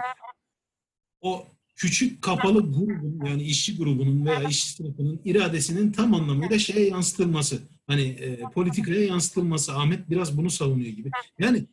[1.22, 7.62] o küçük kapalı grubun yani işçi grubunun veya işçi sınıfının iradesinin tam anlamıyla şeye yansıtılması.
[7.88, 9.74] Hani e, politikaya yansıtılması.
[9.78, 11.12] Ahmet biraz bunu savunuyor gibi.
[11.40, 11.66] Yani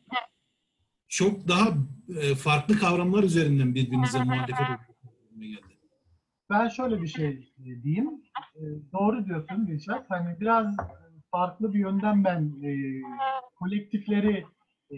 [1.07, 1.73] çok daha
[2.21, 4.79] e, farklı kavramlar üzerinden birbirinize muhalefet geldi.
[6.49, 8.21] Ben şöyle bir şey e, diyeyim.
[8.55, 8.61] E,
[8.93, 10.05] doğru diyorsun Dilşat.
[10.09, 10.75] Hani biraz
[11.31, 12.71] farklı bir yönden ben e,
[13.55, 14.45] kolektifleri
[14.91, 14.97] e,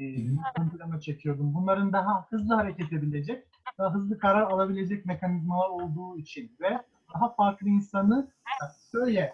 [0.60, 1.54] ön plana çekiyordum.
[1.54, 3.46] Bunların daha hızlı hareket edebilecek,
[3.78, 6.82] daha hızlı karar alabilecek mekanizmalar olduğu için ve
[7.14, 9.34] daha farklı insanı ya şöyle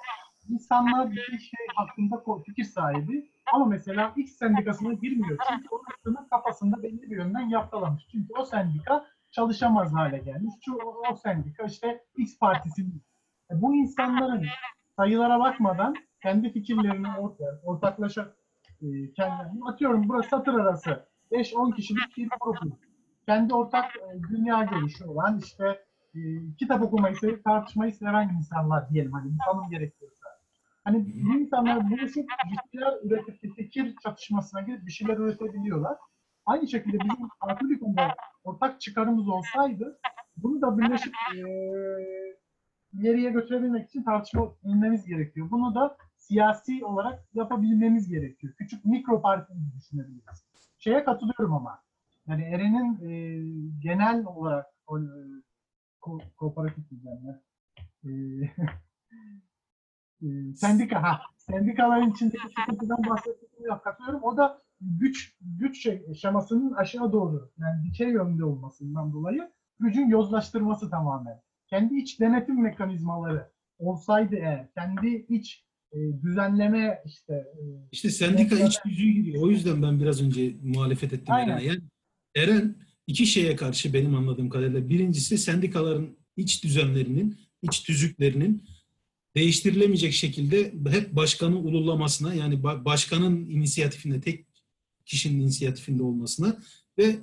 [0.50, 5.38] insanlar bir şey hakkında fikir sahibi ama mesela X sendikasına girmiyor.
[5.50, 8.08] Çünkü o insanın kafasında belli bir yönden yaftalamış.
[8.12, 10.54] Çünkü o sendika çalışamaz hale gelmiş.
[10.66, 13.04] Şu o, sendika işte X partisinin.
[13.52, 14.46] E, bu insanların
[14.96, 18.36] sayılara bakmadan kendi fikirlerini ortaya, ortaklaşa
[18.82, 22.74] e, kendilerini atıyorum burası satır arası 5-10 kişilik bir grup.
[23.26, 25.86] Kendi ortak e, dünya görüşü olan işte
[26.16, 26.20] e,
[26.60, 30.30] kitap okumayı sevip tartışmayı seven insanlar diyelim hani insanın gerekiyorsa.
[30.84, 35.98] Hani bu insanlar buluşup bir şeyler üretip bir fikir çatışmasına girip bir şeyler üretebiliyorlar.
[36.46, 40.00] Aynı şekilde bizim farklı bir konuda ortak çıkarımız olsaydı
[40.38, 41.40] bunu da birleşip e,
[42.94, 45.52] ileriye götürebilmek için tartışabilmemiz gerekiyor.
[45.52, 48.54] Bunu da siyasi olarak yapabilmemiz gerekiyor.
[48.58, 50.46] Küçük mikro parti gibi düşünebiliriz.
[50.80, 51.80] Şeye katılıyorum ama.
[52.28, 53.14] Yani Eren'in e,
[53.80, 55.04] genel olarak o, e,
[56.02, 57.40] ko, kooperatif düzenler.
[58.04, 58.10] E,
[60.22, 61.22] e, sendika ha.
[61.38, 64.24] Sendikaların içindeki sıkıntıdan bahsettiğimi katılıyorum.
[64.24, 69.50] O da güç güç şey, şemasının aşağı doğru yani dikey yönde olmasından dolayı
[69.80, 71.42] gücün yozlaştırması tamamen.
[71.68, 77.62] Kendi iç denetim mekanizmaları olsaydı eğer, kendi iç e, düzenleme işte e,
[77.92, 79.40] İşte sendika iç gücü gibi.
[79.40, 81.58] O yüzden ben biraz önce muhalefet ettim Aynen.
[81.58, 81.66] Eren'e.
[81.66, 81.82] Yani
[82.36, 82.76] Eren
[83.08, 84.90] iki şeye karşı benim anladığım kadarıyla.
[84.90, 88.64] Birincisi sendikaların iç düzenlerinin, iç tüzüklerinin
[89.36, 94.53] değiştirilemeyecek şekilde hep başkanı ululamasına yani ba- başkanın inisiyatifinde tek
[95.06, 96.58] kişinin inisiyatifinde olmasına
[96.98, 97.16] ve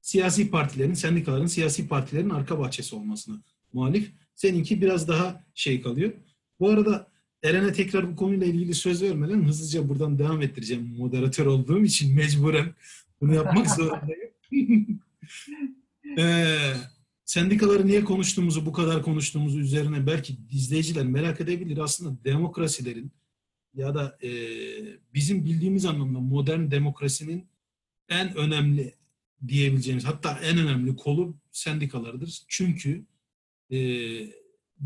[0.00, 3.42] siyasi partilerin, sendikaların siyasi partilerin arka bahçesi olmasına
[3.72, 4.12] muhalif.
[4.34, 6.12] Seninki biraz daha şey kalıyor.
[6.60, 7.08] Bu arada
[7.42, 10.94] Eren'e tekrar bu konuyla ilgili söz vermeden hızlıca buradan devam ettireceğim.
[10.98, 12.74] Moderatör olduğum için mecburen
[13.20, 14.30] bunu yapmak zorundayım.
[16.18, 16.72] Ee,
[17.24, 21.78] sendikaları niye konuştuğumuzu, bu kadar konuştuğumuzu üzerine belki izleyiciler merak edebilir.
[21.78, 23.12] Aslında demokrasilerin
[23.76, 24.30] ya da e,
[25.14, 27.46] bizim bildiğimiz anlamda modern demokrasinin
[28.08, 28.94] en önemli
[29.48, 32.44] diyebileceğimiz hatta en önemli kolu sendikalarıdır.
[32.48, 33.04] Çünkü
[33.70, 33.78] e,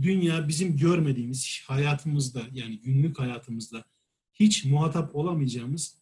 [0.03, 3.85] dünya bizim görmediğimiz hayatımızda yani günlük hayatımızda
[4.33, 5.97] hiç muhatap olamayacağımız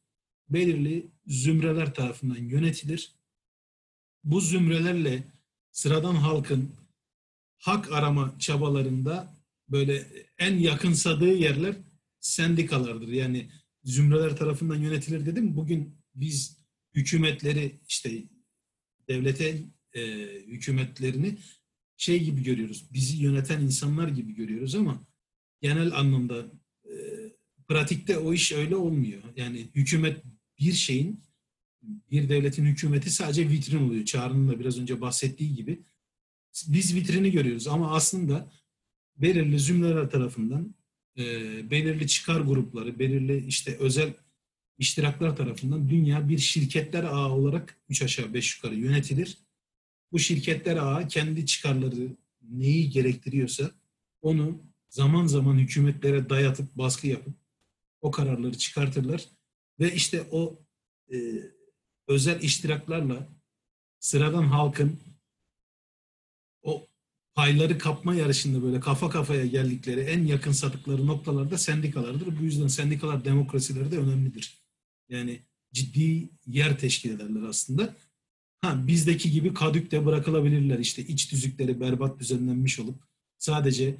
[0.48, 3.12] belirli zümreler tarafından yönetilir.
[4.24, 5.22] Bu zümrelerle
[5.72, 6.70] sıradan halkın
[7.58, 9.34] hak arama çabalarında
[9.68, 10.06] böyle
[10.38, 11.74] en yakınsadığı yerler
[12.28, 13.08] sendikalardır.
[13.08, 13.50] Yani
[13.84, 15.56] zümreler tarafından yönetilir dedim.
[15.56, 16.58] Bugün biz
[16.94, 18.24] hükümetleri işte
[19.08, 19.62] devlete
[19.94, 20.02] e,
[20.46, 21.38] hükümetlerini
[21.96, 22.88] şey gibi görüyoruz.
[22.92, 25.06] Bizi yöneten insanlar gibi görüyoruz ama
[25.60, 26.52] genel anlamda
[26.84, 26.94] e,
[27.68, 29.22] pratikte o iş öyle olmuyor.
[29.36, 30.24] Yani hükümet
[30.60, 31.22] bir şeyin
[31.82, 34.04] bir devletin hükümeti sadece vitrin oluyor.
[34.04, 35.82] Çağrı'nın da biraz önce bahsettiği gibi.
[36.68, 38.52] Biz vitrini görüyoruz ama aslında
[39.16, 40.74] belirli zümreler tarafından
[41.18, 41.24] e,
[41.70, 44.14] belirli çıkar grupları, belirli işte özel
[44.78, 49.38] iştiraklar tarafından dünya bir şirketler ağı olarak üç aşağı beş yukarı yönetilir.
[50.12, 53.70] Bu şirketler ağı kendi çıkarları neyi gerektiriyorsa
[54.22, 57.34] onu zaman zaman hükümetlere dayatıp baskı yapıp
[58.00, 59.24] o kararları çıkartırlar
[59.80, 60.58] ve işte o
[61.12, 61.16] e,
[62.08, 63.28] özel iştiraklarla
[64.00, 65.00] sıradan halkın
[67.38, 72.38] payları kapma yarışında böyle kafa kafaya geldikleri en yakın sadıkları noktalarda sendikalardır.
[72.40, 74.62] Bu yüzden sendikalar demokrasileri de önemlidir.
[75.08, 75.40] Yani
[75.72, 77.94] ciddi yer teşkil ederler aslında.
[78.60, 80.78] Ha bizdeki gibi kadükte bırakılabilirler.
[80.78, 83.02] İşte iç tüzükleri berbat düzenlenmiş olup
[83.38, 83.96] sadece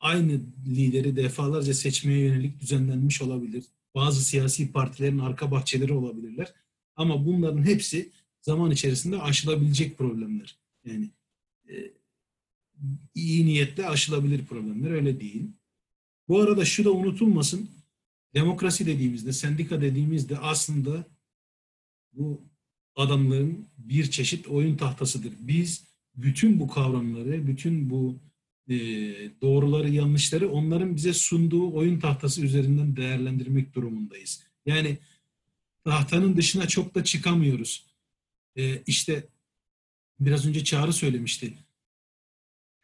[0.00, 3.64] aynı lideri defalarca seçmeye yönelik düzenlenmiş olabilir.
[3.94, 6.54] Bazı siyasi partilerin arka bahçeleri olabilirler.
[6.94, 10.58] Ama bunların hepsi zaman içerisinde aşılabilecek problemler.
[10.84, 11.10] Yani
[11.68, 11.96] e,
[13.14, 15.50] iyi niyetle aşılabilir problemler öyle değil.
[16.28, 17.70] Bu arada şu da unutulmasın.
[18.34, 21.06] Demokrasi dediğimizde, sendika dediğimizde aslında
[22.12, 22.44] bu
[22.96, 25.32] adamların bir çeşit oyun tahtasıdır.
[25.40, 25.84] Biz
[26.16, 28.18] bütün bu kavramları, bütün bu
[28.68, 28.74] e,
[29.42, 34.42] doğruları, yanlışları onların bize sunduğu oyun tahtası üzerinden değerlendirmek durumundayız.
[34.66, 34.98] Yani
[35.84, 37.86] tahtanın dışına çok da çıkamıyoruz.
[38.56, 39.28] E, işte
[40.20, 41.54] biraz önce Çağrı söylemişti.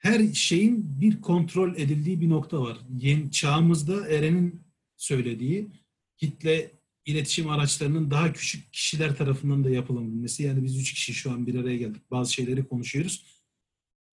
[0.02, 2.78] Her şeyin bir kontrol edildiği bir nokta var.
[2.98, 4.62] Yeni çağımızda Eren'in
[4.96, 5.68] söylediği
[6.16, 6.70] kitle
[7.06, 10.42] iletişim araçlarının daha küçük kişiler tarafından da yapılabilmesi.
[10.42, 12.10] Yani biz üç kişi şu an bir araya geldik.
[12.10, 13.42] Bazı şeyleri konuşuyoruz.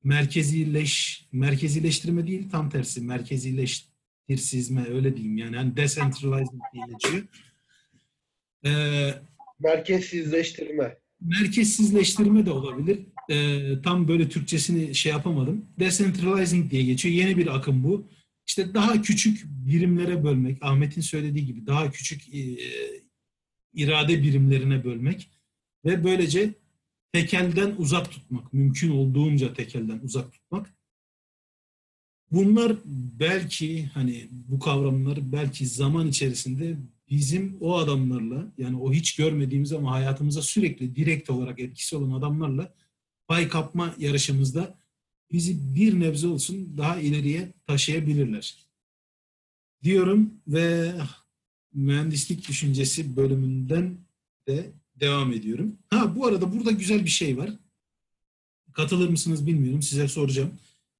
[0.03, 3.01] Merkezileş, merkezileştirme değil tam tersi.
[3.01, 5.37] Merkezileştirsizme öyle diyeyim.
[5.37, 7.23] Yani hani decentralizing diye geçiyor.
[8.65, 9.13] Ee,
[9.59, 10.97] Merkezsizleştirme.
[11.21, 12.99] merkezsizleştirme de olabilir.
[13.29, 15.65] Ee, tam böyle Türkçesini şey yapamadım.
[15.79, 17.15] Decentralizing diye geçiyor.
[17.15, 18.07] Yeni bir akım bu.
[18.47, 22.57] İşte daha küçük birimlere bölmek, Ahmet'in söylediği gibi daha küçük e,
[23.73, 25.29] irade birimlerine bölmek
[25.85, 26.53] ve böylece
[27.13, 30.73] tekelden uzak tutmak, mümkün olduğunca tekelden uzak tutmak.
[32.31, 32.75] Bunlar
[33.19, 36.77] belki hani bu kavramlar belki zaman içerisinde
[37.09, 42.73] bizim o adamlarla yani o hiç görmediğimiz ama hayatımıza sürekli direkt olarak etkisi olan adamlarla
[43.29, 44.77] pay kapma yarışımızda
[45.31, 48.55] bizi bir nebze olsun daha ileriye taşıyabilirler.
[49.83, 50.95] Diyorum ve
[51.73, 53.97] mühendislik düşüncesi bölümünden
[54.47, 55.75] de devam ediyorum.
[55.89, 57.49] Ha bu arada burada güzel bir şey var.
[58.73, 59.81] Katılır mısınız bilmiyorum.
[59.81, 60.51] Size soracağım.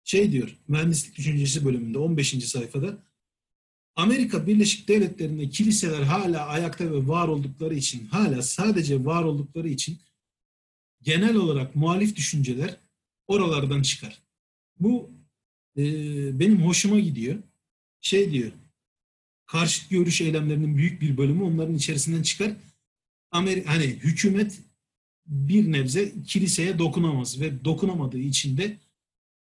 [0.04, 2.46] Şey diyor mühendislik düşüncesi bölümünde 15.
[2.46, 2.98] sayfada
[3.96, 10.00] Amerika Birleşik Devletleri'nde kiliseler hala ayakta ve var oldukları için hala sadece var oldukları için
[11.02, 12.78] genel olarak muhalif düşünceler
[13.28, 14.22] oralardan çıkar.
[14.80, 15.12] Bu
[15.78, 15.84] e,
[16.40, 17.44] benim hoşuma gidiyor.
[18.02, 18.52] Şey diyor,
[19.46, 22.52] karşıt görüş eylemlerinin büyük bir bölümü onların içerisinden çıkar.
[23.32, 24.60] Amerika, hani hükümet
[25.26, 28.78] bir nebze kiliseye dokunamaz ve dokunamadığı için de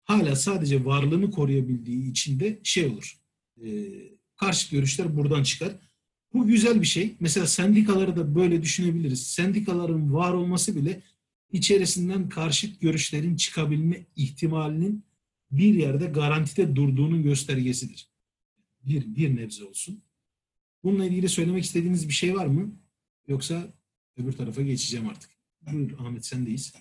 [0.04, 3.20] hala sadece varlığını koruyabildiği için de şey olur.
[3.64, 3.68] E,
[4.36, 5.72] karşıt görüşler buradan çıkar.
[6.34, 7.16] Bu güzel bir şey.
[7.20, 9.28] Mesela sendikaları da böyle düşünebiliriz.
[9.28, 11.02] Sendikaların var olması bile
[11.52, 15.04] içerisinden karşıt görüşlerin çıkabilme ihtimalinin
[15.52, 18.10] bir yerde garantide durduğunun göstergesidir.
[18.86, 20.04] Bir, bir nebze olsun.
[20.84, 22.72] Bununla ilgili söylemek istediğiniz bir şey var mı?
[23.28, 23.64] Yoksa
[24.18, 25.32] öbür tarafa geçeceğim artık.
[25.72, 26.74] Buyur Ahmet sendeyiz.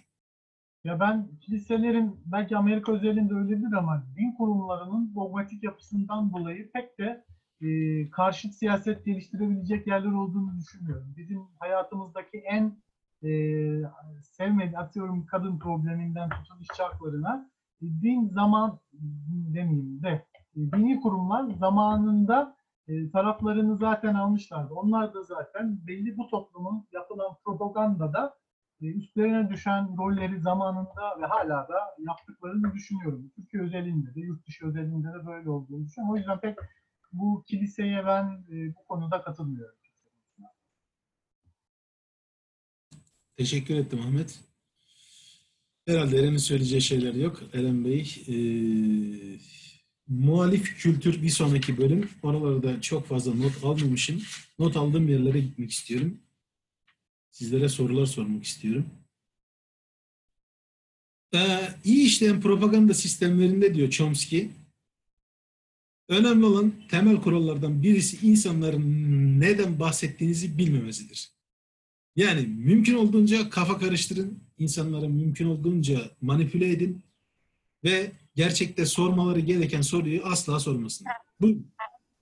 [0.84, 7.24] Ya ben kiliselerin belki Amerika özelinde öyledir ama din kurumlarının dogmatik yapısından dolayı pek de
[7.60, 11.14] e, karşıt siyaset geliştirebilecek yerler olduğunu düşünmüyorum.
[11.16, 12.76] Bizim hayatımızdaki en
[13.24, 13.30] e,
[14.22, 17.50] sevmedi atıyorum kadın probleminden tutun işçi haklarına
[17.82, 18.80] din zaman
[19.54, 20.26] demeyeyim de
[20.56, 22.56] e, dini kurumlar zamanında
[22.88, 24.74] e, taraflarını zaten almışlardı.
[24.74, 28.34] Onlar da zaten belli bu toplumun yapılan propagandada
[28.82, 33.30] e, üstlerine düşen rolleri zamanında ve hala da yaptıklarını düşünüyorum.
[33.36, 36.14] Türkiye özelinde de, yurt dışı özelinde de böyle olduğunu düşünüyorum.
[36.14, 36.58] O yüzden pek
[37.12, 39.76] bu kiliseye ben e, bu konuda katılmıyorum.
[43.36, 44.40] Teşekkür ettim Ahmet.
[45.86, 47.42] Herhalde Eren'in söyleyeceği şeyler yok.
[47.52, 48.36] Eren Bey, e,
[50.08, 52.10] muhalif kültür bir sonraki bölüm.
[52.22, 54.22] Oralarda çok fazla not almamışım.
[54.58, 56.18] Not aldığım yerlere gitmek istiyorum.
[57.30, 58.86] Sizlere sorular sormak istiyorum.
[61.34, 64.50] Ee, iyi işleyen propaganda sistemlerinde diyor Chomsky,
[66.08, 71.33] önemli olan temel kurallardan birisi insanların neden bahsettiğinizi bilmemesidir.
[72.16, 77.02] Yani mümkün olduğunca kafa karıştırın, insanlara mümkün olduğunca manipüle edin
[77.84, 81.06] ve gerçekte sormaları gereken soruyu asla sormasın.
[81.40, 81.48] Bu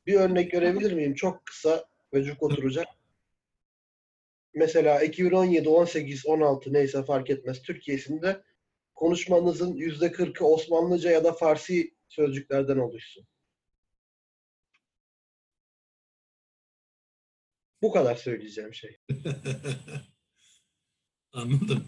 [0.07, 1.15] Bir örnek görebilir miyim?
[1.15, 2.87] Çok kısa ve cuk oturacak.
[4.55, 7.63] Mesela 2017, 18, 16 neyse fark etmez.
[7.63, 8.43] Türkiye'sinde
[8.95, 13.27] konuşmanızın %40'ı Osmanlıca ya da Farsi sözcüklerden oluşsun.
[17.83, 18.97] Bu kadar söyleyeceğim şey.
[21.33, 21.85] Anladım.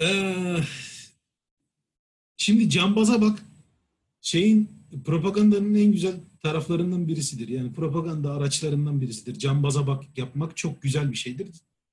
[0.00, 0.56] Ee,
[2.36, 3.42] şimdi cambaza bak.
[4.20, 4.70] Şeyin
[5.04, 7.48] propagandanın en güzel taraflarından birisidir.
[7.48, 9.38] Yani propaganda araçlarından birisidir.
[9.38, 11.48] Cambaza bak yapmak çok güzel bir şeydir.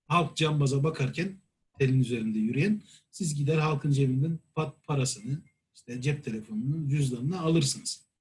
[0.08, 1.42] Halk cambaza bakarken
[1.80, 2.82] telin üzerinde yürüyen
[3.12, 4.40] siz gider halkın cebinden
[4.88, 5.42] parasını
[5.76, 8.13] işte cep telefonunu cüzdanını alırsınız.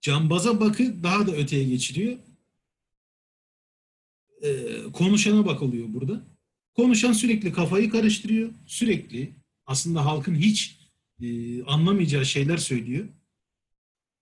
[0.00, 2.18] Cambaza bakı daha da öteye geçiriyor.
[4.42, 6.26] Ee, konuşana bak oluyor burada.
[6.74, 8.50] Konuşan sürekli kafayı karıştırıyor.
[8.66, 9.34] Sürekli
[9.66, 10.80] aslında halkın hiç
[11.22, 13.08] e, anlamayacağı şeyler söylüyor.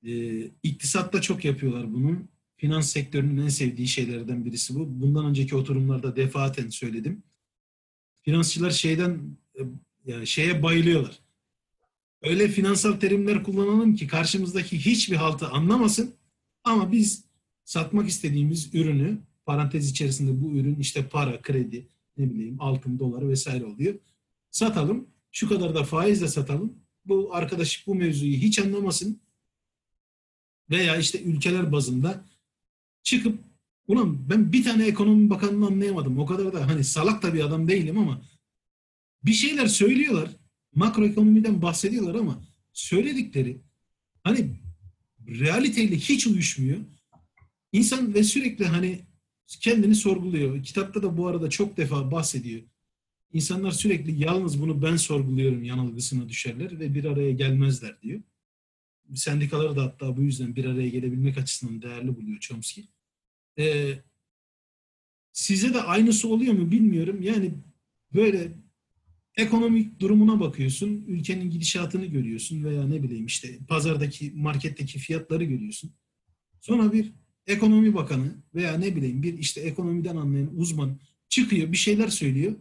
[0.07, 2.29] E, iktisatta çok yapıyorlar bunu.
[2.57, 5.01] Finans sektörünün en sevdiği şeylerden birisi bu.
[5.01, 7.23] Bundan önceki oturumlarda defaten söyledim.
[8.23, 9.61] Finansçılar şeyden e,
[10.07, 11.19] yani şeye bayılıyorlar.
[12.23, 16.15] Öyle finansal terimler kullanalım ki karşımızdaki hiçbir haltı anlamasın
[16.65, 17.25] ama biz
[17.65, 23.65] satmak istediğimiz ürünü parantez içerisinde bu ürün işte para, kredi, ne bileyim altın, dolar vesaire
[23.65, 23.95] oluyor.
[24.51, 25.07] Satalım.
[25.33, 26.73] Şu kadar da faizle satalım.
[27.05, 29.21] Bu arkadaş bu mevzuyu hiç anlamasın.
[30.71, 32.25] Veya işte ülkeler bazında
[33.03, 33.39] çıkıp
[33.87, 36.19] ulan ben bir tane ekonomi bakanını anlayamadım.
[36.19, 38.23] O kadar da hani salak da bir adam değilim ama
[39.25, 40.31] bir şeyler söylüyorlar.
[40.79, 43.61] Makroekonomiden bahsediyorlar ama söyledikleri
[44.25, 44.51] hani
[45.29, 46.79] realiteyle hiç uyuşmuyor.
[47.73, 49.01] İnsan ve sürekli hani
[49.61, 50.63] kendini sorguluyor.
[50.63, 52.63] Kitapta da bu arada çok defa bahsediyor.
[53.33, 58.21] İnsanlar sürekli yalnız bunu ben sorguluyorum yanılgısına düşerler ve bir araya gelmezler diyor.
[59.15, 62.87] Sendikaları da hatta bu yüzden bir araya gelebilmek açısından değerli buluyor Chomsky.
[63.59, 63.95] Ee,
[65.33, 67.23] size de aynısı oluyor mu bilmiyorum.
[67.23, 67.55] Yani
[68.15, 68.53] böyle
[69.39, 75.91] ekonomik durumuna bakıyorsun, ülkenin gidişatını görüyorsun veya ne bileyim işte pazardaki, marketteki fiyatları görüyorsun.
[76.61, 77.13] Sonra bir
[77.47, 80.99] ekonomi bakanı veya ne bileyim bir işte ekonomiden anlayan uzman
[81.29, 82.55] çıkıyor bir şeyler söylüyor.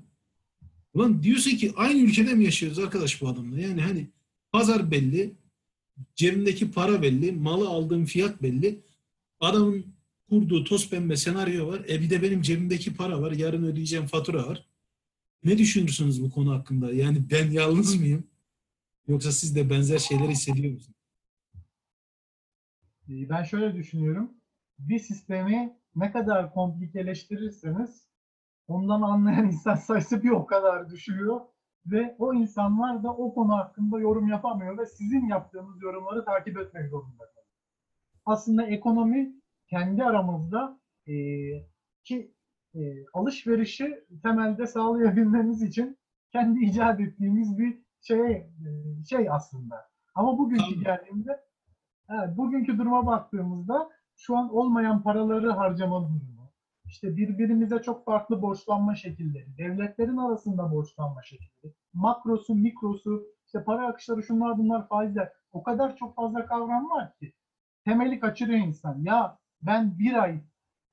[0.94, 3.60] Ulan diyorsun ki aynı ülkede mi yaşıyoruz arkadaş bu adamla?
[3.60, 4.08] Yani hani
[4.52, 5.34] pazar belli,
[6.16, 8.80] cebimdeki para belli, malı aldığım fiyat belli.
[9.40, 9.86] Adamın
[10.30, 11.86] kurduğu toz pembe senaryo var.
[11.90, 13.32] E bir de benim cebimdeki para var.
[13.32, 14.68] Yarın ödeyeceğim fatura var.
[15.44, 16.94] Ne düşünürsünüz bu konu hakkında?
[16.94, 18.28] Yani ben yalnız mıyım?
[19.08, 20.98] Yoksa siz de benzer şeyler hissediyor musunuz?
[23.10, 24.32] Ee, Ben şöyle düşünüyorum.
[24.80, 28.08] Bir sistemi ne kadar komplikeleştirirseniz
[28.68, 31.42] ondan anlayan insan sayısı bir o kadar düşüyor
[31.86, 36.90] ve o insanlar da o konu hakkında yorum yapamıyor ve sizin yaptığınız yorumları takip etmek
[36.90, 37.48] zorunda kalıyor.
[38.26, 39.34] Aslında ekonomi
[39.70, 41.14] kendi aramızda e,
[42.04, 42.37] ki
[42.76, 45.98] e, alışverişi temelde sağlayabilmemiz için
[46.32, 48.48] kendi icat ettiğimiz bir şey e,
[49.10, 49.90] şey aslında.
[50.16, 51.44] Ama bugünkü geldiğimde
[52.10, 56.52] evet, bugünkü duruma baktığımızda şu an olmayan paraları harcama durumu,
[56.86, 64.24] işte birbirimize çok farklı borçlanma şekilleri, devletlerin arasında borçlanma şekilleri, makrosu, mikrosu, işte para akışları
[64.24, 65.32] şunlar bunlar faizler.
[65.52, 67.34] O kadar çok fazla kavram var ki
[67.86, 69.00] temeli kaçırıyor insan.
[69.02, 70.42] Ya ben bir ay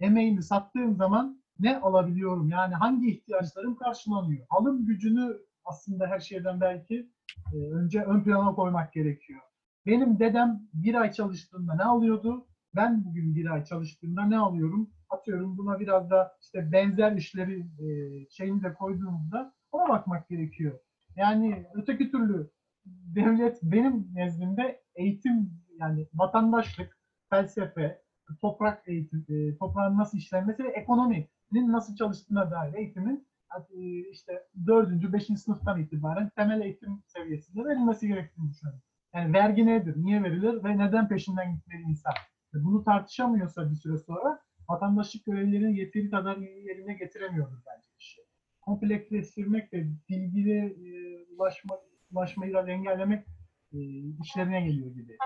[0.00, 2.48] emeğimi sattığım zaman ne alabiliyorum?
[2.48, 4.46] Yani hangi ihtiyaçlarım karşılanıyor?
[4.50, 7.10] Alım gücünü aslında her şeyden belki
[7.54, 9.40] e, önce ön plana koymak gerekiyor.
[9.86, 12.46] Benim dedem bir ay çalıştığında ne alıyordu?
[12.76, 14.90] Ben bugün bir ay çalıştığımda ne alıyorum?
[15.10, 17.86] Atıyorum buna biraz da işte benzer işleri e,
[18.30, 20.78] şeyini de koyduğumuzda ona bakmak gerekiyor.
[21.16, 22.50] Yani öteki türlü
[22.86, 25.50] devlet benim nezdimde eğitim
[25.80, 26.98] yani vatandaşlık,
[27.30, 28.02] felsefe,
[28.40, 31.28] toprak eğitim, e, toprağın nasıl işlenmesi ve ekonominin
[31.62, 33.26] nasıl çalıştığına dair eğitimin
[33.58, 38.82] e, işte dördüncü, beşinci sınıftan itibaren temel eğitim seviyesinde verilmesi gerektiğini düşünüyorum.
[39.14, 42.12] Yani vergi nedir, niye verilir ve neden peşinden gitmeli insan?
[42.54, 48.20] E, Bunu tartışamıyorsa bir süre sonra vatandaşlık görevlerini yeteri kadar yerine getiremiyoruz bence işi.
[48.60, 51.78] Kompleksleştirmek ve bilgiye e, ulaşma,
[52.12, 53.26] ulaşmayı da engellemek
[53.72, 53.78] e,
[54.22, 55.16] işlerine geliyor gibi.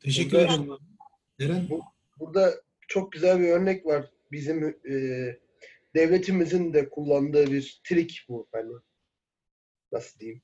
[0.00, 0.70] Teşekkür ederim.
[1.40, 1.68] Eren,
[2.20, 2.50] Burada
[2.90, 4.10] çok güzel bir örnek var.
[4.32, 4.94] Bizim e,
[5.94, 8.48] devletimizin de kullandığı bir trik bu.
[8.52, 8.72] Hani
[9.92, 10.42] nasıl diyeyim?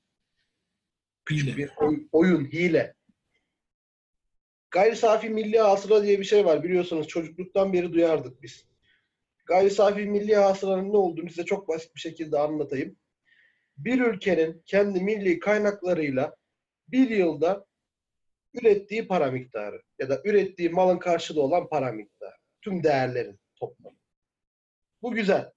[1.31, 1.57] hile.
[1.57, 2.95] Bir oy- oyun, hile.
[4.71, 6.63] Gayri safi milli hasıla diye bir şey var.
[6.63, 8.65] Biliyorsunuz çocukluktan beri duyardık biz.
[9.45, 12.97] Gayri safi milli hasılanın ne olduğunu size çok basit bir şekilde anlatayım.
[13.77, 16.35] Bir ülkenin kendi milli kaynaklarıyla
[16.87, 17.65] bir yılda
[18.53, 22.36] ürettiği para miktarı ya da ürettiği malın karşılığı olan para miktarı.
[22.67, 23.97] Tüm değerlerin toplamı.
[25.01, 25.51] Bu güzel.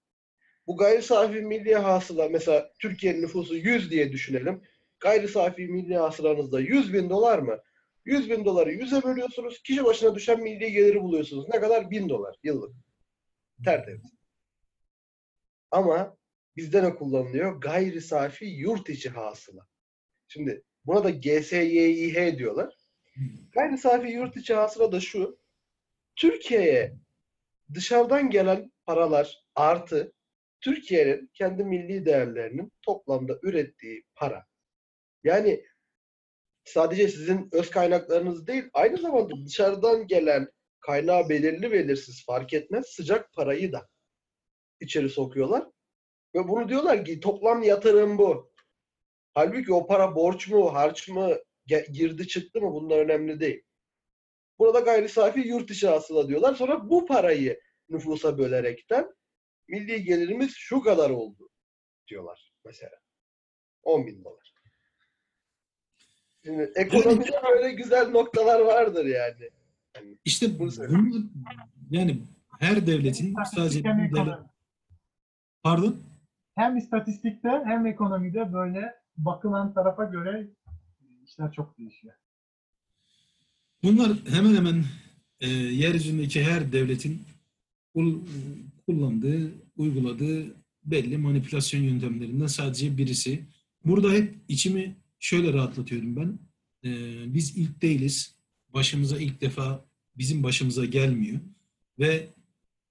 [0.67, 4.63] Bu gayri safi milli hasıla mesela Türkiye'nin nüfusu 100 diye düşünelim.
[5.01, 7.59] Gayri safi milli hasılanızda 100 bin dolar mı?
[8.05, 9.63] 100 bin doları 100'e bölüyorsunuz.
[9.63, 11.49] Kişi başına düşen milli geliri buluyorsunuz.
[11.49, 11.91] Ne kadar?
[11.91, 12.75] 1000 dolar yıllık.
[13.65, 14.13] Tertemiz.
[15.71, 16.17] Ama
[16.57, 17.61] bizde ne kullanılıyor?
[17.61, 19.67] Gayri safi yurt içi hasıla.
[20.29, 22.75] Şimdi buna da GSYİH diyorlar.
[23.53, 25.40] Gayri safi yurt içi hasıla da şu.
[26.17, 26.97] Türkiye'ye
[27.75, 30.13] dışarıdan gelen paralar artı
[30.61, 34.47] Türkiye'nin kendi milli değerlerinin toplamda ürettiği para.
[35.25, 35.65] Yani
[36.65, 40.49] sadece sizin öz kaynaklarınız değil, aynı zamanda dışarıdan gelen
[40.81, 43.89] kaynağı belirli belirsiz fark etmez sıcak parayı da
[44.81, 45.67] içeri sokuyorlar.
[46.35, 48.53] Ve bunu diyorlar ki toplam yatırım bu.
[49.35, 51.39] Halbuki o para borç mu, harç mı,
[51.93, 53.63] girdi çıktı mı bunlar önemli değil.
[54.61, 56.55] Burada gayri safi yurt içi hasıla diyorlar.
[56.55, 59.15] Sonra bu parayı nüfusa bölerekten
[59.69, 61.49] milli gelirimiz şu kadar oldu
[62.09, 62.97] diyorlar mesela.
[63.83, 64.55] 10 bin dolar.
[66.45, 69.51] Şimdi ekonomide böyle güzel noktalar vardır yani.
[70.25, 70.71] İşte Bunu
[71.91, 72.23] yani
[72.61, 74.39] her devletin sadece hem devlet,
[75.63, 76.03] pardon
[76.55, 80.49] Hem istatistikte hem ekonomide böyle bakılan tarafa göre
[81.25, 82.15] işler çok değişiyor.
[83.83, 84.85] Bunlar hemen hemen
[85.41, 87.23] e, yeryüzündeki her devletin
[87.95, 88.21] kul-
[88.87, 90.55] kullandığı, uyguladığı
[90.85, 93.45] belli manipülasyon yöntemlerinden sadece birisi.
[93.85, 96.39] Burada hep içimi şöyle rahatlatıyorum ben.
[96.85, 96.91] E,
[97.35, 98.35] biz ilk değiliz.
[98.75, 99.85] Başımıza ilk defa
[100.17, 101.41] bizim başımıza gelmiyor.
[101.99, 102.27] Ve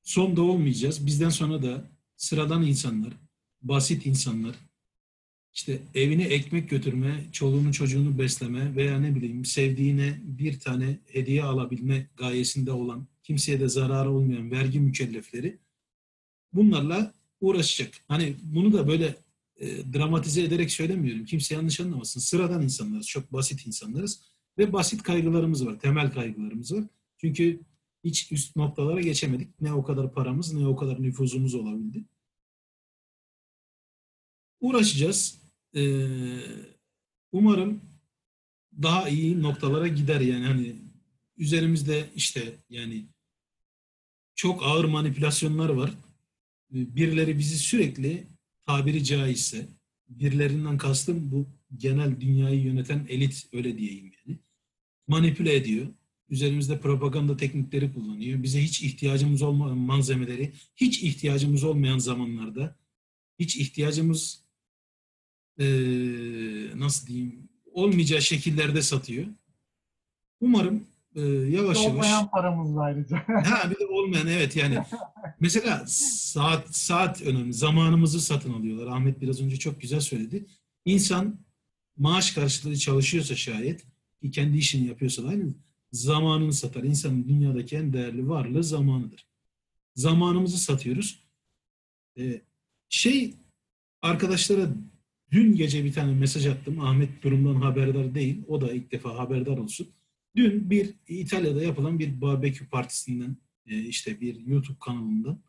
[0.04, 1.06] son da olmayacağız.
[1.06, 1.88] Bizden sonra da
[2.18, 3.14] sıradan insanlar,
[3.62, 4.56] basit insanlar,
[5.60, 12.08] işte evine ekmek götürme, çoluğunu çocuğunu besleme veya ne bileyim sevdiğine bir tane hediye alabilme
[12.18, 15.58] gayesinde olan, kimseye de zararı olmayan vergi mükellefleri
[16.54, 17.94] bunlarla uğraşacak.
[18.08, 19.16] Hani bunu da böyle
[19.58, 21.26] e, dramatize ederek söylemiyorum.
[21.26, 22.20] Kimse yanlış anlamasın.
[22.20, 24.22] Sıradan insanlarız, çok basit insanlarız
[24.58, 26.84] ve basit kaygılarımız var, temel kaygılarımız var.
[27.18, 27.60] Çünkü
[28.04, 29.62] hiç üst noktalara geçemedik.
[29.62, 32.04] Ne o kadar paramız ne o kadar nüfuzumuz olabildi.
[34.62, 35.39] Uğraşacağız.
[35.76, 36.08] Ee,
[37.32, 37.82] umarım
[38.82, 40.76] daha iyi noktalara gider yani hani
[41.38, 43.06] üzerimizde işte yani
[44.36, 45.92] çok ağır manipülasyonlar var.
[46.72, 48.28] Birileri bizi sürekli
[48.66, 49.68] tabiri caizse
[50.10, 51.48] birilerinden kastım bu
[51.78, 54.40] genel dünyayı yöneten elit öyle diyeyim yani.
[55.08, 55.88] Manipüle ediyor.
[56.30, 58.44] Üzerimizde propaganda teknikleri kullanıyor.
[58.44, 62.76] Bize hiç ihtiyacımız olmayan malzemeleri, hiç ihtiyacımız olmayan zamanlarda,
[63.40, 64.44] hiç ihtiyacımız
[65.60, 69.26] eee, nasıl diyeyim olmayacağı şekillerde satıyor.
[70.42, 70.84] Umarım
[71.16, 73.18] eee, yavaş yavaş Olmayan paramız ayrıca.
[73.28, 74.80] Ha bir de olmayan evet yani.
[75.40, 77.54] Mesela saat saat önemli.
[77.54, 78.88] Zamanımızı satın alıyorlar.
[78.88, 80.46] Ahmet biraz önce çok güzel söyledi.
[80.86, 81.40] İnsan
[81.98, 83.84] maaş karşılığı çalışıyorsa şayet
[84.22, 85.54] ki kendi işini yapıyorsa da aynı
[85.92, 86.84] zamanını satar.
[86.84, 89.26] İnsanın dünyadaki en değerli varlığı zamanıdır.
[89.96, 91.20] Zamanımızı satıyoruz.
[92.18, 92.42] Ee,
[92.90, 93.34] şey
[94.02, 94.70] arkadaşlara
[95.32, 96.80] dün gece bir tane mesaj attım.
[96.80, 98.42] Ahmet durumdan haberdar değil.
[98.48, 99.88] O da ilk defa haberdar olsun.
[100.36, 103.38] Dün bir İtalya'da yapılan bir barbekü partisinden
[103.68, 105.40] e, işte bir YouTube kanalından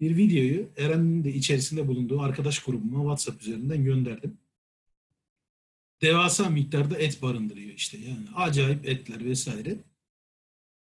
[0.00, 4.38] bir videoyu Eren'in de içerisinde bulunduğu arkadaş grubuma WhatsApp üzerinden gönderdim.
[6.02, 9.76] Devasa miktarda et barındırıyor işte yani acayip etler vesaire.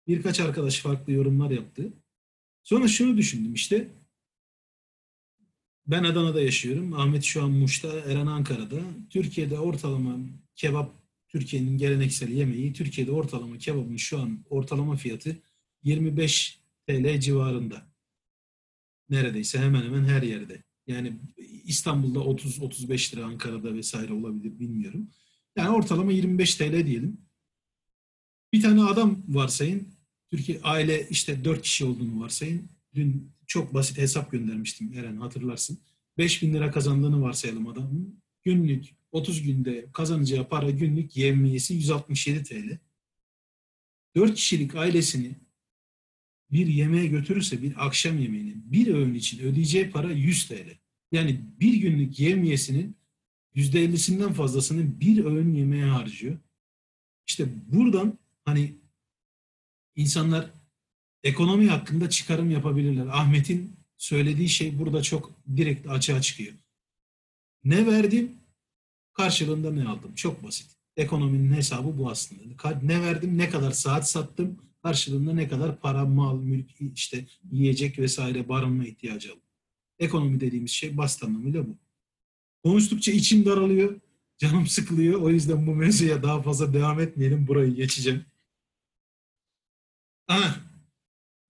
[0.06, 1.92] Birkaç arkadaş farklı yorumlar yaptı.
[2.62, 3.88] Sonra şunu düşündüm işte
[5.88, 6.92] ben Adana'da yaşıyorum.
[6.92, 8.80] Ahmet şu an Muş'ta, Eren Ankara'da.
[9.10, 10.18] Türkiye'de ortalama
[10.56, 10.94] kebap
[11.28, 12.72] Türkiye'nin geleneksel yemeği.
[12.72, 15.36] Türkiye'de ortalama kebabın şu an ortalama fiyatı
[15.82, 17.82] 25 TL civarında.
[19.10, 20.62] Neredeyse hemen hemen her yerde.
[20.86, 21.12] Yani
[21.64, 25.10] İstanbul'da 30-35 lira, Ankara'da vesaire olabilir bilmiyorum.
[25.56, 27.20] Yani ortalama 25 TL diyelim.
[28.52, 29.88] Bir tane adam varsayın
[30.30, 32.68] Türkiye aile işte dört kişi olduğunu varsayın.
[32.94, 35.78] Dün çok basit hesap göndermiştim Eren hatırlarsın.
[36.18, 38.22] 5000 lira kazandığını varsayalım adamın.
[38.44, 42.78] Günlük 30 günde kazanacağı para günlük yevmiyesi 167 TL.
[44.16, 45.36] 4 kişilik ailesini
[46.50, 50.78] bir yemeğe götürürse bir akşam yemeğini bir öğün için ödeyeceği para 100 TL.
[51.12, 52.96] Yani bir günlük yevmiyesinin
[53.56, 56.38] %50'sinden fazlasını bir öğün yemeğe harcıyor.
[57.26, 58.74] İşte buradan hani
[59.96, 60.50] insanlar
[61.22, 63.06] ekonomi hakkında çıkarım yapabilirler.
[63.06, 66.52] Ahmet'in söylediği şey burada çok direkt açığa çıkıyor.
[67.64, 68.32] Ne verdim,
[69.12, 70.14] karşılığında ne aldım?
[70.14, 70.70] Çok basit.
[70.96, 72.42] Ekonominin hesabı bu aslında.
[72.82, 78.48] Ne verdim, ne kadar saat sattım, karşılığında ne kadar para, mal, mülk, işte yiyecek vesaire
[78.48, 79.42] barınma ihtiyacı aldım.
[79.98, 81.76] Ekonomi dediğimiz şey basit anlamıyla bu.
[82.64, 84.00] Konuştukça içim daralıyor,
[84.38, 85.20] canım sıkılıyor.
[85.20, 87.46] O yüzden bu mevzuya daha fazla devam etmeyelim.
[87.46, 88.24] Burayı geçeceğim.
[90.28, 90.67] Aha,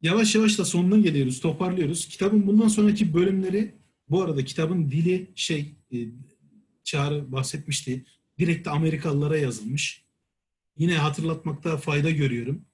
[0.03, 2.09] yavaş yavaş da sonuna geliyoruz, toparlıyoruz.
[2.09, 3.75] Kitabın bundan sonraki bölümleri,
[4.11, 5.97] bu arada kitabın dili şey, e,
[6.85, 8.05] Çağrı bahsetmişti,
[8.39, 10.05] direkt Amerikalılara yazılmış.
[10.79, 12.65] Yine hatırlatmakta fayda görüyorum.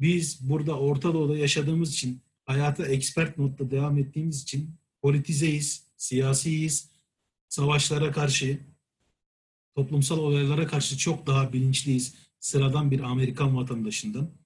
[0.00, 4.70] Biz burada Orta Doğu'da yaşadığımız için, hayata expert modda devam ettiğimiz için
[5.02, 6.90] politizeyiz, siyasiyiz,
[7.48, 8.58] savaşlara karşı,
[9.74, 14.41] toplumsal olaylara karşı çok daha bilinçliyiz sıradan bir Amerikan vatandaşından.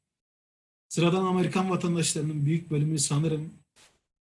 [0.88, 3.50] Sıradan Amerikan vatandaşlarının büyük bölümü sanırım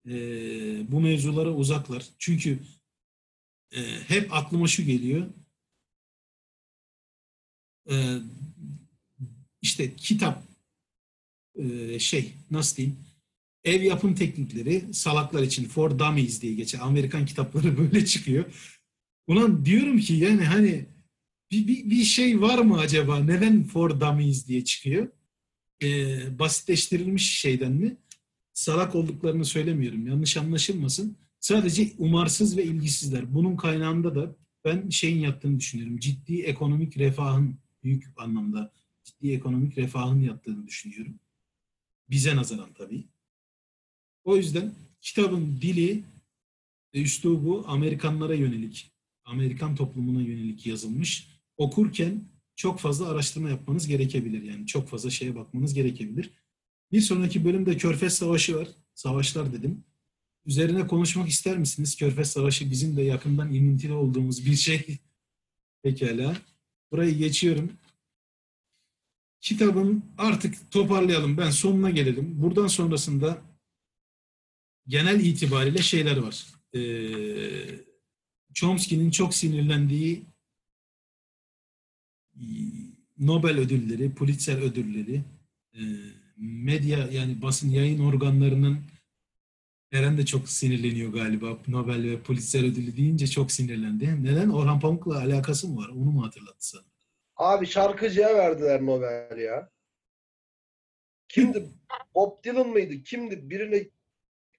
[0.06, 2.06] eee, bu mevzulara uzaklar.
[2.18, 2.58] Çünkü
[3.72, 5.26] eee, hep aklıma şu geliyor.
[7.86, 8.22] Eee,
[9.62, 10.42] işte kitap
[11.56, 12.96] eee, şey nasıl diyeyim
[13.64, 16.80] ev yapım teknikleri salaklar için for dummies diye geçer.
[16.82, 18.44] Amerikan kitapları böyle çıkıyor.
[19.26, 20.86] Ulan diyorum ki yani hani
[21.50, 23.18] bir, bir, bir şey var mı acaba?
[23.18, 25.08] Neden for dummies diye çıkıyor?
[25.82, 27.96] Ee, basitleştirilmiş şeyden mi?
[28.52, 30.06] Salak olduklarını söylemiyorum.
[30.06, 31.16] Yanlış anlaşılmasın.
[31.40, 33.34] Sadece umarsız ve ilgisizler.
[33.34, 35.98] Bunun kaynağında da ben şeyin yattığını düşünüyorum.
[35.98, 38.72] Ciddi ekonomik refahın büyük anlamda
[39.04, 41.20] ciddi ekonomik refahın yattığını düşünüyorum.
[42.10, 43.04] Bize nazaran tabii.
[44.24, 46.04] O yüzden kitabın dili
[46.92, 48.92] üslubu Amerikanlara yönelik,
[49.24, 51.28] Amerikan toplumuna yönelik yazılmış.
[51.56, 52.24] Okurken
[52.58, 54.42] çok fazla araştırma yapmanız gerekebilir.
[54.42, 56.30] Yani çok fazla şeye bakmanız gerekebilir.
[56.92, 58.68] Bir sonraki bölümde Körfez Savaşı var.
[58.94, 59.84] Savaşlar dedim.
[60.46, 61.96] Üzerine konuşmak ister misiniz?
[61.96, 64.98] Körfez Savaşı bizim de yakından ilintili olduğumuz bir şey.
[65.82, 66.36] Pekala.
[66.92, 67.72] Burayı geçiyorum.
[69.40, 71.36] Kitabın artık toparlayalım.
[71.36, 72.42] Ben sonuna gelelim.
[72.42, 73.42] Buradan sonrasında
[74.86, 76.46] genel itibariyle şeyler var.
[76.74, 77.80] Ee,
[78.54, 80.26] Chomsky'nin çok sinirlendiği
[83.18, 85.22] Nobel ödülleri, Pulitzer ödülleri,
[85.74, 85.80] e,
[86.36, 88.78] medya yani basın yayın organlarının
[89.92, 91.58] Eren de çok sinirleniyor galiba.
[91.68, 94.24] Nobel ve Pulitzer ödülü deyince çok sinirlendi.
[94.24, 94.48] Neden?
[94.48, 95.88] Orhan Pamuk'la alakası mı var?
[95.88, 96.82] Onu mu hatırlattı sana?
[97.36, 99.70] Abi şarkıcıya verdiler Nobel ya.
[101.28, 101.68] Kimdi?
[102.14, 103.02] Bob Dylan mıydı?
[103.02, 103.50] Kimdi?
[103.50, 103.88] Birine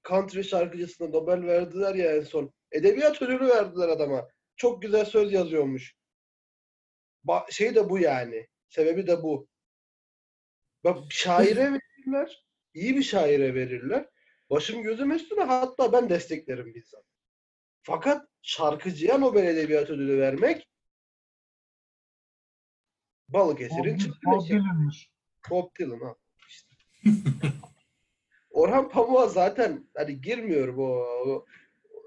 [0.10, 2.53] country şarkıcısına Nobel verdiler ya en son.
[2.72, 4.27] Edebiyat ödülü verdiler adama.
[4.56, 5.95] Çok güzel söz yazıyormuş.
[7.26, 8.48] Ba- şey de bu yani.
[8.70, 9.48] Sebebi de bu.
[10.84, 11.72] Bak şaire
[12.06, 12.46] verirler.
[12.74, 14.10] iyi bir şaire verirler.
[14.50, 17.04] Başım gözüm üstüne hatta ben desteklerim bizzat.
[17.82, 20.70] Fakat şarkıcıya Nobel Edebiyat Ödülü vermek
[23.28, 25.12] Balıkesir'in Bob, çıktı Bob Dylan'mış.
[25.50, 26.16] Bob Dylan ha.
[26.50, 26.76] İşte.
[28.50, 30.84] Orhan Pamuk'a zaten hani girmiyorum o,
[31.26, 31.46] o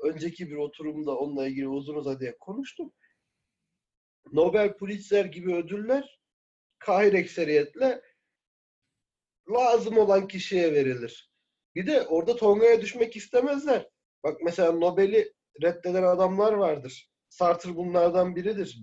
[0.05, 2.93] önceki bir oturumda onunla ilgili uzun uzadıya konuştum.
[4.33, 6.21] Nobel Pulitzer gibi ödüller
[6.79, 8.03] kahir ekseriyetle
[9.51, 11.33] lazım olan kişiye verilir.
[11.75, 13.89] Bir de orada Tonga'ya düşmek istemezler.
[14.25, 15.33] Bak mesela Nobel'i
[15.63, 17.11] reddeden adamlar vardır.
[17.29, 18.79] Sartre bunlardan biridir.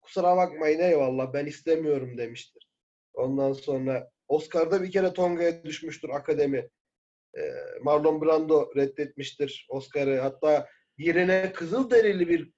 [0.00, 2.68] Kusura bakmayın eyvallah ben istemiyorum demiştir.
[3.14, 6.70] Ondan sonra Oscar'da bir kere Tonga'ya düşmüştür akademi.
[7.38, 7.52] Ee,
[7.82, 10.20] Marlon Brando reddetmiştir Oscar'ı.
[10.20, 12.52] Hatta yerine Kızılderili bir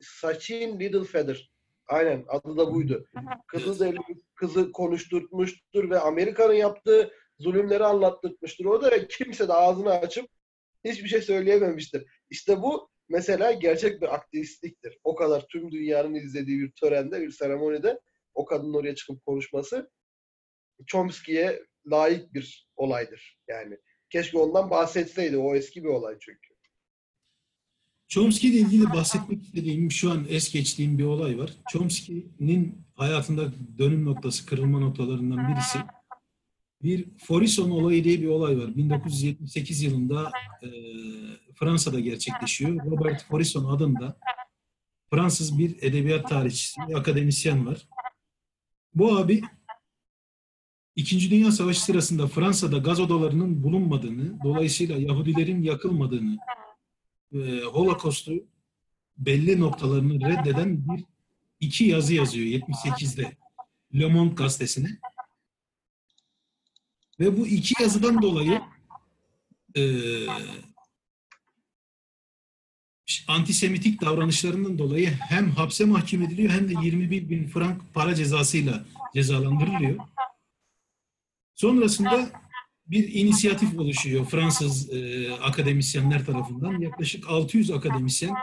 [0.00, 1.50] Sachin Littlefeather.
[1.86, 3.06] Aynen adı da buydu.
[4.08, 8.64] Bir kızı konuşturtmuştur ve Amerika'nın yaptığı zulümleri anlattırmıştır.
[8.64, 10.26] O da kimse de ağzını açıp
[10.84, 12.04] hiçbir şey söyleyememiştir.
[12.30, 14.98] İşte bu mesela gerçek bir aktivistliktir.
[15.04, 18.00] O kadar tüm dünyanın izlediği bir törende, bir seremonide
[18.34, 19.90] o kadının oraya çıkıp konuşması
[20.86, 23.38] Chomsky'ye layık bir olaydır.
[23.48, 23.78] Yani
[24.10, 25.38] keşke ondan bahsetseydi.
[25.38, 26.49] O eski bir olay çünkü.
[28.10, 31.50] Chomsky ile ilgili bahsetmek istediğim, şu an es geçtiğim bir olay var.
[31.72, 35.78] Chomsky'nin hayatında dönüm noktası, kırılma noktalarından birisi
[36.82, 38.76] bir Forison olayı diye bir olay var.
[38.76, 40.30] 1978 yılında
[40.62, 40.68] e,
[41.54, 42.90] Fransa'da gerçekleşiyor.
[42.90, 44.18] Robert Forison adında
[45.10, 47.88] Fransız bir edebiyat tarihçisi, bir akademisyen var.
[48.94, 49.42] Bu abi
[50.96, 56.38] İkinci Dünya Savaşı sırasında Fransa'da gaz odalarının bulunmadığını, dolayısıyla Yahudilerin yakılmadığını,
[57.34, 58.32] e, Holocaust'u
[59.18, 61.04] belli noktalarını reddeden bir
[61.60, 63.36] iki yazı yazıyor 78'de
[63.94, 64.98] Le Monde gazetesine.
[67.20, 68.60] Ve bu iki yazıdan dolayı
[69.76, 69.82] e,
[73.28, 78.84] antisemitik davranışlarından dolayı hem hapse mahkum ediliyor hem de 21 bin frank para cezasıyla
[79.14, 79.98] cezalandırılıyor.
[81.54, 82.30] Sonrasında
[82.90, 86.80] bir inisiyatif oluşuyor Fransız e, akademisyenler tarafından.
[86.80, 88.34] Yaklaşık 600 akademisyen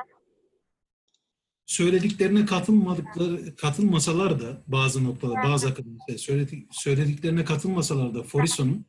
[1.65, 8.85] söylediklerine katılmadıkları katılmasalar da bazı noktada bazı akademisyenler söyledik, söylediklerine katılmasalar da Forison'un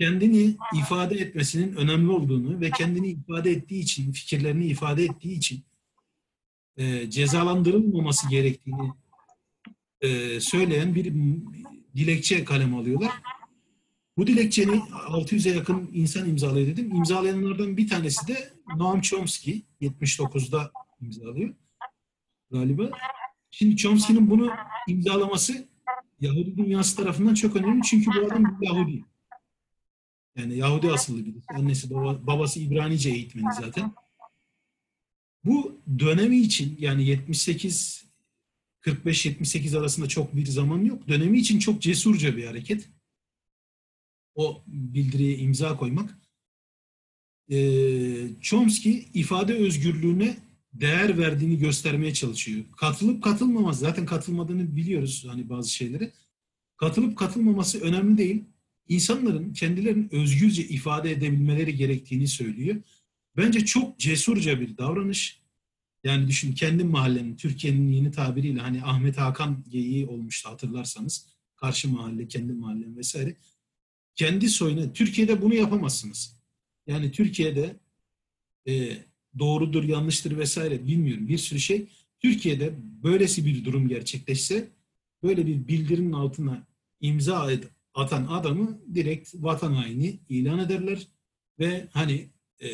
[0.00, 5.64] kendini ifade etmesinin önemli olduğunu ve kendini ifade ettiği için, fikirlerini ifade ettiği için
[6.76, 8.92] e, cezalandırılmaması gerektiğini
[10.00, 11.12] e, söyleyen bir
[11.96, 13.10] dilekçe kalem alıyorlar.
[14.16, 16.94] Bu dilekçeni 600'e yakın insan imzalıyor dedim.
[16.94, 21.54] İmzalayanlardan bir tanesi de Noam Chomsky 79'da imzalıyor
[22.50, 22.90] galiba.
[23.50, 24.50] Şimdi Chomsky'nin bunu
[24.88, 25.68] imzalaması
[26.20, 29.04] Yahudi dünyası tarafından çok önemli çünkü bu adam bir Yahudi.
[30.36, 31.46] Yani Yahudi asıllı birisi.
[31.48, 33.92] Annesi baba, babası İbranice eğitmeni zaten.
[35.44, 38.06] Bu dönemi için yani 78
[38.82, 41.08] 45-78 arasında çok bir zaman yok.
[41.08, 42.88] Dönemi için çok cesurca bir hareket.
[44.36, 46.18] O bildiriye imza koymak.
[47.50, 50.36] Ee, Chomsky ifade özgürlüğüne
[50.72, 52.64] değer verdiğini göstermeye çalışıyor.
[52.76, 56.12] Katılıp katılmaması, zaten katılmadığını biliyoruz hani bazı şeylere.
[56.76, 58.44] Katılıp katılmaması önemli değil.
[58.88, 62.76] İnsanların kendilerini özgürce ifade edebilmeleri gerektiğini söylüyor.
[63.36, 65.40] Bence çok cesurca bir davranış.
[66.04, 71.26] Yani düşün kendi mahallenin, Türkiye'nin yeni tabiriyle hani Ahmet Hakan geyiği olmuştu hatırlarsanız.
[71.56, 73.36] Karşı mahalle, kendi mahallen vesaire.
[74.16, 76.36] Kendi soyuna, Türkiye'de bunu yapamazsınız.
[76.86, 77.76] Yani Türkiye'de
[78.68, 78.92] e,
[79.38, 81.88] doğrudur, yanlıştır vesaire bilmiyorum bir sürü şey.
[82.20, 84.68] Türkiye'de böylesi bir durum gerçekleşse
[85.22, 86.66] böyle bir bildirinin altına
[87.00, 87.50] imza
[87.94, 91.08] atan adamı direkt vatan haini ilan ederler
[91.58, 92.28] ve hani
[92.62, 92.68] e,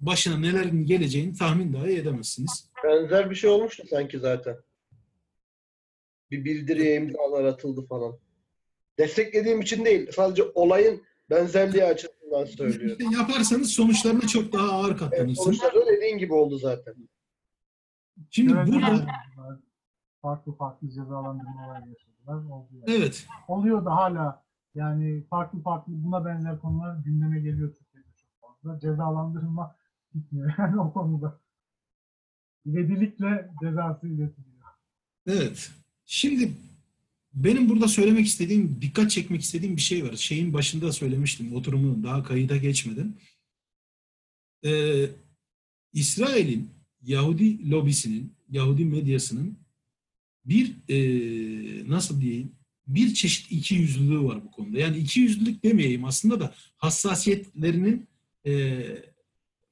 [0.00, 2.70] başına nelerin geleceğini tahmin dahi edemezsiniz.
[2.84, 4.56] Benzer bir şey olmuştu sanki zaten.
[6.30, 8.18] Bir bildiriye imzalar atıldı falan.
[8.98, 10.10] Desteklediğim için değil.
[10.12, 12.96] Sadece olayın benzerliği açısından söylüyorum.
[13.00, 15.38] İşte yaparsanız sonuçlarına çok daha ağır Evet, katlanırsınız.
[15.44, 16.94] sonuçta da dediğin gibi oldu zaten.
[18.30, 19.06] Şimdi Evet, burada
[20.22, 22.50] farklı farklı cezalandırmalar yaşadılar.
[22.50, 22.84] Oldu yani.
[22.98, 24.44] evet Oluyor da hala
[24.74, 28.80] yani farklı farklı buna benzer konular gündeme geliyor Türkiye'de çok fazla.
[28.80, 29.76] Cezalandırılma
[30.14, 31.40] bitmiyor yani o konuda.
[32.66, 34.54] İvedilikle cezası iletiliyor.
[35.26, 35.70] Evet.
[36.04, 36.52] Şimdi
[37.34, 40.16] benim burada söylemek istediğim, dikkat çekmek istediğim bir şey var.
[40.16, 43.14] Şeyin başında söylemiştim, oturumun daha kayıda geçmeden.
[44.64, 45.06] Ee,
[45.92, 46.70] İsrail'in
[47.02, 49.58] Yahudi lobisinin, Yahudi medyasının
[50.44, 52.52] bir e, nasıl diyeyim,
[52.86, 54.78] bir çeşit ikiyüzlülüğü var bu konuda.
[54.78, 58.06] Yani ikiyüzlülük demeyeyim aslında da hassasiyetlerinin
[58.46, 58.82] e,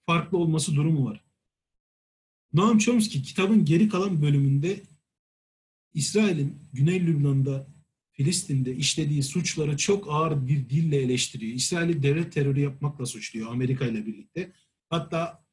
[0.06, 1.24] farklı olması durumu var.
[2.52, 4.80] Noam Chomsky kitabın geri kalan bölümünde
[5.94, 7.66] İsrail'in Güney Lübnan'da,
[8.12, 11.54] Filistin'de işlediği suçları çok ağır bir dille eleştiriyor.
[11.54, 14.52] İsrail'i devlet terörü yapmakla suçluyor Amerika ile birlikte.
[14.88, 15.44] Hatta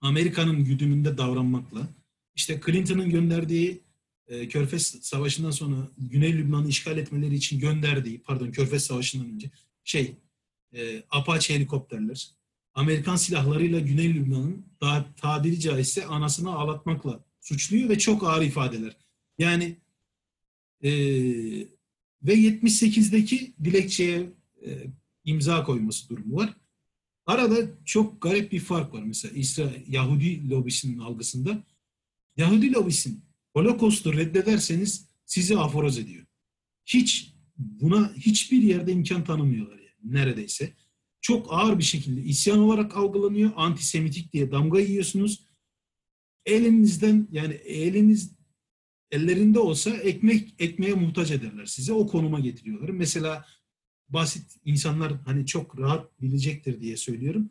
[0.00, 1.88] Amerika'nın güdümünde davranmakla.
[2.34, 3.80] İşte Clinton'ın gönderdiği
[4.28, 9.50] e, Körfez Savaşı'ndan sonra Güney Lübnan'ı işgal etmeleri için gönderdiği, pardon Körfez Savaşı'ndan önce
[9.84, 10.14] şey,
[10.72, 12.30] e, Apache helikopterler,
[12.74, 14.66] Amerikan silahlarıyla Güney Lübnan'ın
[15.16, 18.96] tabiri caizse anasını ağlatmakla suçluyor ve çok ağır ifadeler.
[19.40, 19.76] Yani
[20.82, 20.90] e,
[22.22, 24.32] ve 78'deki dilekçeye
[24.66, 24.68] e,
[25.24, 26.56] imza koyması durumu var.
[27.26, 31.64] Arada çok garip bir fark var mesela İsrail Yahudi lobisinin algısında.
[32.36, 36.26] Yahudi lobisin Holocaust'u reddederseniz sizi aforoz ediyor.
[36.86, 40.72] Hiç buna hiçbir yerde imkan tanımıyorlar yani neredeyse.
[41.20, 43.52] Çok ağır bir şekilde isyan olarak algılanıyor.
[43.56, 45.44] Antisemitik diye damga yiyorsunuz.
[46.46, 48.39] Elinizden yani eliniz
[49.10, 51.92] ellerinde olsa ekmek ekmeğe muhtaç ederler size.
[51.92, 52.88] O konuma getiriyorlar.
[52.88, 53.46] Mesela
[54.08, 57.50] basit insanlar hani çok rahat bilecektir diye söylüyorum.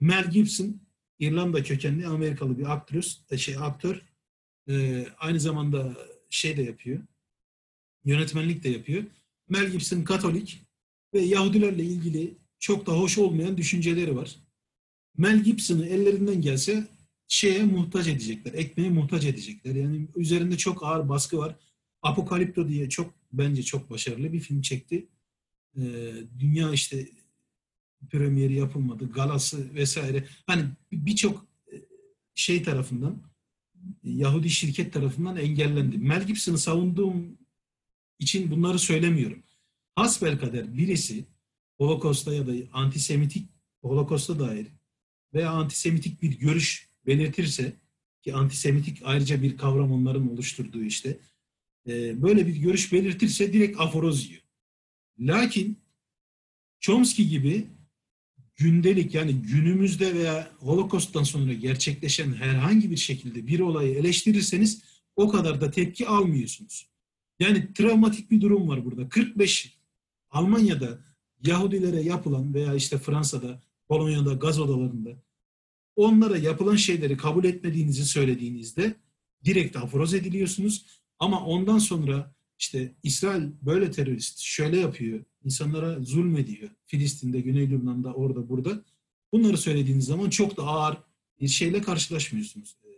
[0.00, 0.80] Mel Gibson
[1.18, 4.02] İrlanda kökenli Amerikalı bir aktris, şey aktör.
[4.68, 5.96] Ee, aynı zamanda
[6.30, 7.02] şey de yapıyor.
[8.04, 9.04] Yönetmenlik de yapıyor.
[9.48, 10.62] Mel Gibson Katolik.
[11.14, 14.36] ve Yahudilerle ilgili çok da hoş olmayan düşünceleri var.
[15.16, 16.86] Mel Gibson'ı ellerinden gelse
[17.28, 19.74] şeye muhtaç edecekler, ekmeğe muhtaç edecekler.
[19.74, 21.56] Yani üzerinde çok ağır baskı var.
[22.02, 25.08] Apokalipto diye çok bence çok başarılı bir film çekti.
[25.76, 27.08] Ee, dünya işte
[28.10, 30.28] premieri yapılmadı, galası vesaire.
[30.46, 31.76] Hani birçok e,
[32.34, 33.22] şey tarafından
[34.02, 35.98] Yahudi şirket tarafından engellendi.
[35.98, 37.38] Mel Gibson'ı savunduğum
[38.18, 39.42] için bunları söylemiyorum.
[39.94, 41.24] Hasbelkader birisi
[41.78, 43.50] Holocaust'a ya da antisemitik
[43.82, 44.66] Holocaust'a dair
[45.34, 47.72] veya antisemitik bir görüş belirtirse
[48.22, 51.18] ki antisemitik ayrıca bir kavram onların oluşturduğu işte
[51.88, 54.42] e, böyle bir görüş belirtirse direkt aforoz yiyor.
[55.18, 55.78] Lakin
[56.80, 57.66] Chomsky gibi
[58.56, 64.82] gündelik yani günümüzde veya Holocaust'tan sonra gerçekleşen herhangi bir şekilde bir olayı eleştirirseniz
[65.16, 66.88] o kadar da tepki almıyorsunuz.
[67.40, 69.08] Yani travmatik bir durum var burada.
[69.08, 69.78] 45
[70.30, 70.98] Almanya'da
[71.44, 75.22] Yahudilere yapılan veya işte Fransa'da, Polonya'da, gaz odalarında
[75.98, 78.94] onlara yapılan şeyleri kabul etmediğinizi söylediğinizde
[79.44, 80.86] direkt aforoz ediliyorsunuz.
[81.18, 86.70] Ama ondan sonra işte İsrail böyle terörist, şöyle yapıyor, insanlara zulmediyor.
[86.86, 88.84] Filistin'de, Güney Lübnan'da, orada, burada.
[89.32, 90.98] Bunları söylediğiniz zaman çok da ağır
[91.40, 92.76] bir şeyle karşılaşmıyorsunuz.
[92.84, 92.88] Ee,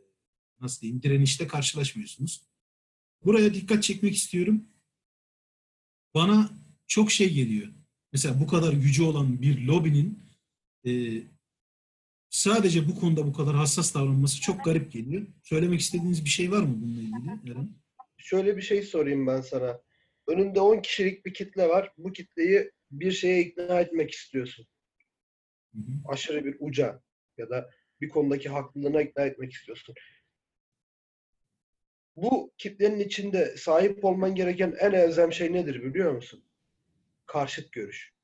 [0.61, 2.43] Nasıl diyeyim, direnişte karşılaşmıyorsunuz.
[3.25, 4.65] Buraya dikkat çekmek istiyorum.
[6.15, 6.51] Bana
[6.87, 7.69] çok şey geliyor.
[8.13, 10.19] Mesela bu kadar gücü olan bir lobinin
[10.87, 11.23] e,
[12.31, 15.23] sadece bu konuda bu kadar hassas davranması çok garip geliyor.
[15.43, 17.69] Söylemek istediğiniz bir şey var mı bununla ilgili Eren?
[18.19, 19.81] Şöyle bir şey sorayım ben sana.
[20.27, 21.93] Önünde 10 kişilik bir kitle var.
[21.99, 24.67] Bu kitleyi bir şeye ikna etmek istiyorsun.
[25.75, 25.93] Hı hı.
[26.09, 27.03] Aşırı bir uca
[27.39, 27.71] ya da
[28.01, 29.95] bir konudaki haklılığına ikna etmek istiyorsun.
[32.17, 36.45] Bu kitlenin içinde sahip olman gereken en elzem şey nedir biliyor musun?
[37.27, 38.15] Karşıt görüş.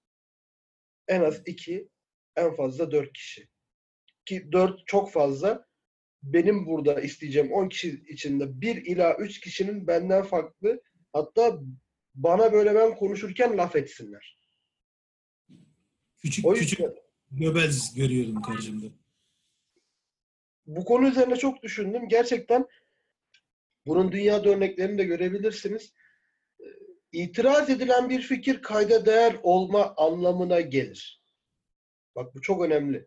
[1.09, 1.89] En az iki,
[2.37, 3.49] en fazla dört kişi.
[4.27, 5.67] Ki dört çok fazla.
[6.23, 10.83] Benim burada isteyeceğim 10 kişi içinde 1 ila 3 kişinin benden farklı
[11.13, 11.61] hatta
[12.15, 14.39] bana böyle ben konuşurken laf etsinler.
[16.19, 16.95] Küçük O küçük yüzden
[17.31, 18.87] göbez görüyorum karşımda.
[20.67, 22.09] bu konu üzerine çok düşündüm.
[22.09, 22.67] Gerçekten
[23.87, 25.93] bunun dünyada örneklerini de görebilirsiniz.
[26.61, 26.65] Ee,
[27.13, 31.23] İtiraz edilen bir fikir kayda değer olma anlamına gelir.
[32.17, 33.07] Bak bu çok önemli.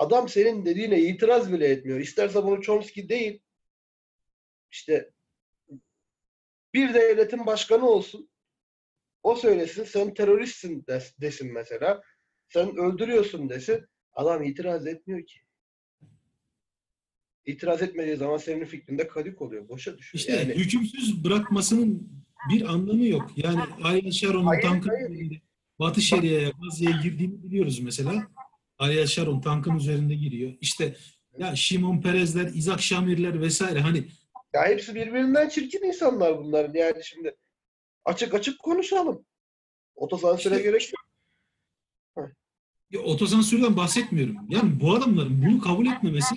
[0.00, 2.00] Adam senin dediğine itiraz bile etmiyor.
[2.00, 3.40] İsterse bunu Chomsky değil,
[4.70, 5.10] işte
[6.74, 8.30] bir devletin başkanı olsun.
[9.22, 12.02] O söylesin, sen teröristsin des- desin mesela.
[12.48, 13.86] Sen öldürüyorsun desin.
[14.12, 15.38] Adam itiraz etmiyor ki.
[17.46, 19.68] İtiraz etmediği zaman senin fikrinde kadık oluyor.
[19.68, 20.20] Boşa düşüyor.
[20.20, 22.08] İşte yani, hükümsüz bırakmasının
[22.50, 23.30] bir anlamı yok.
[23.36, 25.40] Yani Ariel Sharon'un üzerinde
[25.78, 28.28] Batı Şeria'ya, Gazze'ye girdiğini biliyoruz mesela.
[28.80, 30.52] Ariel Sharon tankın üzerinde giriyor.
[30.60, 30.96] İşte
[31.38, 34.04] ya Şimon Perezler, İzak Şamirler vesaire hani
[34.54, 36.74] ya hepsi birbirinden çirkin insanlar bunların.
[36.74, 37.36] Yani şimdi
[38.04, 39.24] açık açık konuşalım.
[39.94, 42.30] Otosansüre İşte- gerek yok.
[42.90, 44.36] ya, otosansürden bahsetmiyorum.
[44.48, 46.34] Yani bu adamların bunu kabul etmemesi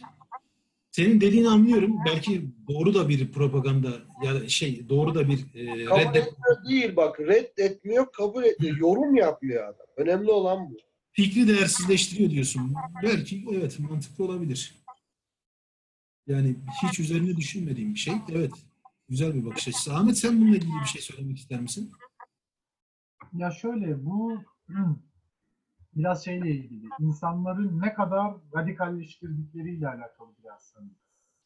[0.91, 1.95] senin dediğini anlıyorum.
[2.05, 3.89] Belki doğru da bir propaganda
[4.23, 7.19] ya da şey doğru da bir e, Kabul reddet etmiyor değil bak.
[7.19, 8.77] Reddetmiyor, kabul etmiyor.
[8.77, 9.85] Yorum yapmıyor adam.
[9.97, 10.77] Önemli olan bu.
[11.13, 12.75] Fikri değersizleştiriyor diyorsun.
[13.03, 14.83] Belki evet mantıklı olabilir.
[16.27, 18.13] Yani hiç üzerine düşünmediğim bir şey.
[18.29, 18.51] Evet.
[19.09, 19.93] Güzel bir bakış açısı.
[19.93, 21.91] Ahmet sen bununla ilgili bir şey söylemek ister misin?
[23.33, 24.41] Ya şöyle bu
[25.95, 26.87] biraz şeyle ilgili.
[26.99, 30.95] İnsanların ne kadar radikalleştirdikleriyle alakalı biraz sanırım.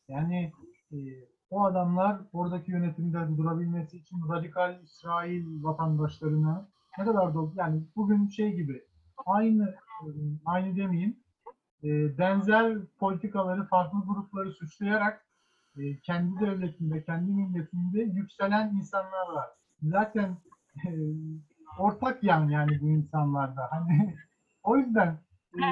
[0.08, 0.54] Yani
[0.92, 0.98] e,
[1.50, 8.56] o adamlar oradaki yönetimde durabilmesi için radikal İsrail vatandaşlarına ne kadar da yani bugün şey
[8.56, 8.87] gibi
[9.26, 10.08] aynı e,
[10.46, 11.18] aynı demeyeyim
[11.84, 15.26] e, benzer politikaları farklı grupları suçlayarak
[15.78, 19.50] e, kendi devletinde, kendi milletinde yükselen insanlar var.
[19.82, 20.38] Zaten
[20.86, 20.90] e,
[21.80, 23.68] ortak yan yani bu insanlarda.
[23.72, 24.16] Hani
[24.64, 25.20] o yüzden
[25.56, 25.64] e,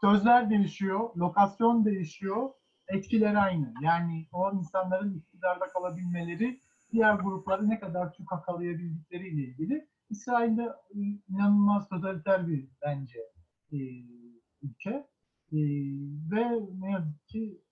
[0.00, 2.50] sözler değişiyor, lokasyon değişiyor,
[2.88, 3.74] etkileri aynı.
[3.82, 6.60] Yani o insanların iktidarda kalabilmeleri
[6.92, 9.88] diğer grupları ne kadar çok akallayabildikleriyle ilgili.
[10.12, 10.62] İsrail'de
[10.94, 10.98] e,
[11.28, 13.18] inanılmaz totaliter bir bence
[13.72, 13.78] e,
[14.62, 15.06] ülke.
[15.52, 15.58] E,
[16.30, 17.62] ve ne yazık ki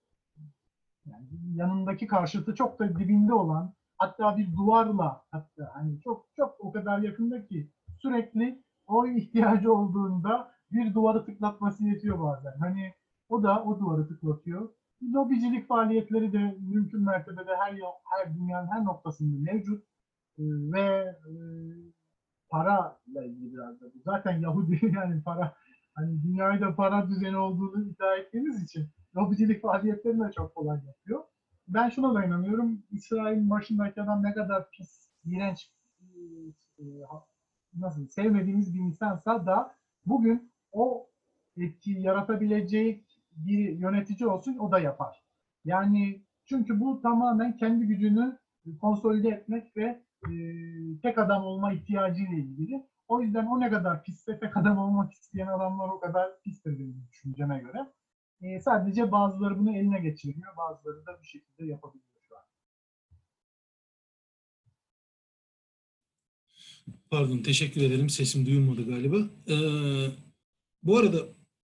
[1.06, 6.72] yani yanındaki karşıtı çok da dibinde olan hatta bir duvarla hatta hani çok çok o
[6.72, 12.58] kadar yakında ki sürekli o ihtiyacı olduğunda bir duvarı tıklatması yetiyor bazen.
[12.60, 12.94] Hani
[13.28, 14.68] o da o duvarı tıklatıyor.
[15.14, 17.78] Lobicilik faaliyetleri de mümkün mertebede her
[18.10, 19.84] her dünyanın her noktasında mevcut
[20.40, 20.42] Ee,
[20.72, 21.34] ve e,
[22.50, 23.86] para ile ilgili biraz da.
[24.04, 25.54] Zaten Yahudi yani para
[25.94, 31.24] hani dünyayı da para düzeni olduğunu iddia ettiğimiz için lobicilik faaliyetlerini de çok kolay yapıyor.
[31.68, 32.82] Ben şuna da inanıyorum.
[32.90, 35.70] İsrail'in başındaki adam ne kadar pis, iğrenç,
[36.78, 36.84] e,
[37.74, 39.74] nasıl sevmediğimiz bir insansa da
[40.06, 41.06] bugün o
[41.56, 45.22] etkiyi yaratabilecek bir yönetici olsun o da yapar.
[45.64, 48.38] Yani çünkü bu tamamen kendi gücünü
[48.80, 50.32] konsolide etmek ve e,
[51.02, 52.86] tek adam olma ihtiyacıyla ilgili.
[53.08, 57.06] O yüzden o ne kadar pisse tek adam olmak isteyen adamlar o kadar pistir benim
[57.10, 57.78] düşünceme göre.
[58.42, 62.42] E, sadece bazıları bunu eline geçirmiyor, bazıları da bir şekilde yapabiliyor şu an.
[67.10, 68.10] Pardon, teşekkür ederim.
[68.10, 69.16] Sesim duyulmadı galiba.
[69.48, 69.56] Ee,
[70.82, 71.18] bu arada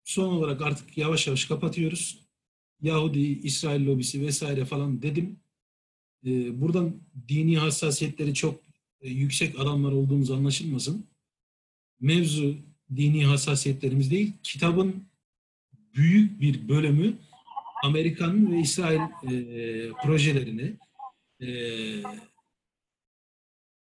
[0.05, 2.27] son olarak artık yavaş yavaş kapatıyoruz.
[2.81, 5.41] Yahudi, İsrail lobisi vesaire falan dedim.
[6.27, 6.95] Ee, buradan
[7.29, 8.61] dini hassasiyetleri çok
[9.01, 11.07] e, yüksek adamlar olduğumuz anlaşılmasın.
[12.01, 12.57] Mevzu
[12.97, 15.05] dini hassasiyetlerimiz değil, kitabın
[15.95, 17.15] büyük bir bölümü
[17.85, 20.77] Amerikan ve İsrail e, projelerini
[21.43, 21.49] e,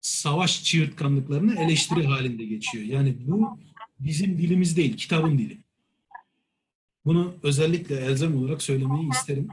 [0.00, 2.84] savaş çığırtkanlıklarını eleştiri halinde geçiyor.
[2.84, 3.58] Yani bu
[4.00, 5.58] bizim dilimiz değil, kitabın dili.
[7.04, 9.48] Bunu özellikle elzem olarak söylemeyi isterim.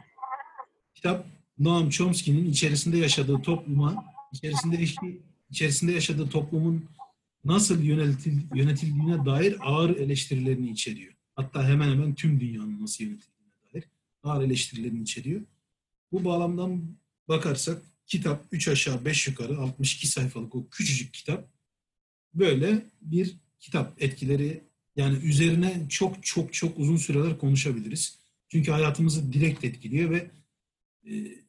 [0.94, 4.86] Kitap Noam Chomsky'nin içerisinde yaşadığı topluma, içerisinde
[5.50, 6.86] içerisinde yaşadığı toplumun
[7.46, 11.14] nasıl yönetil, yönetildiğine dair ağır eleştirilerini içeriyor.
[11.36, 13.84] Hatta hemen hemen tüm dünyanın nasıl yönetildiğine dair
[14.24, 15.42] ağır eleştirilerini içeriyor.
[16.12, 16.82] Bu bağlamdan
[17.28, 21.50] bakarsak kitap 3 aşağı 5 yukarı 62 sayfalık o küçücük kitap
[22.34, 24.62] böyle bir kitap etkileri
[24.96, 28.20] yani üzerine çok çok çok uzun süreler konuşabiliriz.
[28.50, 30.32] Çünkü hayatımızı direkt etkiliyor ve
[31.10, 31.43] e,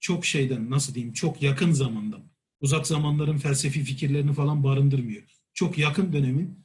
[0.00, 5.22] çok şeyden nasıl diyeyim çok yakın zamandan uzak zamanların felsefi fikirlerini falan barındırmıyor.
[5.54, 6.58] Çok yakın dönemin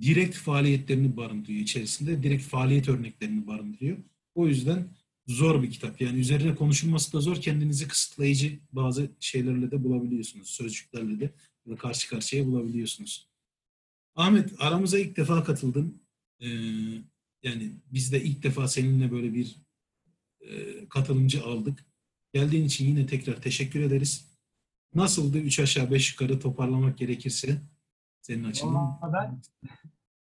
[0.00, 2.22] direkt faaliyetlerini barındırıyor içerisinde.
[2.22, 3.98] Direkt faaliyet örneklerini barındırıyor.
[4.34, 4.88] O yüzden
[5.26, 6.00] zor bir kitap.
[6.00, 7.36] Yani üzerine konuşulması da zor.
[7.36, 10.50] Kendinizi kısıtlayıcı bazı şeylerle de bulabiliyorsunuz.
[10.50, 11.30] Sözcüklerle de
[11.78, 13.28] karşı karşıya bulabiliyorsunuz.
[14.14, 16.02] Ahmet aramıza ilk defa katıldın.
[16.40, 16.48] Ee,
[17.42, 19.56] yani biz de ilk defa seninle böyle bir
[20.40, 21.87] e, katılımcı aldık.
[22.32, 24.28] Geldiğin için yine tekrar teşekkür ederiz.
[24.94, 27.62] Nasıldı üç aşağı beş yukarı toparlamak gerekirse
[28.20, 29.00] senin açından?
[29.12, 29.40] Ben,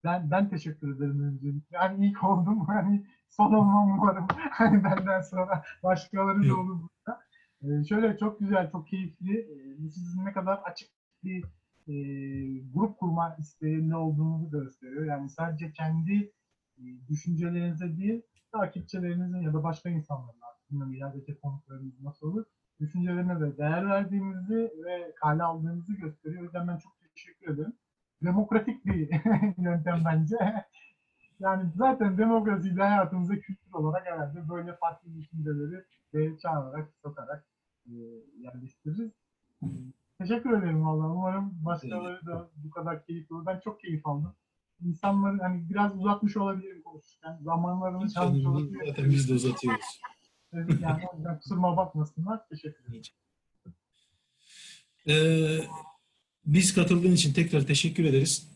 [0.03, 1.77] ben, ben teşekkür ederim öncelikle.
[1.77, 2.59] Yani ilk oldum.
[2.67, 4.27] Hani son olmam umarım.
[4.51, 7.21] Hani benden sonra başkaları da olur burada.
[7.63, 9.39] Ee, şöyle çok güzel, çok keyifli.
[9.39, 10.89] Ee, sizin ne kadar açık
[11.23, 11.43] bir
[11.87, 11.93] e,
[12.73, 15.05] grup kurma isteğinde olduğunuzu gösteriyor.
[15.05, 16.31] Yani sadece kendi
[16.77, 18.21] e, düşüncelerinize değil,
[18.51, 20.42] takipçilerinizin ya da başka insanların
[20.73, 22.45] bilmiyorum ilerideki konuklarınız nasıl olur,
[22.79, 26.41] düşüncelerine de değer verdiğimizi ve kale aldığımızı gösteriyor.
[26.41, 27.73] O yüzden ben çok teşekkür ederim.
[28.23, 29.09] Demokratik bir
[29.57, 30.35] yöntem bence.
[31.39, 35.83] Yani zaten demokrasiyi de hayatımıza kültür olarak herhalde böyle farklı düşünceleri
[36.13, 37.45] ve çağırarak, sokarak
[37.85, 37.93] e,
[38.37, 39.11] yerleştiririz.
[39.63, 39.67] E,
[40.17, 41.13] teşekkür ederim valla.
[41.13, 43.45] Umarım başkaları da bu kadar keyif olur.
[43.45, 44.33] Ben çok keyif aldım.
[44.81, 47.37] İnsanların hani biraz uzatmış olabilirim konuşurken.
[47.41, 48.87] Zamanlarını çalmış olabilirim.
[48.87, 50.01] Zaten biz de uzatıyoruz.
[50.53, 52.49] Yani o yüzden kusuruma bakmasınlar.
[52.49, 53.01] Teşekkür ederim.
[55.07, 55.59] Ee,
[56.45, 58.47] biz katıldığın için tekrar teşekkür ederiz.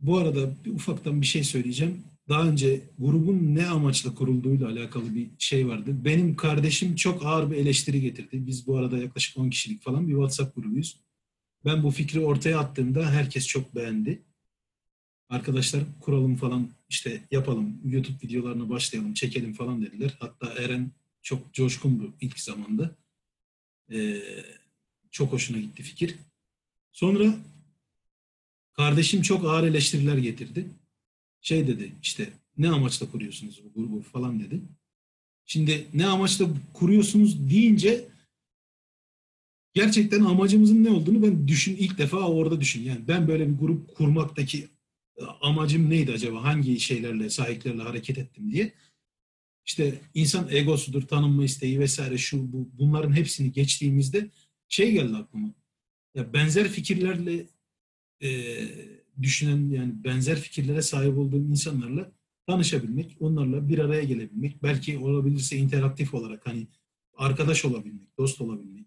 [0.00, 2.04] Bu arada bir ufaktan bir şey söyleyeceğim.
[2.28, 6.04] Daha önce grubun ne amaçla kurulduğuyla alakalı bir şey vardı.
[6.04, 8.46] Benim kardeşim çok ağır bir eleştiri getirdi.
[8.46, 11.00] Biz bu arada yaklaşık 10 kişilik falan bir WhatsApp grubuyuz.
[11.64, 14.22] Ben bu fikri ortaya attığımda herkes çok beğendi.
[15.28, 20.16] Arkadaşlar kuralım falan işte yapalım, YouTube videolarına başlayalım, çekelim falan dediler.
[20.20, 20.90] Hatta Eren
[21.22, 22.96] çok coşkundu ilk zamanda.
[23.92, 24.22] Ee,
[25.10, 26.14] çok hoşuna gitti fikir.
[26.92, 27.34] Sonra
[28.72, 30.66] kardeşim çok ağır eleştiriler getirdi.
[31.40, 34.60] Şey dedi işte ne amaçla kuruyorsunuz bu grubu falan dedi.
[35.44, 38.08] Şimdi ne amaçla kuruyorsunuz deyince
[39.74, 42.82] gerçekten amacımızın ne olduğunu ben düşün ilk defa orada düşün.
[42.82, 44.68] Yani ben böyle bir grup kurmaktaki
[45.40, 46.44] amacım neydi acaba?
[46.44, 48.72] Hangi şeylerle, sahiplerle hareket ettim diye.
[49.66, 54.30] İşte insan egosudur, tanınma isteği vesaire şu bu bunların hepsini geçtiğimizde
[54.68, 55.54] şey geldi aklıma.
[56.14, 57.46] Ya benzer fikirlerle
[58.22, 58.58] e,
[59.22, 62.12] düşünen yani benzer fikirlere sahip olduğum insanlarla
[62.46, 66.66] tanışabilmek, onlarla bir araya gelebilmek, belki olabilirse interaktif olarak hani
[67.16, 68.86] arkadaş olabilmek, dost olabilmek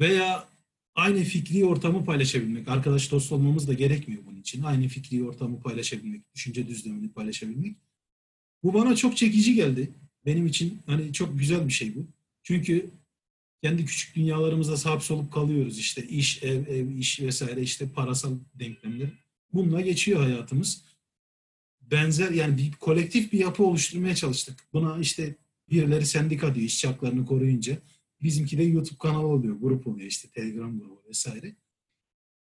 [0.00, 0.48] veya
[0.94, 2.68] aynı fikri ortamı paylaşabilmek.
[2.68, 4.62] Arkadaş dost olmamız da gerekmiyor bunun için.
[4.62, 7.76] Aynı fikri ortamı paylaşabilmek, düşünce düzlemini paylaşabilmek.
[8.64, 9.90] Bu bana çok çekici geldi.
[10.26, 12.06] Benim için hani çok güzel bir şey bu.
[12.42, 12.90] Çünkü
[13.62, 15.78] kendi küçük dünyalarımızda sahip solup kalıyoruz.
[15.78, 19.08] İşte iş, ev, ev, iş vesaire işte parasal denklemler.
[19.52, 20.84] Bununla geçiyor hayatımız.
[21.80, 24.60] Benzer yani bir kolektif bir yapı oluşturmaya çalıştık.
[24.72, 25.34] Buna işte
[25.70, 27.78] birileri sendika diyor işçi haklarını koruyunca.
[28.22, 31.56] Bizimki de YouTube kanalı oluyor, grup oluyor işte Telegram grubu vesaire.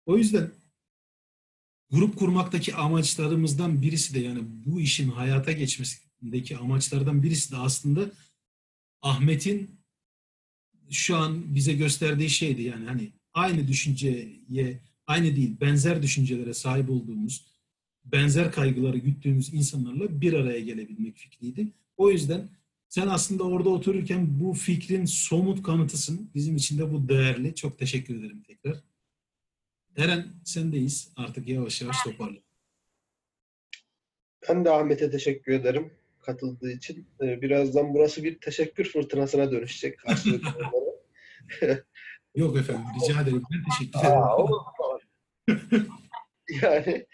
[0.05, 0.51] O yüzden
[1.91, 5.51] grup kurmaktaki amaçlarımızdan birisi de yani bu işin hayata
[6.21, 8.11] geçmesindeki amaçlardan birisi de aslında
[9.01, 9.79] Ahmet'in
[10.89, 17.45] şu an bize gösterdiği şeydi yani hani aynı düşünceye aynı değil benzer düşüncelere sahip olduğumuz
[18.05, 21.67] benzer kaygıları güttüğümüz insanlarla bir araya gelebilmek fikriydi.
[21.97, 22.49] O yüzden
[22.89, 26.31] sen aslında orada otururken bu fikrin somut kanıtısın.
[26.35, 27.55] Bizim için de bu değerli.
[27.55, 28.83] Çok teşekkür ederim tekrar.
[29.97, 31.11] Eren sendeyiz.
[31.15, 32.39] Artık yavaş yavaş toparla.
[34.49, 35.98] Ben de Ahmet'e teşekkür ederim
[36.31, 37.07] katıldığı için.
[37.21, 39.99] Ee, birazdan burası bir teşekkür fırtınasına dönüşecek.
[42.35, 43.43] Yok efendim rica ederim.
[43.51, 44.21] Ben teşekkür ederim.
[44.21, 44.61] Aa, olur
[46.61, 47.05] yani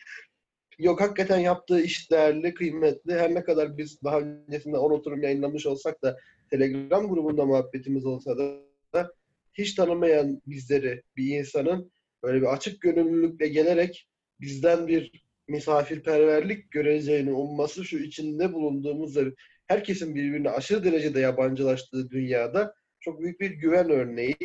[0.79, 3.13] yok hakikaten yaptığı iş değerli, kıymetli.
[3.13, 6.17] Her ne kadar biz daha öncesinde 10 oturum yayınlamış olsak da
[6.49, 8.57] Telegram grubunda muhabbetimiz olsa da,
[8.93, 9.11] da
[9.53, 11.91] hiç tanımayan bizleri bir insanın
[12.23, 14.07] böyle bir açık gönüllülükle gelerek
[14.41, 19.17] bizden bir misafirperverlik göreceğini umması şu içinde bulunduğumuz
[19.67, 24.35] herkesin birbirine aşırı derecede yabancılaştığı dünyada çok büyük bir güven örneği.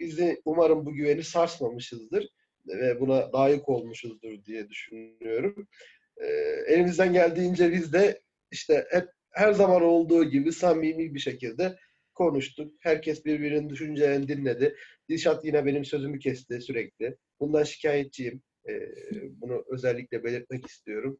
[0.00, 2.28] Biz de umarım bu güveni sarsmamışızdır
[2.66, 5.68] ve buna layık olmuşuzdur diye düşünüyorum.
[6.16, 6.26] Ee,
[6.66, 11.76] elimizden geldiğince biz de işte hep her zaman olduğu gibi samimi bir şekilde
[12.14, 12.74] konuştuk.
[12.80, 14.76] Herkes birbirinin düşüncelerini dinledi.
[15.08, 17.16] Dilşat yine benim sözümü kesti sürekli.
[17.40, 18.42] Bundan şikayetçiyim.
[18.68, 18.94] Ee,
[19.40, 21.18] bunu özellikle belirtmek istiyorum.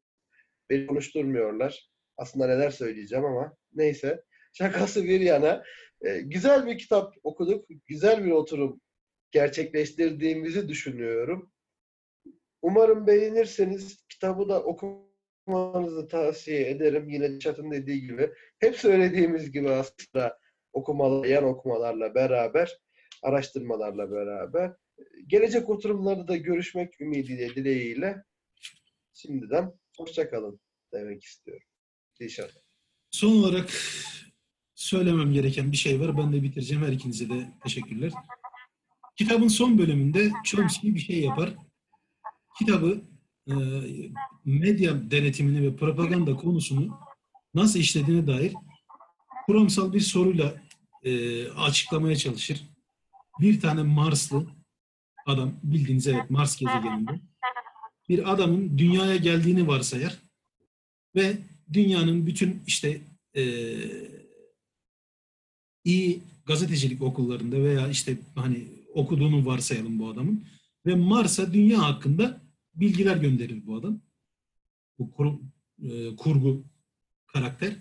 [0.70, 1.90] Beni konuşturmuyorlar.
[2.16, 4.22] Aslında neler söyleyeceğim ama neyse.
[4.52, 5.64] Şakası bir yana.
[6.00, 7.66] e, güzel bir kitap okuduk.
[7.86, 8.80] Güzel bir oturum
[9.30, 11.52] gerçekleştirdiğimizi düşünüyorum.
[12.62, 17.08] Umarım beğenirseniz kitabı da okumanızı tavsiye ederim.
[17.08, 18.30] Yine Çat'ın dediği gibi.
[18.58, 20.38] Hep söylediğimiz gibi aslında
[20.72, 22.78] okumalar, yan okumalarla beraber,
[23.22, 24.72] araştırmalarla beraber
[25.26, 28.24] gelecek oturumlarda da görüşmek ümidiyle, dileğiyle
[29.12, 30.60] şimdiden hoşçakalın
[30.92, 31.66] demek istiyorum.
[32.20, 32.50] İnşallah.
[33.10, 33.70] Son olarak
[34.74, 36.18] söylemem gereken bir şey var.
[36.18, 36.84] Ben de bitireceğim.
[36.84, 38.12] Her ikinize de teşekkürler.
[39.16, 41.54] Kitabın son bölümünde Chomsky bir şey yapar.
[42.58, 43.00] Kitabı
[43.48, 43.54] e,
[44.44, 46.98] medya denetimini ve propaganda konusunu
[47.54, 48.52] nasıl işlediğine dair
[49.46, 50.54] kuramsal bir soruyla
[51.02, 52.62] e, açıklamaya çalışır.
[53.40, 54.46] Bir tane Marslı
[55.26, 57.20] adam, bildiğiniz evet Mars gezegeninde
[58.08, 60.18] bir adamın dünyaya geldiğini varsayar
[61.14, 61.36] ve
[61.72, 63.00] dünyanın bütün işte
[63.36, 63.42] e,
[65.84, 70.44] iyi gazetecilik okullarında veya işte hani okuduğunu varsayalım bu adamın
[70.86, 72.40] ve Mars'a dünya hakkında
[72.74, 74.00] bilgiler gönderir bu adam.
[74.98, 75.32] Bu kur,
[75.82, 76.64] e, kurgu
[77.26, 77.76] karakter.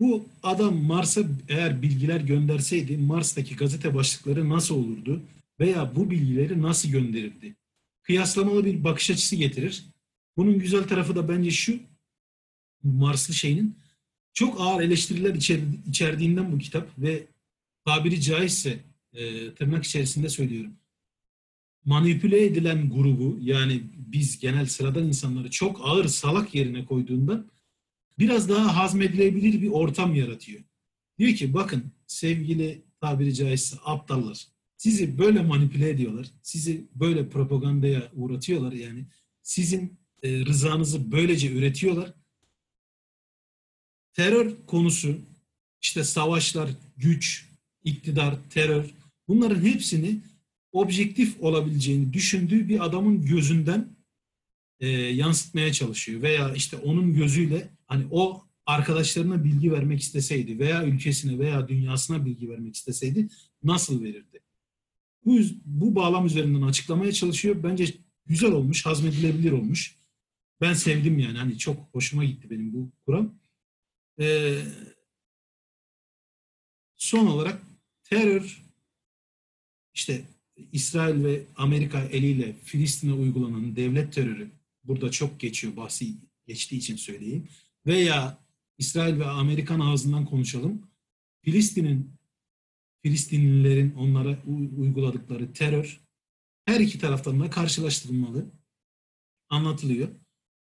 [0.00, 5.22] Bu adam Mars'a eğer bilgiler gönderseydi Mars'taki gazete başlıkları nasıl olurdu
[5.60, 7.56] veya bu bilgileri nasıl gönderirdi?
[8.02, 9.84] Kıyaslamalı bir bakış açısı getirir.
[10.36, 11.78] Bunun güzel tarafı da bence şu
[12.82, 13.76] Marslı şeyinin
[14.34, 17.26] çok ağır eleştiriler içer, içerdiğinden bu kitap ve
[17.84, 18.78] tabiri caizse
[19.12, 20.72] e, tırnak içerisinde söylüyorum.
[21.84, 27.46] Manipüle edilen grubu yani biz genel sıradan insanları çok ağır salak yerine koyduğundan
[28.18, 30.60] biraz daha hazmedilebilir bir ortam yaratıyor.
[31.18, 36.26] Diyor ki bakın sevgili tabiri caizse aptallar sizi böyle manipüle ediyorlar.
[36.42, 39.06] Sizi böyle propagandaya uğratıyorlar yani.
[39.42, 42.12] Sizin e, rızanızı böylece üretiyorlar.
[44.12, 45.18] Terör konusu
[45.82, 47.48] işte savaşlar, güç,
[47.84, 48.90] iktidar, terör
[49.28, 50.20] bunların hepsini
[50.72, 53.96] objektif olabileceğini düşündüğü bir adamın gözünden
[54.80, 56.22] e, yansıtmaya çalışıyor.
[56.22, 62.50] Veya işte onun gözüyle hani o arkadaşlarına bilgi vermek isteseydi veya ülkesine veya dünyasına bilgi
[62.50, 63.28] vermek isteseydi
[63.62, 64.40] nasıl verirdi?
[65.24, 67.62] Bu, bu bağlam üzerinden açıklamaya çalışıyor.
[67.62, 67.94] Bence
[68.26, 69.96] güzel olmuş, hazmedilebilir olmuş.
[70.60, 71.38] Ben sevdim yani.
[71.38, 73.34] Hani çok hoşuma gitti benim bu kuram.
[74.20, 74.58] Ee,
[76.96, 77.62] son olarak
[78.02, 78.62] terör
[79.94, 80.24] işte
[80.72, 84.50] İsrail ve Amerika eliyle Filistin'e uygulanan devlet terörü
[84.84, 86.14] burada çok geçiyor bahsi
[86.46, 87.48] geçtiği için söyleyeyim.
[87.86, 88.38] Veya
[88.78, 90.82] İsrail ve Amerikan ağzından konuşalım.
[91.44, 92.16] Filistin'in
[93.02, 94.42] Filistinlilerin onlara
[94.76, 96.00] uyguladıkları terör
[96.64, 98.46] her iki taraftan da karşılaştırılmalı,
[99.48, 100.08] anlatılıyor.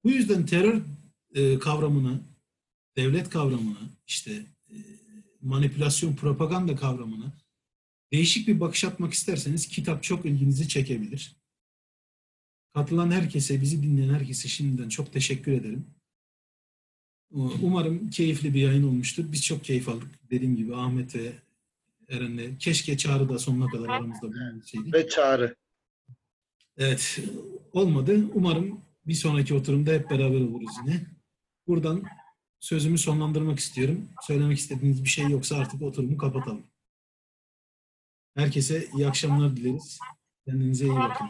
[0.03, 0.81] Bu yüzden terör
[1.35, 2.21] e, kavramını,
[2.97, 4.75] devlet kavramını, işte e,
[5.41, 7.37] manipülasyon, propaganda kavramına
[8.11, 11.35] değişik bir bakış atmak isterseniz kitap çok ilginizi çekebilir.
[12.73, 15.85] Katılan herkese, bizi dinleyen herkese şimdiden çok teşekkür ederim.
[17.31, 19.23] Umarım keyifli bir yayın olmuştur.
[19.31, 20.07] Biz çok keyif aldık.
[20.31, 21.31] Dediğim gibi Ahmet ve
[22.09, 22.57] Eren'le.
[22.59, 24.93] Keşke Çağrı da sonuna kadar aramızda bulunabilseydi.
[24.93, 25.55] Ve çağrı.
[26.77, 27.19] Evet,
[27.73, 28.25] olmadı.
[28.33, 31.05] Umarım bir sonraki oturumda hep beraber oluruz yine.
[31.67, 32.03] Buradan
[32.59, 34.09] sözümü sonlandırmak istiyorum.
[34.27, 36.63] Söylemek istediğiniz bir şey yoksa artık oturumu kapatalım.
[38.35, 39.99] Herkese iyi akşamlar dileriz.
[40.45, 41.27] Kendinize iyi bakın.